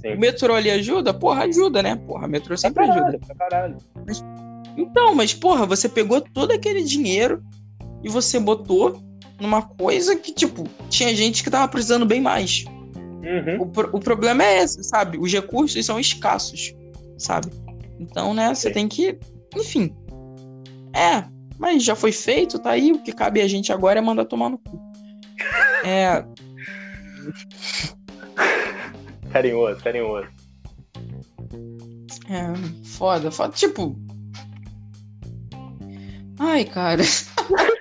Sim. 0.00 0.14
O 0.14 0.18
metrô 0.18 0.54
ali 0.54 0.70
ajuda? 0.70 1.12
Porra, 1.12 1.44
ajuda, 1.44 1.82
né? 1.82 1.96
Porra, 1.96 2.26
o 2.26 2.30
metrô 2.30 2.56
sempre 2.56 2.84
ajuda. 2.84 3.00
caralho, 3.00 3.20
pra 3.20 3.34
caralho. 3.34 3.76
Então, 4.76 5.14
mas 5.14 5.32
porra, 5.34 5.66
você 5.66 5.88
pegou 5.88 6.20
todo 6.20 6.52
aquele 6.52 6.82
dinheiro 6.82 7.42
e 8.02 8.08
você 8.08 8.38
botou 8.38 9.00
numa 9.40 9.62
coisa 9.62 10.16
que, 10.16 10.32
tipo, 10.32 10.64
tinha 10.88 11.14
gente 11.14 11.42
que 11.44 11.50
tava 11.50 11.68
precisando 11.68 12.06
bem 12.06 12.20
mais. 12.20 12.64
Uhum. 12.96 13.62
O, 13.62 13.66
pro- 13.66 13.90
o 13.92 13.98
problema 14.00 14.44
é 14.44 14.62
esse, 14.62 14.82
sabe? 14.84 15.18
Os 15.18 15.32
recursos 15.32 15.84
são 15.84 15.98
escassos, 15.98 16.74
sabe? 17.18 17.48
Então, 17.98 18.32
né, 18.32 18.54
você 18.54 18.68
Sim. 18.68 18.74
tem 18.74 18.88
que. 18.88 19.18
Enfim. 19.54 19.94
É, 20.96 21.24
mas 21.58 21.84
já 21.84 21.94
foi 21.94 22.10
feito, 22.10 22.58
tá 22.58 22.70
aí. 22.70 22.90
O 22.90 23.02
que 23.02 23.12
cabe 23.12 23.42
a 23.42 23.48
gente 23.48 23.70
agora 23.70 23.98
é 23.98 24.02
mandar 24.02 24.24
tomar 24.24 24.48
no 24.48 24.58
cu. 24.58 24.80
É. 25.84 26.24
Carinhoso, 29.30 29.82
carinhoso. 29.82 30.28
É, 32.28 32.86
foda, 32.86 33.30
foda. 33.30 33.52
Tipo. 33.52 33.94
Ai, 36.38 36.64
cara. 36.64 37.02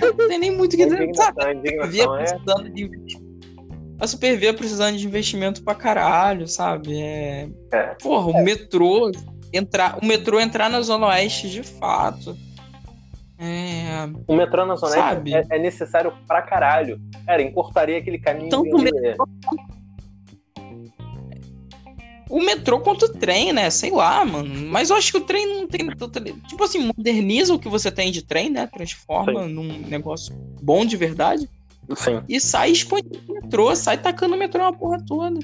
Não 0.02 0.28
tem 0.28 0.40
nem 0.40 0.52
muito 0.52 0.74
o 0.74 0.78
que 0.78 0.86
dizer. 0.86 1.10
Sabe? 1.16 1.54
Indignação, 1.54 1.92
Via 1.92 2.04
indignação 2.04 2.18
é. 2.18 2.26
precisando 2.26 2.70
de 2.70 2.84
investimento. 2.84 3.26
A 3.98 4.08
Supervia 4.08 4.54
precisando 4.54 4.98
de 4.98 5.08
investimento 5.08 5.64
pra 5.64 5.74
caralho, 5.74 6.48
sabe? 6.48 7.02
É... 7.02 7.50
É. 7.72 7.84
Porra, 8.02 8.28
o 8.28 8.44
metrô 8.44 9.10
entrar. 9.54 9.98
O 10.02 10.06
metrô 10.06 10.40
entrar 10.40 10.70
na 10.70 10.82
Zona 10.82 11.08
Oeste 11.08 11.50
de 11.50 11.64
fato. 11.64 12.38
É. 13.46 14.10
O 14.28 14.36
metrô 14.36 14.66
na 14.66 14.76
Zona 14.76 14.94
Sabe? 14.94 15.34
É, 15.36 15.44
é 15.50 15.60
necessário 15.60 16.12
pra 16.28 16.42
caralho. 16.42 17.00
Cara, 17.26 17.42
encurtaria 17.42 18.00
aquele 18.00 18.18
caminho. 18.18 18.50
Tanto 18.50 18.76
o 18.76 18.80
O 22.28 22.42
metrô 22.44 22.80
quanto 22.80 23.06
o 23.06 23.14
trem, 23.14 23.54
né? 23.54 23.70
Sei 23.70 23.92
lá, 23.92 24.26
mano. 24.26 24.68
Mas 24.68 24.90
eu 24.90 24.96
acho 24.96 25.12
que 25.12 25.18
o 25.20 25.22
trem 25.22 25.46
não 25.48 25.68
tem. 25.68 25.88
Tipo 26.48 26.64
assim, 26.64 26.92
moderniza 26.96 27.54
o 27.54 27.60
que 27.60 27.70
você 27.70 27.92
tem 27.92 28.12
de 28.12 28.24
trem, 28.24 28.50
né? 28.50 28.68
Transforma 28.68 29.48
num 29.48 29.80
negócio 29.88 30.36
bom 30.62 30.84
de 30.86 30.98
verdade. 30.98 31.48
Sim. 31.96 32.24
E 32.28 32.40
sai 32.40 32.72
expandindo 32.72 33.22
o 33.30 33.34
metrô, 33.34 33.76
sai 33.76 33.98
tacando 34.00 34.34
o 34.34 34.40
metrô 34.40 34.64
na 34.64 34.74
porra 34.74 34.98
toda. 35.06 35.40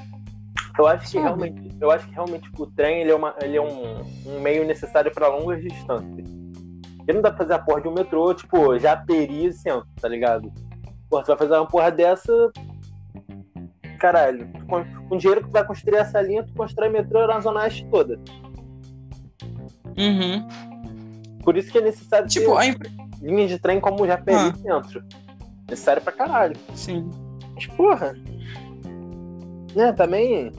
Eu 0.77 0.87
acho 0.87 1.05
que 1.05 1.11
Sabe? 1.11 1.23
realmente, 1.25 1.75
eu 1.79 1.91
acho 1.91 2.07
que 2.07 2.13
realmente 2.13 2.49
o 2.57 2.65
trem 2.65 3.01
ele 3.01 3.11
é, 3.11 3.15
uma, 3.15 3.35
ele 3.41 3.57
é 3.57 3.61
um, 3.61 4.01
um 4.25 4.39
meio 4.39 4.65
necessário 4.65 5.11
pra 5.11 5.27
longas 5.27 5.61
distâncias. 5.61 6.40
Porque 7.01 7.13
não 7.13 7.21
dá 7.21 7.29
pra 7.29 7.37
fazer 7.39 7.53
a 7.53 7.59
porra 7.59 7.81
de 7.81 7.87
um 7.87 7.93
metrô, 7.93 8.33
tipo, 8.33 8.77
Japeri 8.79 9.45
e 9.47 9.53
centro, 9.53 9.87
tá 9.99 10.07
ligado? 10.07 10.51
Porra, 11.09 11.23
tu 11.23 11.27
vai 11.27 11.37
fazer 11.37 11.53
uma 11.55 11.67
porra 11.67 11.91
dessa. 11.91 12.51
Caralho, 13.99 14.47
tu 14.57 14.65
com 14.65 14.85
o 15.09 15.17
dinheiro 15.17 15.41
que 15.41 15.47
tu 15.47 15.53
vai 15.53 15.65
construir 15.65 15.97
essa 15.97 16.21
linha, 16.21 16.43
tu 16.43 16.53
constrói 16.53 16.89
metrô 16.89 17.25
na 17.27 17.39
Zona 17.39 17.61
Oeste 17.61 17.85
toda. 17.89 18.19
Uhum. 19.97 20.47
Por 21.43 21.57
isso 21.57 21.71
que 21.71 21.77
é 21.77 21.81
necessário 21.81 22.27
Tipo, 22.27 22.51
ter 22.53 22.57
a 22.57 22.65
impre... 22.67 22.89
linhas 23.21 23.49
de 23.49 23.59
trem 23.59 23.79
como 23.79 24.03
o 24.03 24.07
Japeri 24.07 24.37
Ah. 24.37 24.53
centro. 24.55 25.03
Necessário 25.69 26.01
pra 26.01 26.11
caralho. 26.11 26.55
Sim. 26.75 27.09
Mas, 27.55 27.67
porra. 27.67 28.15
Né, 29.75 29.91
também. 29.93 30.51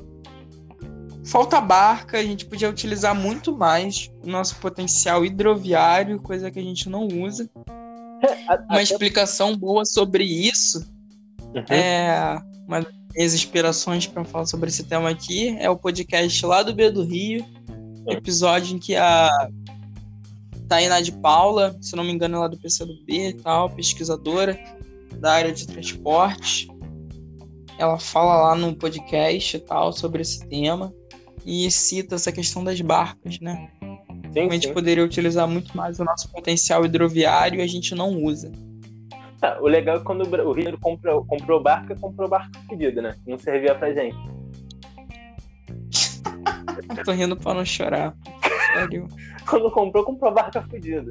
Falta 1.24 1.60
barca, 1.60 2.18
a 2.18 2.22
gente 2.22 2.44
podia 2.46 2.68
utilizar 2.68 3.14
muito 3.14 3.56
mais 3.56 4.10
o 4.24 4.28
nosso 4.28 4.56
potencial 4.56 5.24
hidroviário, 5.24 6.20
coisa 6.20 6.50
que 6.50 6.58
a 6.58 6.62
gente 6.62 6.88
não 6.88 7.06
usa. 7.06 7.48
a- 8.48 8.64
Uma 8.70 8.82
explicação 8.82 9.56
boa 9.56 9.84
sobre 9.84 10.24
isso 10.24 10.84
Uhum. 11.54 11.64
é 11.70 12.40
uma 12.66 12.80
das 12.80 12.92
minhas 13.14 13.34
inspirações 13.34 14.06
para 14.06 14.24
falar 14.24 14.46
sobre 14.46 14.68
esse 14.68 14.84
tema 14.84 15.10
aqui 15.10 15.56
é 15.58 15.68
o 15.68 15.76
podcast 15.76 16.44
lá 16.46 16.62
do 16.62 16.72
B 16.74 16.90
do 16.90 17.02
Rio, 17.04 17.44
episódio 18.08 18.74
em 18.74 18.78
que 18.78 18.96
a 18.96 19.28
Tainá 20.68 21.00
de 21.00 21.12
Paula, 21.12 21.76
se 21.80 21.94
não 21.94 22.02
me 22.04 22.10
engano, 22.12 22.36
ela 22.36 22.46
é 22.46 22.48
do 22.48 22.58
PCdoB 22.58 23.28
e 23.28 23.32
tal, 23.34 23.68
pesquisadora 23.70 24.58
da 25.16 25.32
área 25.34 25.52
de 25.52 25.66
transporte. 25.66 26.68
Ela 27.78 27.98
fala 27.98 28.48
lá 28.48 28.54
no 28.54 28.74
podcast 28.74 29.56
e 29.56 29.60
tal 29.60 29.92
sobre 29.92 30.22
esse 30.22 30.46
tema 30.48 30.92
e 31.44 31.70
cita 31.70 32.14
essa 32.14 32.32
questão 32.32 32.62
das 32.62 32.80
barcas, 32.80 33.40
né? 33.40 33.68
Sim, 34.32 34.48
A 34.48 34.52
gente 34.54 34.68
sim. 34.68 34.72
poderia 34.72 35.04
utilizar 35.04 35.46
muito 35.46 35.76
mais 35.76 35.98
o 36.00 36.04
nosso 36.04 36.30
potencial 36.30 36.84
hidroviário 36.84 37.60
e 37.60 37.62
a 37.62 37.66
gente 37.66 37.94
não 37.94 38.10
usa. 38.22 38.50
Ah, 39.42 39.58
o 39.60 39.66
legal 39.66 39.96
é 39.96 39.98
que 39.98 40.04
quando 40.04 40.22
o 40.22 40.52
Rio 40.52 40.78
comprou, 40.80 41.24
comprou 41.24 41.60
barca, 41.62 41.94
comprou 41.96 42.28
barca 42.28 42.58
fodida, 42.68 43.02
né? 43.02 43.14
Não 43.26 43.38
servia 43.38 43.74
pra 43.74 43.92
gente. 43.92 44.16
Tô 47.04 47.12
rindo 47.12 47.36
pra 47.36 47.54
não 47.54 47.64
chorar. 47.64 48.14
Sério. 48.72 49.08
Quando 49.48 49.70
comprou, 49.70 50.04
comprou 50.04 50.32
barca 50.32 50.62
fodida. 50.62 51.10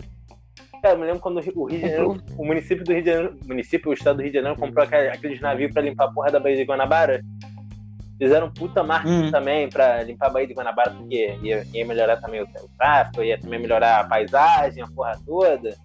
Cara, 0.82 0.96
eu 0.96 1.00
me 1.00 1.06
lembro 1.06 1.20
quando 1.20 1.38
o 1.38 1.42
Rio 1.42 1.68
de 1.68 1.80
Janeiro, 1.82 2.18
o 2.38 2.46
município 2.46 2.84
do 2.84 2.92
Rio 2.92 3.04
de 3.04 3.10
Janeiro, 3.12 3.38
o 3.44 3.48
município, 3.48 3.92
o 3.92 3.94
estado 3.94 4.18
do 4.18 4.24
Rio 4.24 4.32
de 4.32 4.38
Janeiro 4.38 4.60
comprou 4.60 4.84
aquele- 4.84 5.10
aqueles 5.10 5.40
navios 5.40 5.72
pra 5.72 5.82
limpar 5.82 6.06
a 6.06 6.12
porra 6.12 6.32
da 6.32 6.40
Baía 6.40 6.56
de 6.58 6.64
Guanabara. 6.64 7.22
Fizeram 8.22 8.48
um 8.48 8.52
puta 8.54 8.84
marketing 8.84 9.28
Hum. 9.28 9.32
também 9.32 9.68
pra 9.68 10.04
limpar 10.04 10.28
a 10.28 10.30
Baía 10.30 10.46
de 10.48 10.54
Guanabara, 10.54 10.92
porque 10.92 11.40
ia, 11.42 11.66
ia 11.74 11.84
melhorar 11.86 12.18
também 12.18 12.40
o, 12.40 12.44
o 12.44 12.70
tráfego, 12.78 13.24
ia 13.24 13.40
também 13.40 13.60
melhorar 13.60 14.02
a 14.02 14.04
paisagem, 14.04 14.84
a 14.84 14.88
porra 14.88 15.20
toda. 15.26 15.76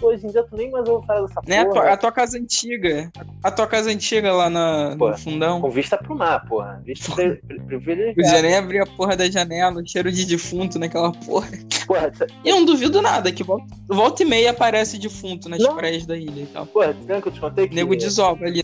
Hoje 0.00 0.26
em 0.26 0.30
dia 0.30 0.42
tu 0.44 0.56
nem 0.56 0.70
mais 0.70 0.86
ouve 0.88 1.06
falar 1.06 1.22
dessa 1.26 1.40
Né? 1.46 1.60
A 1.60 1.64
porra. 1.66 1.80
tua, 1.82 1.92
a 1.92 1.96
tua 1.96 2.12
casa 2.12 2.38
antiga. 2.38 3.10
A 3.42 3.50
tua 3.50 3.66
casa 3.66 3.90
antiga 3.90 4.32
lá 4.32 4.48
na, 4.48 4.94
Pô, 4.98 5.10
no 5.10 5.18
fundão. 5.18 5.60
Com 5.60 5.70
vista 5.70 5.96
pro 5.98 6.14
mar, 6.16 6.42
porra. 6.46 6.80
Vista 6.84 7.14
pri- 7.14 7.40
Eu 7.48 7.64
privilegiada. 7.66 8.28
já 8.36 8.42
nem 8.42 8.56
abri 8.56 8.78
a 8.78 8.86
porra 8.86 9.14
da 9.16 9.30
janela, 9.30 9.82
cheiro 9.86 10.10
de 10.12 10.24
defunto 10.26 10.78
naquela 10.78 11.12
porra. 11.12 11.48
Porra, 11.86 12.10
tu- 12.10 12.26
E 12.44 12.48
eu 12.48 12.56
não 12.56 12.64
duvido 12.64 13.00
nada, 13.02 13.30
que 13.30 13.42
volta, 13.42 13.64
volta 13.88 14.22
e 14.22 14.26
meia 14.26 14.50
aparece 14.52 14.98
defunto 14.98 15.48
nas 15.50 15.60
Não. 15.62 15.76
praias 15.76 16.04
da 16.06 16.16
ilha 16.16 16.42
e 16.42 16.46
tal. 16.46 16.64
porra, 16.66 16.94
tu 16.94 17.06
que 17.06 17.28
eu 17.28 17.32
te 17.32 17.40
contei 17.40 17.68
que, 17.68 17.74
Nego 17.74 17.94
desova 17.96 18.44
ali. 18.44 18.62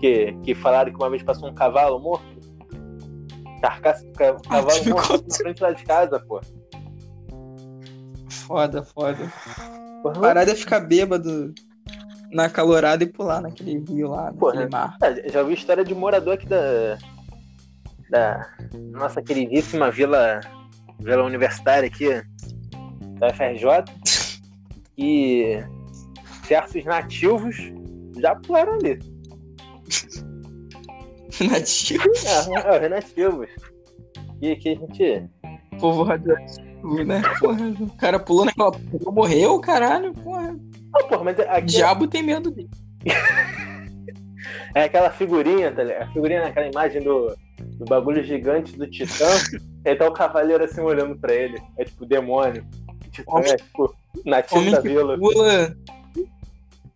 Que, 0.00 0.32
que 0.44 0.54
falaram 0.54 0.90
que 0.92 0.96
uma 0.98 1.10
vez 1.10 1.22
passou 1.22 1.48
um 1.50 1.54
cavalo 1.54 1.98
morto? 2.00 2.38
Carcaça 3.60 4.04
do 4.06 4.12
ca- 4.12 4.36
Ah, 4.48 4.50
cavalo 4.62 4.84
me 4.84 4.90
morto 4.92 5.24
na 5.28 5.34
frente 5.34 5.62
lá 5.62 5.72
de 5.72 5.84
casa, 5.84 6.20
pô. 6.20 6.40
Foda, 8.30 8.82
foda. 8.82 9.32
Porra, 10.02 10.20
parada 10.20 10.52
é 10.52 10.54
ficar 10.54 10.80
bêbado 10.80 11.52
na 12.32 12.48
calorada 12.48 13.02
e 13.04 13.06
pular 13.06 13.40
naquele 13.40 13.78
rio 13.88 14.08
lá, 14.10 14.32
Porra. 14.32 14.54
naquele 14.54 14.70
mar. 14.70 14.96
Ah, 15.02 15.28
Já 15.30 15.40
ouvi 15.42 15.54
história 15.54 15.84
de 15.84 15.94
morador 15.94 16.34
aqui 16.34 16.46
da. 16.46 16.98
Da 18.10 18.48
nossa 18.92 19.20
queridíssima 19.20 19.90
vila. 19.90 20.40
Vila 21.00 21.22
universitária 21.24 21.86
aqui. 21.88 22.08
Da 23.18 23.32
FRJ. 23.32 23.68
E 25.00 25.62
certos 26.42 26.84
nativos 26.84 27.54
já 28.18 28.34
pularam 28.34 28.72
ali. 28.74 28.98
Nativo, 31.40 32.04
É, 32.24 32.74
é, 32.76 32.84
os 32.84 32.90
nativos. 32.90 33.48
E 34.40 34.52
aqui 34.52 34.70
a 34.70 34.74
gente. 34.74 35.28
povo 35.80 36.02
radioativo, 36.04 37.04
né? 37.04 37.22
Porra, 37.40 37.68
o 37.80 37.96
cara 37.96 38.18
pulou 38.18 38.44
naquela 38.44 38.72
morreu, 39.12 39.60
caralho, 39.60 40.12
porra. 40.14 40.56
Ah, 40.94 41.04
porra, 41.04 41.24
mas 41.24 41.40
aqui 41.40 41.66
Diabo 41.66 42.06
tem 42.08 42.22
medo 42.22 42.50
dele. 42.50 42.70
é 44.74 44.84
aquela 44.84 45.10
figurinha, 45.10 45.70
tá 45.72 45.82
ligado? 45.84 46.02
A 46.08 46.12
figurinha 46.12 46.42
naquela 46.42 46.66
imagem 46.68 47.02
do, 47.02 47.36
do 47.78 47.84
bagulho 47.84 48.22
gigante 48.24 48.76
do 48.76 48.88
Titã. 48.88 49.26
aí 49.84 49.94
tá 49.96 50.08
o 50.08 50.12
cavaleiro 50.12 50.64
assim 50.64 50.80
olhando 50.80 51.16
pra 51.18 51.32
ele. 51.34 51.60
É 51.78 51.84
tipo 51.84 52.06
demônio. 52.06 52.64
O 53.06 53.10
Titã 53.10 53.30
Homem- 53.32 53.52
é 53.52 53.56
tipo 53.56 53.94
da 54.70 54.82
que 54.82 54.88
vila. 54.88 55.18
pula. 55.18 55.76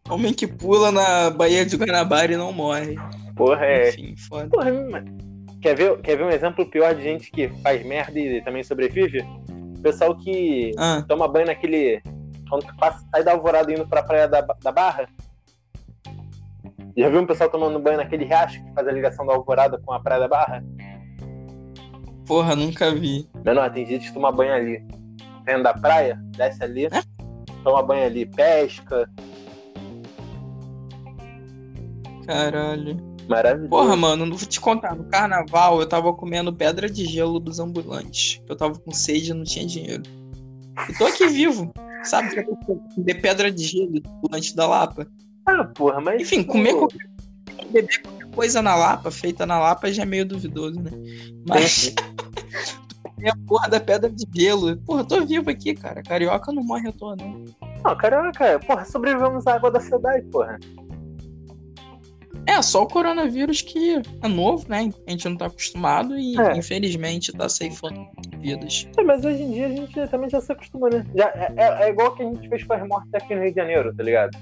Homem 0.08 0.34
que 0.34 0.46
pula 0.46 0.90
na 0.90 1.30
Baía 1.30 1.64
de 1.64 1.76
Guanabara 1.76 2.32
e 2.32 2.36
não 2.36 2.52
morre. 2.52 2.96
Porra, 3.36 3.64
é. 3.64 3.90
Enfim, 3.90 4.14
foda. 4.16 4.48
Porra, 4.48 4.70
quer 5.60 5.76
ver, 5.76 6.00
quer 6.00 6.16
ver 6.16 6.24
um 6.24 6.30
exemplo 6.30 6.68
pior 6.68 6.94
de 6.94 7.02
gente 7.02 7.30
que 7.30 7.48
faz 7.62 7.84
merda 7.86 8.18
e 8.18 8.42
também 8.42 8.62
sobrevive? 8.62 9.24
Pessoal 9.82 10.16
que 10.16 10.72
Ah, 10.78 11.04
toma 11.08 11.26
banho 11.28 11.46
naquele. 11.46 12.02
Quando 12.48 12.66
passa, 12.76 13.04
sai 13.10 13.24
da 13.24 13.32
alvorada 13.32 13.72
indo 13.72 13.86
pra 13.88 14.02
praia 14.02 14.28
da, 14.28 14.40
da 14.40 14.70
Barra. 14.72 15.08
Já 16.96 17.08
viu 17.08 17.20
um 17.20 17.26
pessoal 17.26 17.48
tomando 17.48 17.78
banho 17.78 17.96
naquele 17.96 18.24
riacho 18.26 18.62
que 18.62 18.72
faz 18.74 18.86
a 18.86 18.92
ligação 18.92 19.24
da 19.24 19.32
alvorada 19.32 19.78
com 19.78 19.92
a 19.92 20.00
praia 20.00 20.20
da 20.20 20.28
Barra? 20.28 20.62
porra, 22.26 22.54
nunca 22.54 22.90
vi. 22.94 23.28
Menor, 23.44 23.70
tem 23.72 23.84
gente 23.84 24.06
que 24.08 24.14
toma 24.14 24.30
banho 24.32 24.52
ali. 24.54 24.78
Dentro 25.44 25.62
da 25.64 25.74
praia, 25.74 26.18
desce 26.36 26.62
ali, 26.62 26.88
toma 27.64 27.82
banho 27.82 28.04
ali, 28.06 28.24
pesca. 28.26 29.08
Caralho. 32.26 32.96
Maravilhoso. 33.28 33.70
Porra, 33.70 33.96
mano, 33.96 34.26
não 34.26 34.36
vou 34.36 34.48
te 34.48 34.60
contar. 34.60 34.94
No 34.94 35.04
carnaval 35.04 35.80
eu 35.80 35.88
tava 35.88 36.12
comendo 36.12 36.52
pedra 36.52 36.88
de 36.88 37.04
gelo 37.04 37.38
dos 37.38 37.58
ambulantes. 37.58 38.40
Eu 38.48 38.56
tava 38.56 38.78
com 38.78 38.92
sede 38.92 39.30
e 39.30 39.34
não 39.34 39.44
tinha 39.44 39.66
dinheiro. 39.66 40.02
E 40.88 40.98
tô 40.98 41.06
aqui 41.06 41.26
vivo. 41.28 41.72
Sabe 42.04 42.30
que 42.30 42.40
eu 42.40 42.56
comer 42.94 43.20
pedra 43.20 43.50
de 43.50 43.64
gelo 43.64 44.00
do 44.00 44.10
ambulante 44.10 44.56
da 44.56 44.66
Lapa? 44.66 45.06
Ah, 45.46 45.64
porra, 45.64 46.00
mas. 46.00 46.20
Enfim, 46.20 46.42
comer 46.42 46.74
qualquer, 46.74 47.08
beber 47.70 48.02
qualquer 48.02 48.26
coisa 48.30 48.62
na 48.62 48.74
Lapa, 48.74 49.10
feita 49.10 49.46
na 49.46 49.58
Lapa, 49.58 49.92
já 49.92 50.02
é 50.02 50.06
meio 50.06 50.26
duvidoso, 50.26 50.80
né? 50.80 50.90
Mas 51.46 51.94
comer 53.14 53.30
a 53.30 53.36
porra 53.46 53.68
da 53.68 53.80
pedra 53.80 54.10
de 54.10 54.26
gelo. 54.34 54.76
Porra, 54.78 55.02
eu 55.02 55.06
tô 55.06 55.24
vivo 55.24 55.50
aqui, 55.50 55.74
cara. 55.74 56.02
Carioca 56.02 56.52
não 56.52 56.64
morre 56.64 56.88
à 56.88 56.92
toa, 56.92 57.16
não. 57.16 57.44
Não, 57.84 57.96
caraca, 57.96 58.58
porra, 58.60 58.84
sobrevivemos 58.84 59.46
à 59.46 59.54
água 59.54 59.70
da 59.70 59.80
cidade, 59.80 60.26
porra. 60.26 60.58
É, 62.46 62.60
só 62.60 62.82
o 62.82 62.86
coronavírus 62.86 63.62
que 63.62 64.02
é 64.22 64.28
novo, 64.28 64.66
né? 64.68 64.90
A 65.06 65.10
gente 65.10 65.28
não 65.28 65.36
tá 65.36 65.46
acostumado 65.46 66.18
e, 66.18 66.36
É. 66.38 66.56
infelizmente, 66.56 67.32
tá 67.32 67.48
ceifando 67.48 68.06
vidas. 68.40 68.88
É, 68.98 69.02
mas 69.02 69.24
hoje 69.24 69.42
em 69.42 69.52
dia 69.52 69.66
a 69.66 69.70
gente 69.70 70.06
também 70.08 70.28
já 70.28 70.40
se 70.40 70.50
acostumou, 70.52 70.90
né? 70.90 71.06
Já, 71.14 71.28
é, 71.28 71.52
é- 71.56 71.84
é 71.84 71.90
igual 71.90 72.14
que 72.16 72.22
a 72.22 72.26
gente 72.26 72.48
fez 72.48 72.64
com 72.64 72.72
as 72.74 72.86
mortes 72.88 73.14
aqui 73.14 73.34
no 73.34 73.42
Rio 73.42 73.50
de 73.50 73.56
Janeiro, 73.56 73.94
tá 73.94 74.02
ligado? 74.02 74.36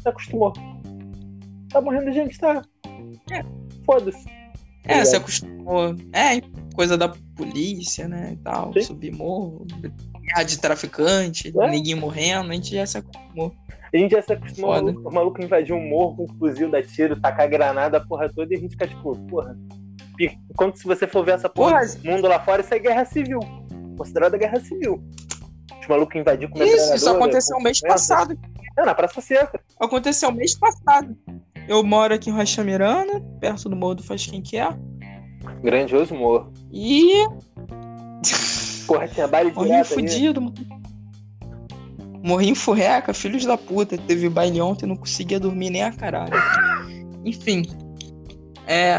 Se 0.00 0.08
acostumou. 0.08 0.52
Tá 1.70 1.80
morrendo 1.80 2.12
gente, 2.12 2.38
tá? 2.38 2.62
É. 3.32 3.44
Foda-se. 3.84 4.24
É, 4.84 5.04
se 5.04 5.16
acostumou. 5.16 5.94
É, 6.12 6.40
coisa 6.74 6.96
da 6.96 7.08
polícia, 7.36 8.06
né? 8.08 8.30
E 8.32 8.36
tal. 8.38 8.72
Sim. 8.72 8.80
Subir 8.82 9.12
morro, 9.12 9.66
guerra 10.22 10.42
de 10.44 10.58
traficante, 10.58 11.52
É. 11.56 11.70
ninguém 11.70 11.94
morrendo, 11.96 12.50
a 12.50 12.54
gente 12.54 12.74
já 12.74 12.86
se 12.86 12.98
acostumou. 12.98 13.54
A 13.92 13.96
gente 13.96 14.12
já 14.12 14.22
se 14.22 14.32
acostumou 14.32 14.74
Foda. 14.74 14.82
o 14.82 14.84
maluco, 14.86 15.08
o 15.08 15.14
maluco 15.14 15.42
invadir 15.42 15.74
um 15.74 15.88
morro 15.88 16.16
com 16.16 16.24
um 16.24 16.38
fuzil, 16.38 16.70
dar 16.70 16.82
tiro, 16.82 17.20
tacar 17.20 17.48
granada, 17.48 17.98
a 17.98 18.00
porra 18.00 18.28
toda, 18.32 18.54
e 18.54 18.56
a 18.56 18.60
gente 18.60 18.70
fica 18.72 18.86
tipo, 18.86 19.16
porra. 19.26 19.56
E 20.18 20.30
Enquanto 20.50 20.76
se 20.76 20.84
você 20.84 21.06
for 21.06 21.24
ver 21.24 21.32
essa 21.32 21.48
porra, 21.48 21.80
Porra, 21.80 22.00
mundo 22.04 22.28
lá 22.28 22.38
fora, 22.40 22.60
isso 22.60 22.74
é 22.74 22.78
guerra 22.78 23.04
civil. 23.04 23.40
Considerada 23.96 24.36
guerra 24.36 24.60
civil. 24.60 25.02
Os 25.80 25.86
malucos 25.88 26.14
invadiram 26.20 26.52
com 26.52 26.62
Isso, 26.62 26.94
isso 26.94 27.08
aconteceu 27.08 27.58
mês 27.60 27.80
passado. 27.80 28.38
É, 28.78 28.84
na 28.84 28.94
Praça 28.94 29.20
Seca. 29.20 29.60
Aconteceu 29.80 30.30
mês 30.30 30.54
passado. 30.54 31.16
Eu 31.66 31.82
moro 31.82 32.14
aqui 32.14 32.30
em 32.30 32.32
Rocha 32.32 32.62
Miranda, 32.62 33.20
perto 33.40 33.68
do 33.68 33.76
Morro 33.76 33.96
do 33.96 34.02
Faz 34.02 34.26
Quem 34.26 34.42
Quer. 34.42 34.76
Grandioso 35.62 36.14
morro. 36.14 36.52
E. 36.70 37.26
Porra, 38.86 39.08
tinha 39.08 39.26
baile 39.26 39.52
Morrinho 39.52 39.82
direto 39.82 39.98
ali. 39.98 40.79
Fudido. 42.20 42.28
Morrinho 42.28 42.54
furreca, 42.54 43.14
filhos 43.14 43.44
da 43.44 43.56
puta. 43.56 43.96
Teve 43.96 44.28
baile 44.28 44.60
ontem, 44.60 44.86
não 44.86 44.96
conseguia 44.96 45.40
dormir 45.40 45.70
nem 45.70 45.82
a 45.82 45.92
caralho. 45.92 46.32
Enfim. 47.24 47.62
É. 48.66 48.94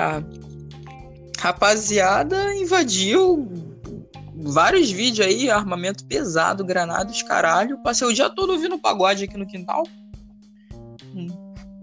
Rapaziada 1.39 2.53
invadiu 2.55 3.47
vários 4.36 4.91
vídeos 4.91 5.26
aí, 5.26 5.49
armamento 5.49 6.05
pesado, 6.05 6.63
granadas, 6.63 7.22
caralho. 7.24 7.82
Passei 7.82 8.07
o 8.07 8.13
dia 8.13 8.30
todo 8.30 8.53
ouvindo 8.53 8.78
pagode 8.78 9.24
aqui 9.24 9.38
no 9.38 9.47
quintal. 9.47 9.84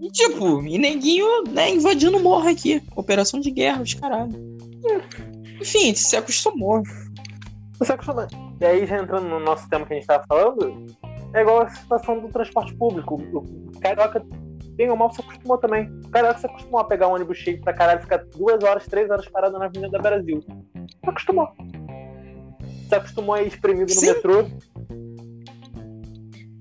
E 0.01 0.09
tipo, 0.11 0.63
e 0.65 0.77
neguinho, 0.77 1.43
né, 1.51 1.69
invadindo 1.71 2.19
morro 2.19 2.47
aqui. 2.47 2.81
Operação 2.95 3.39
de 3.39 3.51
guerra, 3.51 3.81
os 3.81 3.93
caralho. 3.93 4.31
Enfim, 5.59 5.93
se 5.93 6.15
acostumou. 6.15 6.81
Você 7.77 7.93
acostuma. 7.93 8.27
E 8.61 8.65
aí, 8.65 8.85
já 8.85 9.01
entrando 9.01 9.27
no 9.27 9.39
nosso 9.39 9.69
tema 9.69 9.85
que 9.85 9.93
a 9.93 9.95
gente 9.97 10.05
tava 10.05 10.23
falando, 10.27 10.85
é 11.33 11.41
igual 11.41 11.61
a 11.61 11.69
situação 11.69 12.19
do 12.19 12.29
transporte 12.29 12.73
público. 12.75 13.15
O 13.15 13.79
carioca, 13.79 14.23
bem 14.75 14.89
ou 14.89 14.95
mal, 14.97 15.11
se 15.13 15.21
acostumou 15.21 15.57
também. 15.57 15.89
O 16.05 16.09
carioca 16.09 16.39
se 16.39 16.45
acostumou 16.45 16.79
a 16.79 16.83
pegar 16.85 17.07
um 17.07 17.13
ônibus 17.13 17.37
cheio 17.37 17.61
pra 17.61 17.73
caralho, 17.73 18.01
ficar 18.01 18.17
duas 18.35 18.63
horas, 18.63 18.85
três 18.85 19.09
horas 19.09 19.27
parado 19.27 19.57
na 19.59 19.65
Avenida 19.65 19.99
Brasil. 19.99 20.41
Se 20.41 21.09
acostumou. 21.09 21.47
Se 22.87 22.95
acostumou 22.95 23.35
a 23.35 23.43
ir 23.43 23.47
espremido 23.47 23.93
no 23.93 23.99
Sim. 23.99 24.07
metrô. 24.07 24.45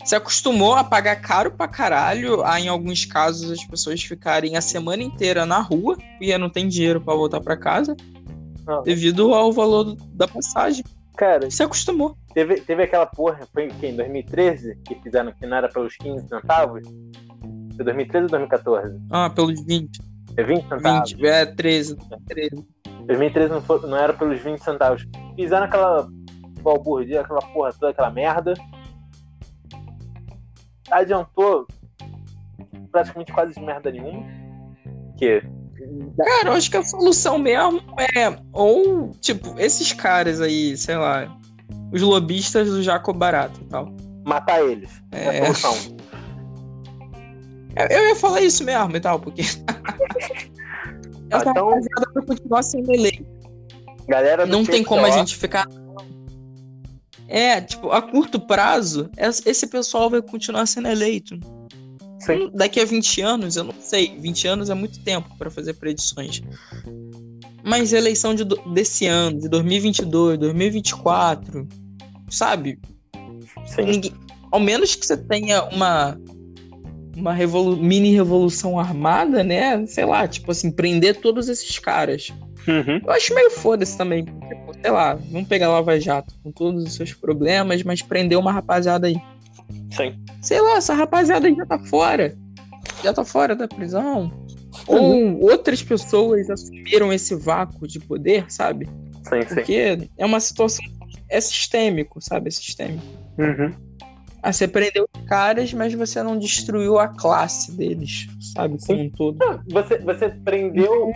Se 0.05 0.15
acostumou 0.17 0.75
a 0.75 0.83
pagar 0.83 1.17
caro 1.17 1.51
pra 1.51 1.69
caralho, 1.69 2.43
a 2.43 2.59
em 2.59 2.69
alguns 2.69 3.05
casos 3.05 3.51
as 3.51 3.65
pessoas 3.65 4.03
ficarem 4.03 4.57
a 4.57 4.61
semana 4.61 5.03
inteira 5.03 5.45
na 5.45 5.61
rua 5.61 5.97
e 6.21 6.37
não 6.39 6.49
tem 6.49 6.67
dinheiro 6.67 6.99
pra 7.01 7.15
voltar 7.15 7.41
pra 7.43 7.57
casa 7.59 7.95
Não. 8.67 8.83
devido 8.83 9.35
ao 9.35 9.53
valor 9.53 9.85
do- 9.85 9.97
da 10.15 10.27
passagem. 10.27 10.83
Cara, 11.19 11.51
Se 11.51 11.63
acostumou. 11.65 12.17
teve, 12.33 12.61
teve 12.61 12.85
aquela 12.85 13.05
porra, 13.05 13.41
foi 13.53 13.65
em, 13.65 13.69
quê? 13.71 13.89
em 13.89 13.97
2013, 13.97 14.77
que 14.87 14.95
fizeram 14.97 15.33
que 15.33 15.45
não 15.47 15.57
era 15.57 15.69
pelos 15.69 15.97
15 15.97 16.29
centavos? 16.29 16.83
Foi 17.77 17.85
2013 17.85 18.25
ou 18.25 18.31
2014? 18.31 18.99
Ah, 19.11 19.29
pelos 19.29 19.61
20, 19.65 20.01
É 20.37 20.45
20 20.45 20.69
centavos? 20.69 21.13
20, 21.13 21.27
é 21.27 21.47
13, 21.47 21.97
13. 22.29 22.67
2013 23.07 23.53
não, 23.53 23.61
foi- 23.63 23.81
não 23.89 23.97
era 23.97 24.13
pelos 24.13 24.39
20 24.41 24.61
centavos. 24.61 25.05
Fizeram 25.35 25.65
aquela 25.67 26.09
balbúrdia, 26.63 27.21
aquela 27.23 27.41
porra 27.41 27.73
toda, 27.73 27.91
aquela 27.91 28.11
merda. 28.11 28.55
Adiantou 30.91 31.67
praticamente 32.93 33.33
quase 33.33 33.61
merda 33.61 33.91
nenhuma. 33.91 34.25
Que 35.17 35.43
Cara, 36.17 36.49
eu 36.49 36.53
acho 36.53 36.71
que 36.71 36.77
a 36.77 36.83
solução 36.83 37.39
mesmo 37.39 37.81
é 38.17 38.37
ou, 38.53 39.11
tipo, 39.21 39.55
esses 39.59 39.93
caras 39.93 40.41
aí, 40.41 40.77
sei 40.77 40.97
lá, 40.97 41.35
os 41.93 42.03
lobistas 42.03 42.69
do 42.69 42.83
Jaco 42.83 43.13
Barato 43.13 43.61
e 43.63 43.65
tal. 43.67 43.89
matar 44.27 44.63
eles. 44.65 44.91
É, 45.13 45.39
É. 45.39 45.49
a 45.49 45.55
solução. 45.55 45.97
Eu, 47.91 48.09
ia 48.09 48.17
falar 48.17 48.41
isso 48.41 48.65
mesmo 48.65 48.97
e 48.97 49.01
tal, 49.01 49.21
porque. 49.21 49.43
Essa 51.31 51.51
então- 51.51 51.71
vai 51.71 52.25
continuar 52.27 52.63
sendo 52.63 52.93
eleita. 52.93 53.25
Galera 54.09 54.47
Não 54.47 54.65
tem 54.65 54.83
como 54.83 55.05
a 55.05 55.11
gente 55.11 55.37
ficar. 55.37 55.67
É, 57.29 57.61
tipo, 57.61 57.91
a 57.91 58.01
curto 58.01 58.41
prazo, 58.41 59.11
es- 59.19 59.43
esse 59.47 59.67
pessoal 59.67 60.09
vai 60.09 60.23
continuar 60.23 60.65
sendo 60.67 60.89
eleito. 60.89 61.39
Sim. 62.37 62.51
Daqui 62.55 62.81
a 62.81 62.85
20 62.85 63.21
anos, 63.21 63.57
eu 63.57 63.65
não 63.65 63.75
sei. 63.81 64.17
20 64.19 64.47
anos 64.49 64.71
é 64.71 64.75
muito 64.75 64.99
tempo 65.01 65.29
pra 65.39 65.51
fazer 65.51 65.75
predições. 65.75 66.43
Mas 67.65 67.93
eleição 67.93 68.35
de, 68.35 68.45
desse 68.73 69.07
ano, 69.07 69.39
de 69.41 69.49
2022, 69.49 70.39
2024, 70.39 71.67
sabe? 72.31 72.79
Sim. 73.67 73.83
Ninguém- 73.85 74.15
ao 74.51 74.61
menos 74.61 74.95
que 74.95 75.05
você 75.07 75.17
tenha 75.17 75.65
uma 75.65 76.19
uma 77.17 77.33
revolu- 77.33 77.77
mini 77.77 78.13
revolução 78.15 78.79
armada, 78.79 79.43
né? 79.43 79.85
Sei 79.87 80.05
lá, 80.05 80.29
tipo 80.29 80.53
assim, 80.53 80.71
prender 80.71 81.17
todos 81.21 81.49
esses 81.49 81.77
caras. 81.81 82.29
Uhum. 82.69 83.01
Eu 83.05 83.11
acho 83.13 83.35
meio 83.35 83.51
foda-se 83.51 83.99
também. 83.99 84.25
Sei 84.81 84.91
lá, 84.91 85.15
vamos 85.15 85.49
pegar 85.49 85.69
Lava 85.69 85.99
Jato 85.99 86.33
com 86.45 86.53
todos 86.53 86.85
os 86.85 86.93
seus 86.95 87.13
problemas, 87.13 87.83
mas 87.83 88.03
prender 88.03 88.39
uma 88.39 88.53
rapaziada 88.53 89.09
aí. 89.09 89.17
Sim. 89.93 90.19
Sei 90.43 90.61
lá, 90.61 90.77
essa 90.77 90.95
rapaziada 90.95 91.53
já 91.53 91.67
tá 91.67 91.79
fora. 91.79 92.35
Já 93.03 93.13
tá 93.13 93.25
fora 93.25 93.55
da 93.57 93.67
prisão. 93.69 94.31
Ou 94.87 95.41
outras 95.41 95.83
pessoas 95.83 96.49
assumiram 96.51 97.13
esse 97.13 97.35
vácuo 97.35 97.87
de 97.87 97.99
poder, 98.01 98.45
sabe? 98.51 98.87
Sim, 99.29 99.43
sim. 99.47 99.55
Porque 99.55 99.99
é 100.17 100.25
uma 100.27 100.41
situação. 100.41 100.85
É 101.29 101.41
sistêmico, 101.41 102.21
sabe? 102.23 102.49
É 102.49 102.51
sistêmico. 102.51 103.05
Uhum. 103.39 103.73
Ah, 104.41 104.53
você 104.53 104.69
prendeu 104.69 105.07
os 105.15 105.23
caras, 105.25 105.73
mas 105.75 105.93
você 105.93 106.23
não 106.23 106.39
destruiu 106.39 106.97
a 106.99 107.09
classe 107.09 107.73
deles, 107.73 108.29
sabe? 108.55 108.79
Como 108.87 109.01
um 109.03 109.11
todo. 109.11 109.37
Você, 109.69 109.99
você 109.99 110.29
prendeu. 110.29 111.13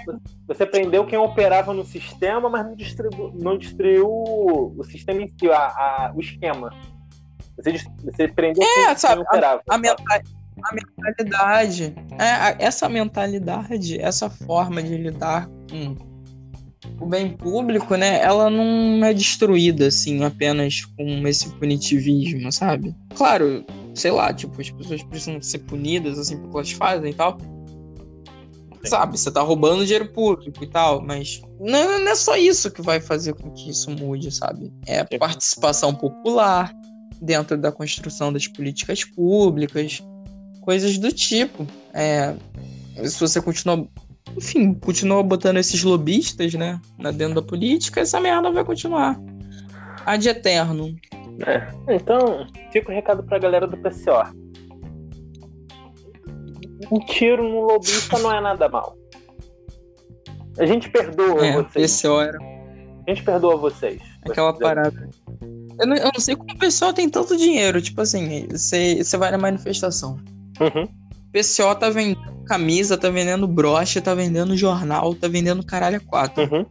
Você 0.49 0.67
prendeu 0.67 1.07
quem 1.07 1.19
operava 1.19 1.73
no 1.73 1.85
sistema, 1.85 2.49
mas 2.51 2.67
não, 2.67 2.75
distribu, 2.75 3.33
não 3.35 3.57
destruiu 3.57 4.09
o 4.09 4.83
sistema 4.85 5.23
em 5.23 5.29
si, 5.29 5.49
a, 5.49 5.57
a- 5.57 6.13
o 6.15 6.21
esquema. 6.21 6.75
Você, 7.57 7.75
você 8.03 8.29
prendeu 8.29 8.63
É, 8.65 8.95
sabe, 8.97 9.23
operava. 9.23 9.63
A, 9.69 9.79
menta- 9.79 10.03
a 10.63 10.75
mentalidade, 10.75 11.95
é, 12.19 12.25
a- 12.25 12.57
essa 12.59 12.89
mentalidade, 12.89 13.99
essa 14.01 14.29
forma 14.31 14.83
de 14.83 14.97
lidar 14.97 15.49
com 15.71 15.97
o 17.01 17.07
bem 17.07 17.31
público, 17.37 17.95
né? 17.97 18.21
Ela 18.23 18.49
não 18.51 19.05
é 19.05 19.13
destruída, 19.13 19.87
assim, 19.89 20.25
apenas 20.25 20.85
com 20.97 21.27
esse 21.29 21.49
punitivismo, 21.57 22.51
sabe? 22.53 22.95
Claro, 23.15 23.65
sei 23.95 24.11
lá, 24.11 24.33
tipo, 24.33 24.61
as 24.61 24.71
pessoas 24.71 25.03
precisam 25.03 25.41
ser 25.43 25.59
punidas, 25.61 26.19
assim, 26.19 26.37
pelo 26.37 26.51
que 26.51 26.57
elas 26.57 26.73
fazem 26.73 27.11
e 27.11 27.15
tal. 27.15 27.37
Sabe, 28.85 29.17
você 29.17 29.31
tá 29.31 29.41
roubando 29.43 29.85
dinheiro 29.85 30.13
público 30.13 30.65
e 30.65 30.67
tal, 30.67 31.01
mas 31.01 31.41
não, 31.61 32.01
não 32.01 32.09
é 32.11 32.15
só 32.17 32.37
isso 32.37 32.69
que 32.69 32.83
vai 32.83 33.01
fazer 33.01 33.33
com 33.35 33.49
que 33.53 33.71
isso 33.71 33.89
mude, 33.93 34.33
sabe? 34.33 34.73
É 34.89 34.99
a 35.01 35.07
participação 35.19 35.95
popular 35.95 36.73
dentro 37.23 37.57
da 37.57 37.71
construção 37.71 38.33
das 38.33 38.47
políticas 38.49 39.05
públicas, 39.05 40.03
coisas 40.61 40.99
do 40.99 41.11
tipo. 41.13 41.67
É, 41.95 42.35
se 43.07 43.19
você 43.21 43.41
continua, 43.41 43.87
enfim, 44.37 44.75
continua 44.75 45.23
botando 45.23 45.57
esses 45.59 45.83
lobistas, 45.85 46.53
né, 46.55 46.81
dentro 47.17 47.37
da 47.37 47.43
política, 47.43 48.01
essa 48.01 48.21
merda 48.21 48.51
vai 48.51 48.65
continuar. 48.65 49.19
Ad 50.05 50.29
eterno. 50.29 50.95
Então, 51.89 52.47
fica 52.73 52.91
o 52.91 52.95
recado 52.95 53.23
pra 53.23 53.39
galera 53.39 53.67
do 53.67 53.77
PCO. 53.77 54.43
Um 56.91 56.99
tiro 57.07 57.43
no 57.49 57.61
lobista 57.63 58.19
não 58.19 58.35
é 58.35 58.41
nada 58.41 58.69
mal. 58.69 58.97
A 60.59 60.67
gente 60.67 60.91
perdoa 60.91 61.47
É, 61.47 61.53
vocês. 61.63 62.03
PCO 62.03 62.21
era 62.21 62.39
A 63.07 63.11
gente 63.11 63.23
perdoa 63.25 63.57
vocês. 63.57 64.01
aquela 64.29 64.51
Vocês- 64.53 64.63
parada. 64.63 65.11
Eu 65.79 65.87
não, 65.87 65.97
eu 65.97 66.11
não 66.13 66.21
sei 66.21 66.37
como 66.37 66.53
o 66.53 66.59
pessoal 66.59 66.93
tem 66.93 67.09
tanto 67.09 67.37
dinheiro. 67.37 67.81
Tipo 67.81 68.01
assim, 68.01 68.47
você, 68.51 69.03
você 69.03 69.17
vai 69.17 69.31
na 69.31 69.39
manifestação. 69.39 70.19
Uhum. 70.61 70.85
O 70.85 71.33
PCO 71.33 71.75
tá 71.79 71.89
vendendo 71.91 72.45
camisa, 72.45 72.99
tá 72.99 73.09
vendendo 73.09 73.47
broche, 73.47 74.01
tá 74.01 74.15
vendendo 74.15 74.57
jornal, 74.57 75.15
tá 75.15 75.29
vendendo 75.29 75.65
caralho 75.65 75.97
a 75.97 76.01
quatro. 76.01 76.45
Uhum. 76.45 76.67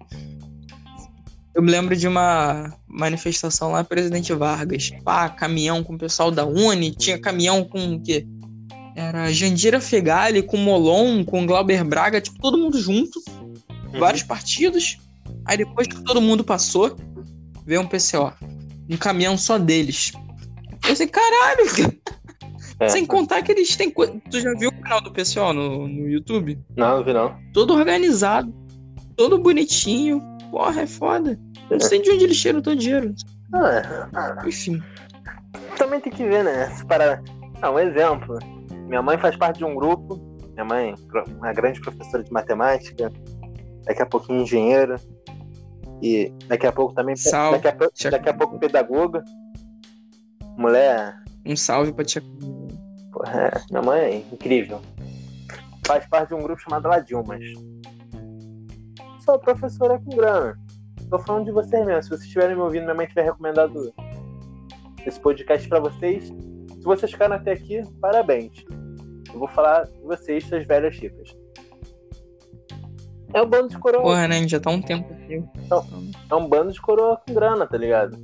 Eu 1.54 1.62
me 1.62 1.70
lembro 1.72 1.96
de 1.96 2.08
uma 2.08 2.74
manifestação 2.88 3.72
lá, 3.72 3.84
Presidente 3.84 4.34
Vargas. 4.34 4.92
Pá, 5.04 5.28
caminhão 5.30 5.84
com 5.84 5.96
o 5.96 5.98
pessoal 5.98 6.32
da 6.32 6.46
Uni, 6.46 6.92
tinha 6.92 7.20
caminhão 7.20 7.64
com 7.64 7.96
o 7.96 8.02
quê? 8.02 8.26
Era 8.96 9.32
Jandira 9.32 9.82
Fegali, 9.82 10.42
com 10.44 10.58
Molon, 10.58 11.24
com 11.26 11.46
Glauber 11.46 11.84
Braga, 11.84 12.22
tipo, 12.22 12.40
todo 12.40 12.58
mundo 12.58 12.80
junto, 12.80 13.22
Uhum. 13.94 14.00
vários 14.00 14.24
partidos. 14.24 14.98
Aí 15.46 15.58
depois 15.58 15.88
que 15.88 16.02
todo 16.04 16.22
mundo 16.22 16.44
passou, 16.44 16.96
veio 17.66 17.82
um 17.82 17.88
PCO. 17.88 18.32
Um 18.92 18.98
caminhão 18.98 19.38
só 19.38 19.58
deles. 19.58 20.12
Eu 20.88 20.96
sei, 20.96 21.08
caralho! 21.08 21.66
É. 22.80 22.90
Sem 22.90 23.06
contar 23.06 23.42
que 23.44 23.52
eles 23.52 23.76
têm. 23.76 23.90
co- 23.92 24.08
Tu 24.30 24.40
já 24.42 24.54
viu 24.56 24.70
o 24.70 24.82
canal 24.82 25.02
do 25.02 25.12
PCO 25.12 25.54
no, 25.54 25.88
no 25.88 26.10
YouTube? 26.10 26.60
Não, 26.76 26.98
não 26.98 27.04
vi 27.04 27.14
não. 27.14 27.36
todo 27.54 27.74
organizado, 27.76 28.52
todo 29.16 29.38
bonitinho. 29.38 30.20
Porra, 30.50 30.82
é 30.82 30.88
foda. 30.88 31.40
Eu 31.70 31.78
não 31.78 31.86
sei 31.88 32.02
de 32.02 32.10
onde 32.12 32.24
eles 32.26 32.40
tiram 32.42 32.62
todo 32.62 32.74
o 32.74 32.80
dinheiro. 32.80 33.14
Ah, 33.54 34.10
ah, 34.14 34.48
Enfim. 34.48 34.82
também 35.78 36.00
tem 36.02 36.12
que 36.12 36.24
ver, 36.24 36.44
né? 36.44 36.76
Parada. 36.88 37.24
Ah, 37.62 37.70
um 37.72 37.80
exemplo. 37.80 38.40
Minha 38.88 39.02
mãe 39.02 39.18
faz 39.18 39.36
parte 39.38 39.60
de 39.60 39.66
um 39.66 39.76
grupo. 39.76 40.20
Minha 40.54 40.66
mãe, 40.66 40.96
pro- 41.08 41.24
uma 41.38 41.54
grande 41.54 41.80
professora 41.80 42.24
de 42.24 42.32
matemática. 42.34 43.12
Daqui 43.86 44.02
a 44.02 44.06
pouquinho 44.06 44.42
engenheira. 44.42 45.00
E 46.02 46.32
daqui 46.48 46.66
a 46.68 46.72
pouco 46.72 46.94
também. 46.94 47.16
Salve. 47.16 47.60
Daqui 47.60 47.68
a, 47.68 47.74
pou- 47.76 47.92
Já- 47.96 48.10
daqui 48.10 48.30
a 48.30 48.34
pouco 48.34 48.58
pedagoga. 48.60 49.24
Mulher. 50.58 51.16
Um 51.46 51.56
salve 51.56 51.94
pra 51.94 52.04
tia. 52.06 52.22
Porra, 53.12 53.42
é, 53.48 53.52
minha 53.70 53.82
mãe 53.82 54.00
é 54.02 54.16
incrível. 54.34 54.82
Faz 55.86 56.06
parte 56.08 56.30
de 56.30 56.36
um 56.36 56.42
grupo 56.42 56.62
chamado 56.62 56.88
La 56.88 57.00
Dilmas. 57.00 57.42
Sou 59.26 59.38
professora 59.40 60.00
com 60.00 60.16
grana. 60.16 60.58
Tô 61.10 61.20
falando 61.20 61.46
de 61.46 61.52
vocês 61.52 61.86
mesmo. 61.86 62.02
Se 62.04 62.10
vocês 62.10 62.24
estiverem 62.24 62.56
me 62.56 62.62
ouvindo, 62.62 62.84
minha 62.84 62.94
mãe 62.96 63.06
tiver 63.08 63.24
recomendado 63.24 63.94
esse 65.06 65.20
podcast 65.20 65.68
pra 65.68 65.80
vocês. 65.80 66.26
Se 66.28 66.84
vocês 66.84 67.12
ficaram 67.12 67.36
até 67.36 67.52
aqui, 67.52 67.82
parabéns. 68.00 68.64
Eu 69.34 69.40
vou 69.40 69.48
falar 69.50 69.84
de 69.86 70.00
vocês, 70.02 70.46
suas 70.46 70.66
velhas 70.66 70.96
ricas. 70.98 71.36
É 73.34 73.42
um 73.42 73.46
bando 73.50 73.70
de 73.70 73.78
coroa. 73.80 74.02
Porra, 74.04 74.28
né? 74.28 74.48
Já 74.48 74.60
tá 74.60 74.70
um 74.70 74.82
tempo 74.82 75.14
aqui. 75.38 75.50
É 76.30 76.36
um 76.36 76.48
bando 76.48 76.72
de 76.72 76.82
coroa 76.82 77.18
com 77.18 77.34
grana, 77.34 77.68
tá 77.68 77.78
ligado? 77.78 78.18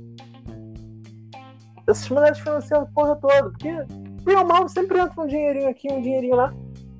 Essas 1.86 2.08
mulheres 2.10 2.38
financiam 2.38 2.82
a 2.82 2.86
porra 2.86 3.16
toda, 3.16 3.50
porque 3.50 3.72
bem 4.22 4.36
ou 4.36 4.44
mal 4.44 4.68
sempre 4.68 4.98
entra 4.98 5.22
um 5.22 5.26
dinheirinho 5.26 5.70
aqui, 5.70 5.90
um 5.90 6.02
dinheirinho 6.02 6.36
lá. 6.36 6.52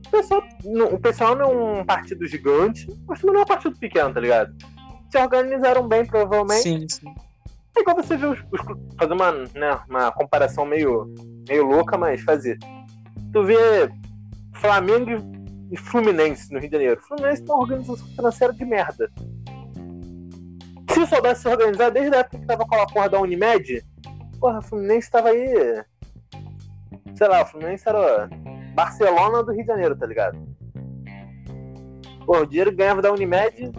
O 0.07 0.11
pessoal, 0.11 0.43
não, 0.65 0.87
o 0.95 0.99
pessoal 0.99 1.37
não 1.37 1.45
é 1.45 1.81
um 1.81 1.85
partido 1.85 2.27
gigante, 2.27 2.87
mas 3.07 3.21
também 3.21 3.35
não 3.35 3.43
é 3.43 3.45
um 3.45 3.49
partido 3.49 3.79
pequeno, 3.79 4.15
tá 4.15 4.21
ligado? 4.21 4.55
Se 5.11 5.19
organizaram 5.19 5.87
bem, 5.87 6.07
provavelmente. 6.07 6.63
Sim, 6.63 6.89
sim. 6.89 7.15
É 7.77 7.81
igual 7.81 7.97
você 7.97 8.17
ver 8.17 8.27
os, 8.27 8.39
os 8.51 8.61
fazer 8.99 9.13
uma, 9.13 9.31
né, 9.33 9.79
uma 9.89 10.11
comparação 10.11 10.65
meio, 10.65 11.13
meio 11.47 11.67
louca, 11.67 11.99
mas 11.99 12.23
fazer. 12.23 12.59
Tu 13.33 13.45
vê 13.45 13.91
Flamengo 14.55 15.11
e 15.71 15.77
Fluminense 15.77 16.53
no 16.53 16.59
Rio 16.59 16.69
de 16.69 16.77
Janeiro. 16.77 17.01
Fluminense 17.03 17.45
tem 17.45 17.55
uma 17.55 17.63
organização 17.63 18.07
financeira 18.09 18.53
de 18.55 18.65
merda. 18.65 19.11
Se 20.99 21.07
soubesse 21.07 21.43
se 21.43 21.49
organizar 21.49 21.91
desde 21.91 22.17
a 22.17 22.19
época 22.19 22.39
que 22.41 22.47
tava 22.47 22.67
com 22.67 22.75
a 22.75 22.85
porra 22.87 23.09
da 23.09 23.21
Unimed, 23.21 23.85
porra, 24.41 24.59
o 24.59 24.63
Fluminense 24.63 25.09
tava 25.09 25.29
aí. 25.29 25.85
Sei 27.15 27.29
lá, 27.29 27.43
o 27.43 27.47
Fluminense 27.47 27.89
era 27.89 28.29
Barcelona 28.75 29.45
do 29.45 29.53
Rio 29.53 29.61
de 29.61 29.69
Janeiro, 29.69 29.97
tá 29.97 30.07
ligado? 30.07 30.37
Pô, 32.27 32.39
o 32.39 32.47
dinheiro 32.47 32.73
que 32.73 32.79
ganhava 32.79 33.01
da 33.01 33.13
Unimed. 33.13 33.71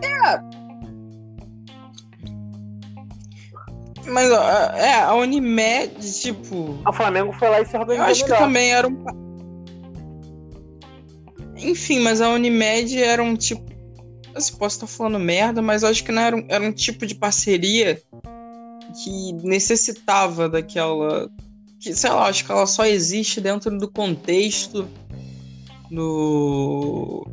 Mas, 4.08 4.32
ó, 4.32 4.50
é, 4.78 5.02
a 5.02 5.14
Unimed, 5.14 6.22
tipo. 6.22 6.80
O 6.88 6.94
Flamengo 6.94 7.34
foi 7.34 7.50
lá 7.50 7.60
e 7.60 7.66
se 7.66 7.76
Eu 7.76 7.82
organizou. 7.82 8.06
acho 8.12 8.24
que 8.24 8.32
melhor. 8.32 8.44
também 8.46 8.72
era 8.72 8.88
um. 8.88 9.04
Enfim, 11.58 12.00
mas 12.00 12.22
a 12.22 12.30
Unimed 12.30 13.04
era 13.04 13.22
um 13.22 13.36
tipo. 13.36 13.69
Eu 14.48 14.58
posso 14.58 14.78
estar 14.78 14.88
falando 14.88 15.20
merda, 15.20 15.62
mas 15.62 15.84
acho 15.84 16.04
que 16.04 16.12
não 16.12 16.22
era 16.22 16.36
um, 16.36 16.46
era 16.48 16.64
um 16.64 16.72
tipo 16.72 17.06
de 17.06 17.16
parceria 17.16 18.02
que 19.04 19.34
necessitava 19.44 20.48
daquela. 20.48 21.30
Que, 21.80 21.94
sei 21.94 22.10
lá, 22.10 22.28
acho 22.28 22.46
que 22.46 22.52
ela 22.52 22.66
só 22.66 22.86
existe 22.86 23.42
dentro 23.42 23.78
do 23.78 23.90
contexto 23.90 24.88
do. 25.92 27.28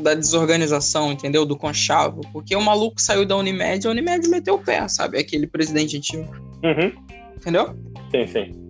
Da 0.00 0.14
desorganização, 0.14 1.10
entendeu? 1.10 1.44
Do 1.44 1.56
conchavo. 1.56 2.20
Porque 2.32 2.54
o 2.54 2.60
maluco 2.60 3.00
saiu 3.00 3.26
da 3.26 3.36
Unimed 3.36 3.84
e 3.84 3.88
a 3.88 3.90
Unimed 3.90 4.28
meteu 4.28 4.54
o 4.54 4.62
pé, 4.62 4.86
sabe? 4.86 5.18
Aquele 5.18 5.46
presidente 5.46 5.96
antigo. 5.96 6.30
Uhum. 6.62 6.92
Entendeu? 7.36 7.74
Sim, 8.10 8.26
sim. 8.26 8.68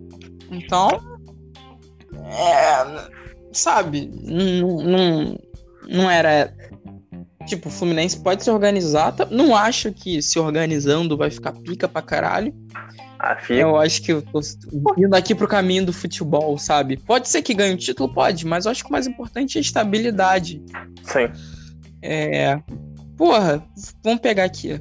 Então, 0.51 0.89
é, 2.25 3.09
sabe, 3.51 4.09
não, 4.23 4.77
não, 4.83 5.39
não 5.87 6.09
era. 6.09 6.53
Tipo, 7.49 7.67
o 7.67 7.71
Fluminense 7.71 8.19
pode 8.21 8.43
se 8.43 8.49
organizar. 8.51 9.11
tá- 9.11 9.27
Não 9.31 9.55
acho 9.55 9.91
que 9.91 10.21
se 10.21 10.37
organizando 10.39 11.17
vai 11.17 11.31
ficar 11.31 11.51
pica 11.53 11.87
pra 11.87 12.01
caralho. 12.01 12.53
A 13.17 13.35
FIA. 13.35 13.61
Eu 13.61 13.75
acho 13.75 14.01
que 14.03 14.13
eu 14.13 14.21
tô 14.21 14.39
indo 14.97 15.13
aqui 15.15 15.33
pro 15.35 15.47
caminho 15.47 15.85
do 15.85 15.91
futebol, 15.91 16.57
sabe? 16.57 16.95
Pode 16.95 17.27
ser 17.27 17.41
que 17.41 17.53
ganhe 17.53 17.73
o 17.73 17.77
título, 17.77 18.13
pode, 18.13 18.45
mas 18.45 18.65
eu 18.65 18.71
acho 18.71 18.83
que 18.83 18.89
o 18.89 18.93
mais 18.93 19.07
importante 19.07 19.57
é 19.57 19.59
a 19.59 19.61
estabilidade. 19.61 20.61
Sim. 21.03 21.27
É. 22.01 22.61
Porra, 23.17 23.61
vamos 24.03 24.21
pegar 24.21 24.45
aqui. 24.45 24.79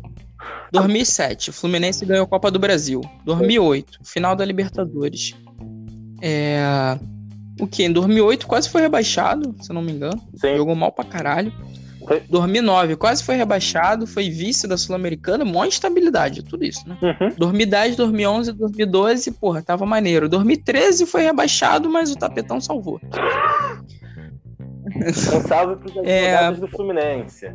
2007, 0.70 1.50
o 1.50 1.52
Fluminense 1.52 2.04
ganhou 2.06 2.24
a 2.24 2.28
Copa 2.28 2.50
do 2.50 2.58
Brasil. 2.58 3.00
2008, 3.24 3.98
final 4.04 4.36
da 4.36 4.44
Libertadores. 4.44 5.34
É. 6.22 6.62
O 7.60 7.66
que? 7.66 7.82
Em 7.82 7.92
2008 7.92 8.46
quase 8.46 8.68
foi 8.68 8.82
rebaixado, 8.82 9.56
se 9.60 9.70
eu 9.70 9.74
não 9.74 9.82
me 9.82 9.90
engano. 9.92 10.20
Sim. 10.36 10.56
Jogou 10.56 10.76
mal 10.76 10.92
pra 10.92 11.04
caralho. 11.04 11.52
Foi. 12.08 12.22
2009 12.28 12.96
quase 12.96 13.22
foi 13.22 13.36
rebaixado, 13.36 14.06
foi 14.06 14.30
vice 14.30 14.66
da 14.66 14.78
Sul-Americana, 14.78 15.44
maior 15.44 15.66
instabilidade, 15.66 16.42
tudo 16.42 16.64
isso, 16.64 16.88
né? 16.88 16.96
Uhum. 17.02 17.34
2010, 17.36 17.96
2011, 17.96 18.52
2012, 18.54 19.30
porra, 19.32 19.62
tava 19.62 19.84
maneiro. 19.84 20.26
2013 20.28 21.04
foi 21.04 21.22
rebaixado, 21.22 21.90
mas 21.90 22.10
o 22.10 22.16
tapetão 22.16 22.60
salvou. 22.60 22.98
Um 24.96 25.40
salve 25.46 25.76
pros 25.76 25.94
É. 26.04 26.50
do 26.52 26.66
Fluminense. 26.68 27.52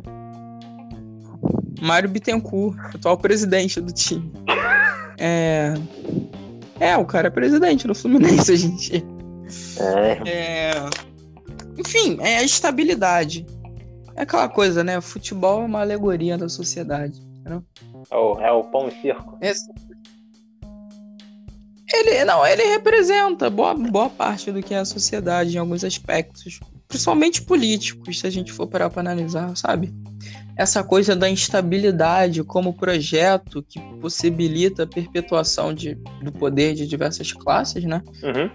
Mário 1.80 2.08
Bittencourt, 2.08 2.78
atual 2.94 3.18
presidente 3.18 3.80
do 3.80 3.92
time. 3.92 4.32
É. 5.18 5.74
É, 6.78 6.96
o 6.96 7.04
cara 7.04 7.26
é 7.26 7.30
presidente 7.30 7.86
do 7.86 7.94
Fluminense 7.94 8.54
em 8.66 8.76
dia. 8.76 9.02
É. 9.80 10.30
É... 10.30 10.74
Enfim, 11.76 12.18
é 12.20 12.38
a 12.38 12.42
estabilidade. 12.44 13.44
É 14.16 14.22
aquela 14.22 14.48
coisa, 14.48 14.82
né? 14.84 15.00
Futebol 15.00 15.62
é 15.62 15.66
uma 15.66 15.80
alegoria 15.80 16.38
da 16.38 16.48
sociedade. 16.48 17.20
É 18.10 18.16
o, 18.16 18.40
é 18.40 18.52
o 18.52 18.64
pão 18.64 18.88
e 18.88 18.92
circo. 19.00 19.36
Esse- 19.40 19.68
Ele, 21.92 22.24
não, 22.24 22.44
ele 22.46 22.62
representa 22.64 23.48
boa, 23.50 23.74
boa 23.74 24.08
parte 24.10 24.50
do 24.50 24.62
que 24.62 24.74
é 24.74 24.78
a 24.78 24.84
sociedade 24.84 25.54
em 25.54 25.58
alguns 25.58 25.84
aspectos, 25.84 26.58
principalmente 26.88 27.42
políticos, 27.42 28.18
se 28.18 28.26
a 28.26 28.30
gente 28.30 28.52
for 28.52 28.66
parar 28.66 28.88
para 28.90 29.00
analisar, 29.00 29.54
sabe? 29.56 29.92
Essa 30.56 30.82
coisa 30.82 31.14
da 31.14 31.28
instabilidade 31.28 32.42
como 32.42 32.72
projeto 32.72 33.62
que 33.62 33.78
possibilita 34.00 34.84
a 34.84 34.86
perpetuação 34.86 35.74
de, 35.74 35.94
do 36.22 36.32
poder 36.32 36.74
de 36.74 36.86
diversas 36.86 37.32
classes, 37.32 37.84
né? 37.84 38.02
Uhum. 38.22 38.50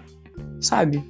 sabe? 0.60 1.02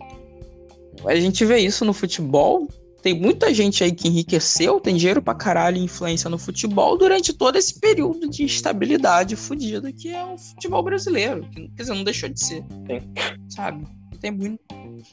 A 1.07 1.15
gente 1.17 1.45
vê 1.45 1.59
isso 1.59 1.85
no 1.85 1.93
futebol. 1.95 2.69
Tem 3.03 3.19
muita 3.19 3.53
gente 3.55 3.83
aí 3.83 3.93
que 3.93 4.09
enriqueceu, 4.09 4.79
tem 4.79 4.95
dinheiro 4.97 5.23
pra 5.23 5.35
caralho 5.35 5.79
e 5.79 5.85
influência 5.85 6.29
no 6.29 6.39
futebol 6.39 6.99
durante 6.99 7.33
todo 7.33 7.57
esse 7.57 7.81
período 7.81 8.29
de 8.29 8.43
instabilidade 8.45 9.37
fodida 9.37 9.91
que 9.93 10.11
é 10.11 10.23
o 10.25 10.37
futebol 10.37 10.83
brasileiro. 10.83 11.43
Que, 11.51 11.69
quer 11.69 11.83
dizer, 11.83 11.95
não 11.95 12.05
deixou 12.05 12.29
de 12.29 12.39
ser. 12.45 12.63
Sim. 12.87 13.01
Sabe? 13.49 13.87
Tem, 14.21 14.31
muito, 14.31 14.61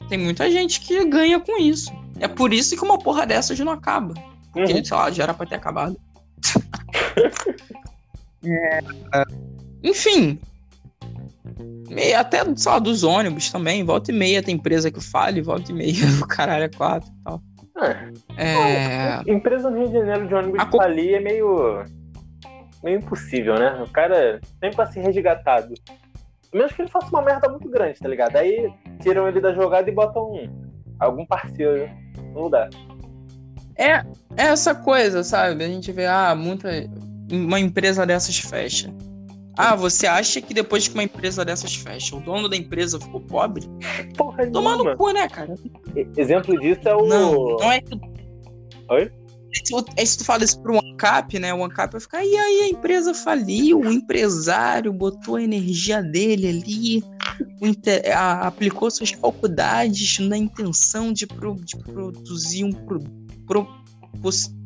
tem 0.08 0.18
muita 0.18 0.50
gente 0.50 0.80
que 0.80 1.02
ganha 1.06 1.40
com 1.40 1.58
isso. 1.58 1.90
É 2.20 2.28
por 2.28 2.52
isso 2.52 2.76
que 2.76 2.84
uma 2.84 2.98
porra 2.98 3.26
dessas 3.26 3.58
não 3.60 3.72
acaba. 3.72 4.12
Porque, 4.52 4.72
Uhum. 4.74 4.84
sei 4.84 4.96
lá, 4.96 5.10
já 5.10 5.22
era 5.22 5.34
pra 5.34 5.46
ter 5.46 5.54
acabado. 5.56 5.98
É, 8.44 8.78
enfim. 9.82 10.38
E 11.90 12.14
até, 12.14 12.44
sei 12.56 12.70
lá, 12.72 12.78
dos 12.78 13.02
ônibus 13.02 13.50
também. 13.50 13.82
Volta 13.84 14.12
e 14.12 14.14
meia 14.14 14.42
tem 14.42 14.54
empresa 14.54 14.90
que 14.92 15.00
fale, 15.00 15.42
volta 15.42 15.72
e 15.72 15.74
meia 15.74 15.94
o 16.22 16.26
caralho 16.26 16.64
é 16.64 16.68
quatro 16.68 17.10
e 17.10 17.24
tal. 17.24 17.42
É. 18.36 19.22
É. 19.26 19.32
Empresa 19.32 19.70
no 19.70 19.78
Rio 19.78 19.88
de 19.88 19.94
Janeiro 19.98 20.26
de 20.28 20.34
ônibus 20.34 20.60
A 20.60 20.64
de 20.64 20.70
co- 20.70 20.76
falir 20.78 21.14
é 21.14 21.20
meio. 21.20 21.84
meio 22.82 22.98
impossível, 22.98 23.54
né? 23.58 23.82
O 23.82 23.90
cara 23.90 24.40
tem 24.60 24.70
pra 24.72 24.86
ser 24.86 25.00
resgatado. 25.00 25.74
A 26.52 26.56
menos 26.56 26.72
que 26.72 26.82
ele 26.82 26.90
faça 26.90 27.08
uma 27.08 27.22
merda 27.22 27.48
muito 27.48 27.68
grande, 27.68 27.98
tá 27.98 28.08
ligado? 28.08 28.36
Aí 28.36 28.72
tiram 29.02 29.28
ele 29.28 29.40
da 29.40 29.52
jogada 29.52 29.88
e 29.88 29.92
botam 29.94 30.22
um, 30.32 30.70
algum 30.98 31.24
parceiro 31.26 31.88
no 32.32 32.42
lugar. 32.42 32.68
É, 33.76 33.98
é 34.36 34.46
essa 34.48 34.74
coisa, 34.74 35.22
sabe? 35.22 35.62
A 35.64 35.68
gente 35.68 35.92
vê, 35.92 36.06
ah, 36.06 36.34
muita. 36.34 36.68
Uma 37.30 37.60
empresa 37.60 38.06
dessas 38.06 38.38
fecha. 38.38 38.90
Ah, 39.58 39.74
você 39.74 40.06
acha 40.06 40.40
que 40.40 40.54
depois 40.54 40.86
que 40.86 40.94
uma 40.94 41.02
empresa 41.02 41.44
dessas 41.44 41.74
fecha, 41.74 42.14
o 42.14 42.20
dono 42.20 42.48
da 42.48 42.56
empresa 42.56 43.00
ficou 43.00 43.20
pobre? 43.20 43.66
Porra, 44.16 44.46
Tomar 44.50 44.76
no 44.76 44.96
cu, 44.96 45.10
né, 45.10 45.28
cara? 45.28 45.54
Exemplo 46.16 46.58
disso 46.60 46.88
é 46.88 46.94
o. 46.94 47.04
Não, 47.06 47.56
não 47.58 47.72
é 47.72 47.80
que. 47.80 48.00
Oi? 48.88 49.10
Se 49.52 49.62
tu- 49.64 49.84
é 49.96 50.04
se 50.04 50.18
tu 50.18 50.24
fala 50.24 50.44
isso 50.44 50.60
pro 50.62 50.78
ANCAP, 50.78 51.38
né? 51.40 51.52
O 51.52 51.64
ANCAP 51.64 51.92
vai 51.92 52.00
ficar, 52.00 52.24
e 52.24 52.36
aí 52.36 52.60
a 52.62 52.68
empresa 52.68 53.12
faliu, 53.14 53.80
o 53.80 53.90
empresário 53.90 54.92
botou 54.92 55.36
a 55.36 55.42
energia 55.42 56.02
dele 56.02 56.48
ali, 56.48 57.02
o 57.60 57.66
inte- 57.66 58.08
a- 58.10 58.46
aplicou 58.46 58.90
suas 58.90 59.10
faculdades 59.10 60.18
na 60.20 60.36
intenção 60.36 61.12
de, 61.12 61.26
pro- 61.26 61.56
de 61.64 61.76
produzir 61.78 62.62
um 62.62 62.72
pro- 62.72 63.02
pro- 63.46 63.66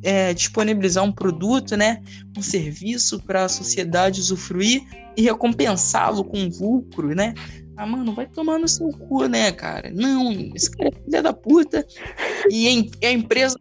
é, 0.02 0.32
disponibilizar 0.34 1.04
um 1.04 1.12
produto, 1.12 1.76
né? 1.76 2.02
Um 2.36 2.42
serviço 2.42 3.20
para 3.22 3.44
a 3.44 3.48
sociedade 3.48 4.20
usufruir 4.20 4.82
e 5.16 5.22
recompensá-lo 5.22 6.24
com 6.24 6.48
lucro, 6.60 7.14
né? 7.14 7.34
Ah, 7.76 7.86
mano, 7.86 8.14
vai 8.14 8.26
tomar 8.26 8.58
no 8.58 8.68
seu 8.68 8.88
cu, 8.88 9.26
né, 9.26 9.50
cara? 9.52 9.90
Não, 9.90 10.30
esse 10.54 10.70
cara 10.70 10.88
é 10.90 11.04
filha 11.04 11.22
da 11.22 11.32
puta. 11.32 11.86
E 12.50 12.66
a 12.68 12.70
em- 12.70 12.90
a 13.02 13.10
empresa 13.10 13.58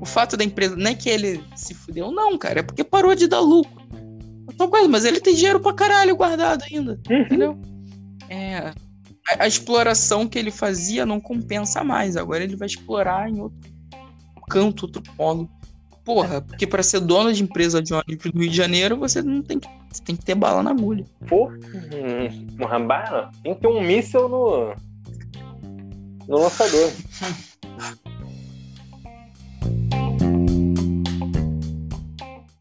o 0.00 0.04
fato 0.06 0.36
da 0.36 0.44
empresa 0.44 0.76
não 0.76 0.90
é 0.90 0.94
que 0.94 1.08
ele 1.08 1.42
se 1.56 1.74
fudeu, 1.74 2.10
não, 2.10 2.36
cara. 2.38 2.60
É 2.60 2.62
porque 2.62 2.82
parou 2.84 3.14
de 3.14 3.26
dar 3.26 3.40
lucro. 3.40 3.80
Mas 4.90 5.04
ele 5.04 5.20
tem 5.20 5.34
dinheiro 5.34 5.60
pra 5.60 5.72
caralho 5.72 6.14
guardado 6.16 6.62
ainda, 6.70 6.98
Uhum. 7.08 7.20
entendeu? 7.22 7.58
É, 8.28 8.56
a, 8.58 8.74
a 9.40 9.46
exploração 9.46 10.26
que 10.28 10.38
ele 10.38 10.50
fazia 10.50 11.06
não 11.06 11.20
compensa 11.20 11.82
mais. 11.84 12.16
Agora 12.16 12.44
ele 12.44 12.56
vai 12.56 12.66
explorar 12.66 13.28
em 13.30 13.40
outro 13.40 13.58
canto, 14.50 14.82
outro 14.82 15.02
polo. 15.16 15.48
Porra, 16.04 16.40
porque 16.40 16.66
para 16.66 16.82
ser 16.82 17.00
dono 17.00 17.32
de 17.32 17.42
empresa 17.42 17.80
de 17.80 17.94
ônibus 17.94 18.32
do 18.32 18.38
Rio 18.38 18.50
de 18.50 18.56
Janeiro, 18.56 18.96
você 18.96 19.22
não 19.22 19.42
tem 19.42 19.58
que, 19.58 19.68
tem 20.04 20.16
que 20.16 20.24
ter 20.24 20.34
bala 20.34 20.62
na 20.62 20.70
agulha. 20.70 21.04
Hum, 21.30 22.46
no 22.58 22.66
rambar, 22.66 23.30
tem 23.42 23.54
que 23.54 23.60
ter 23.60 23.68
um 23.68 23.80
míssel 23.80 24.28
no, 24.28 24.74
no 26.26 26.38
lançador. 26.42 26.90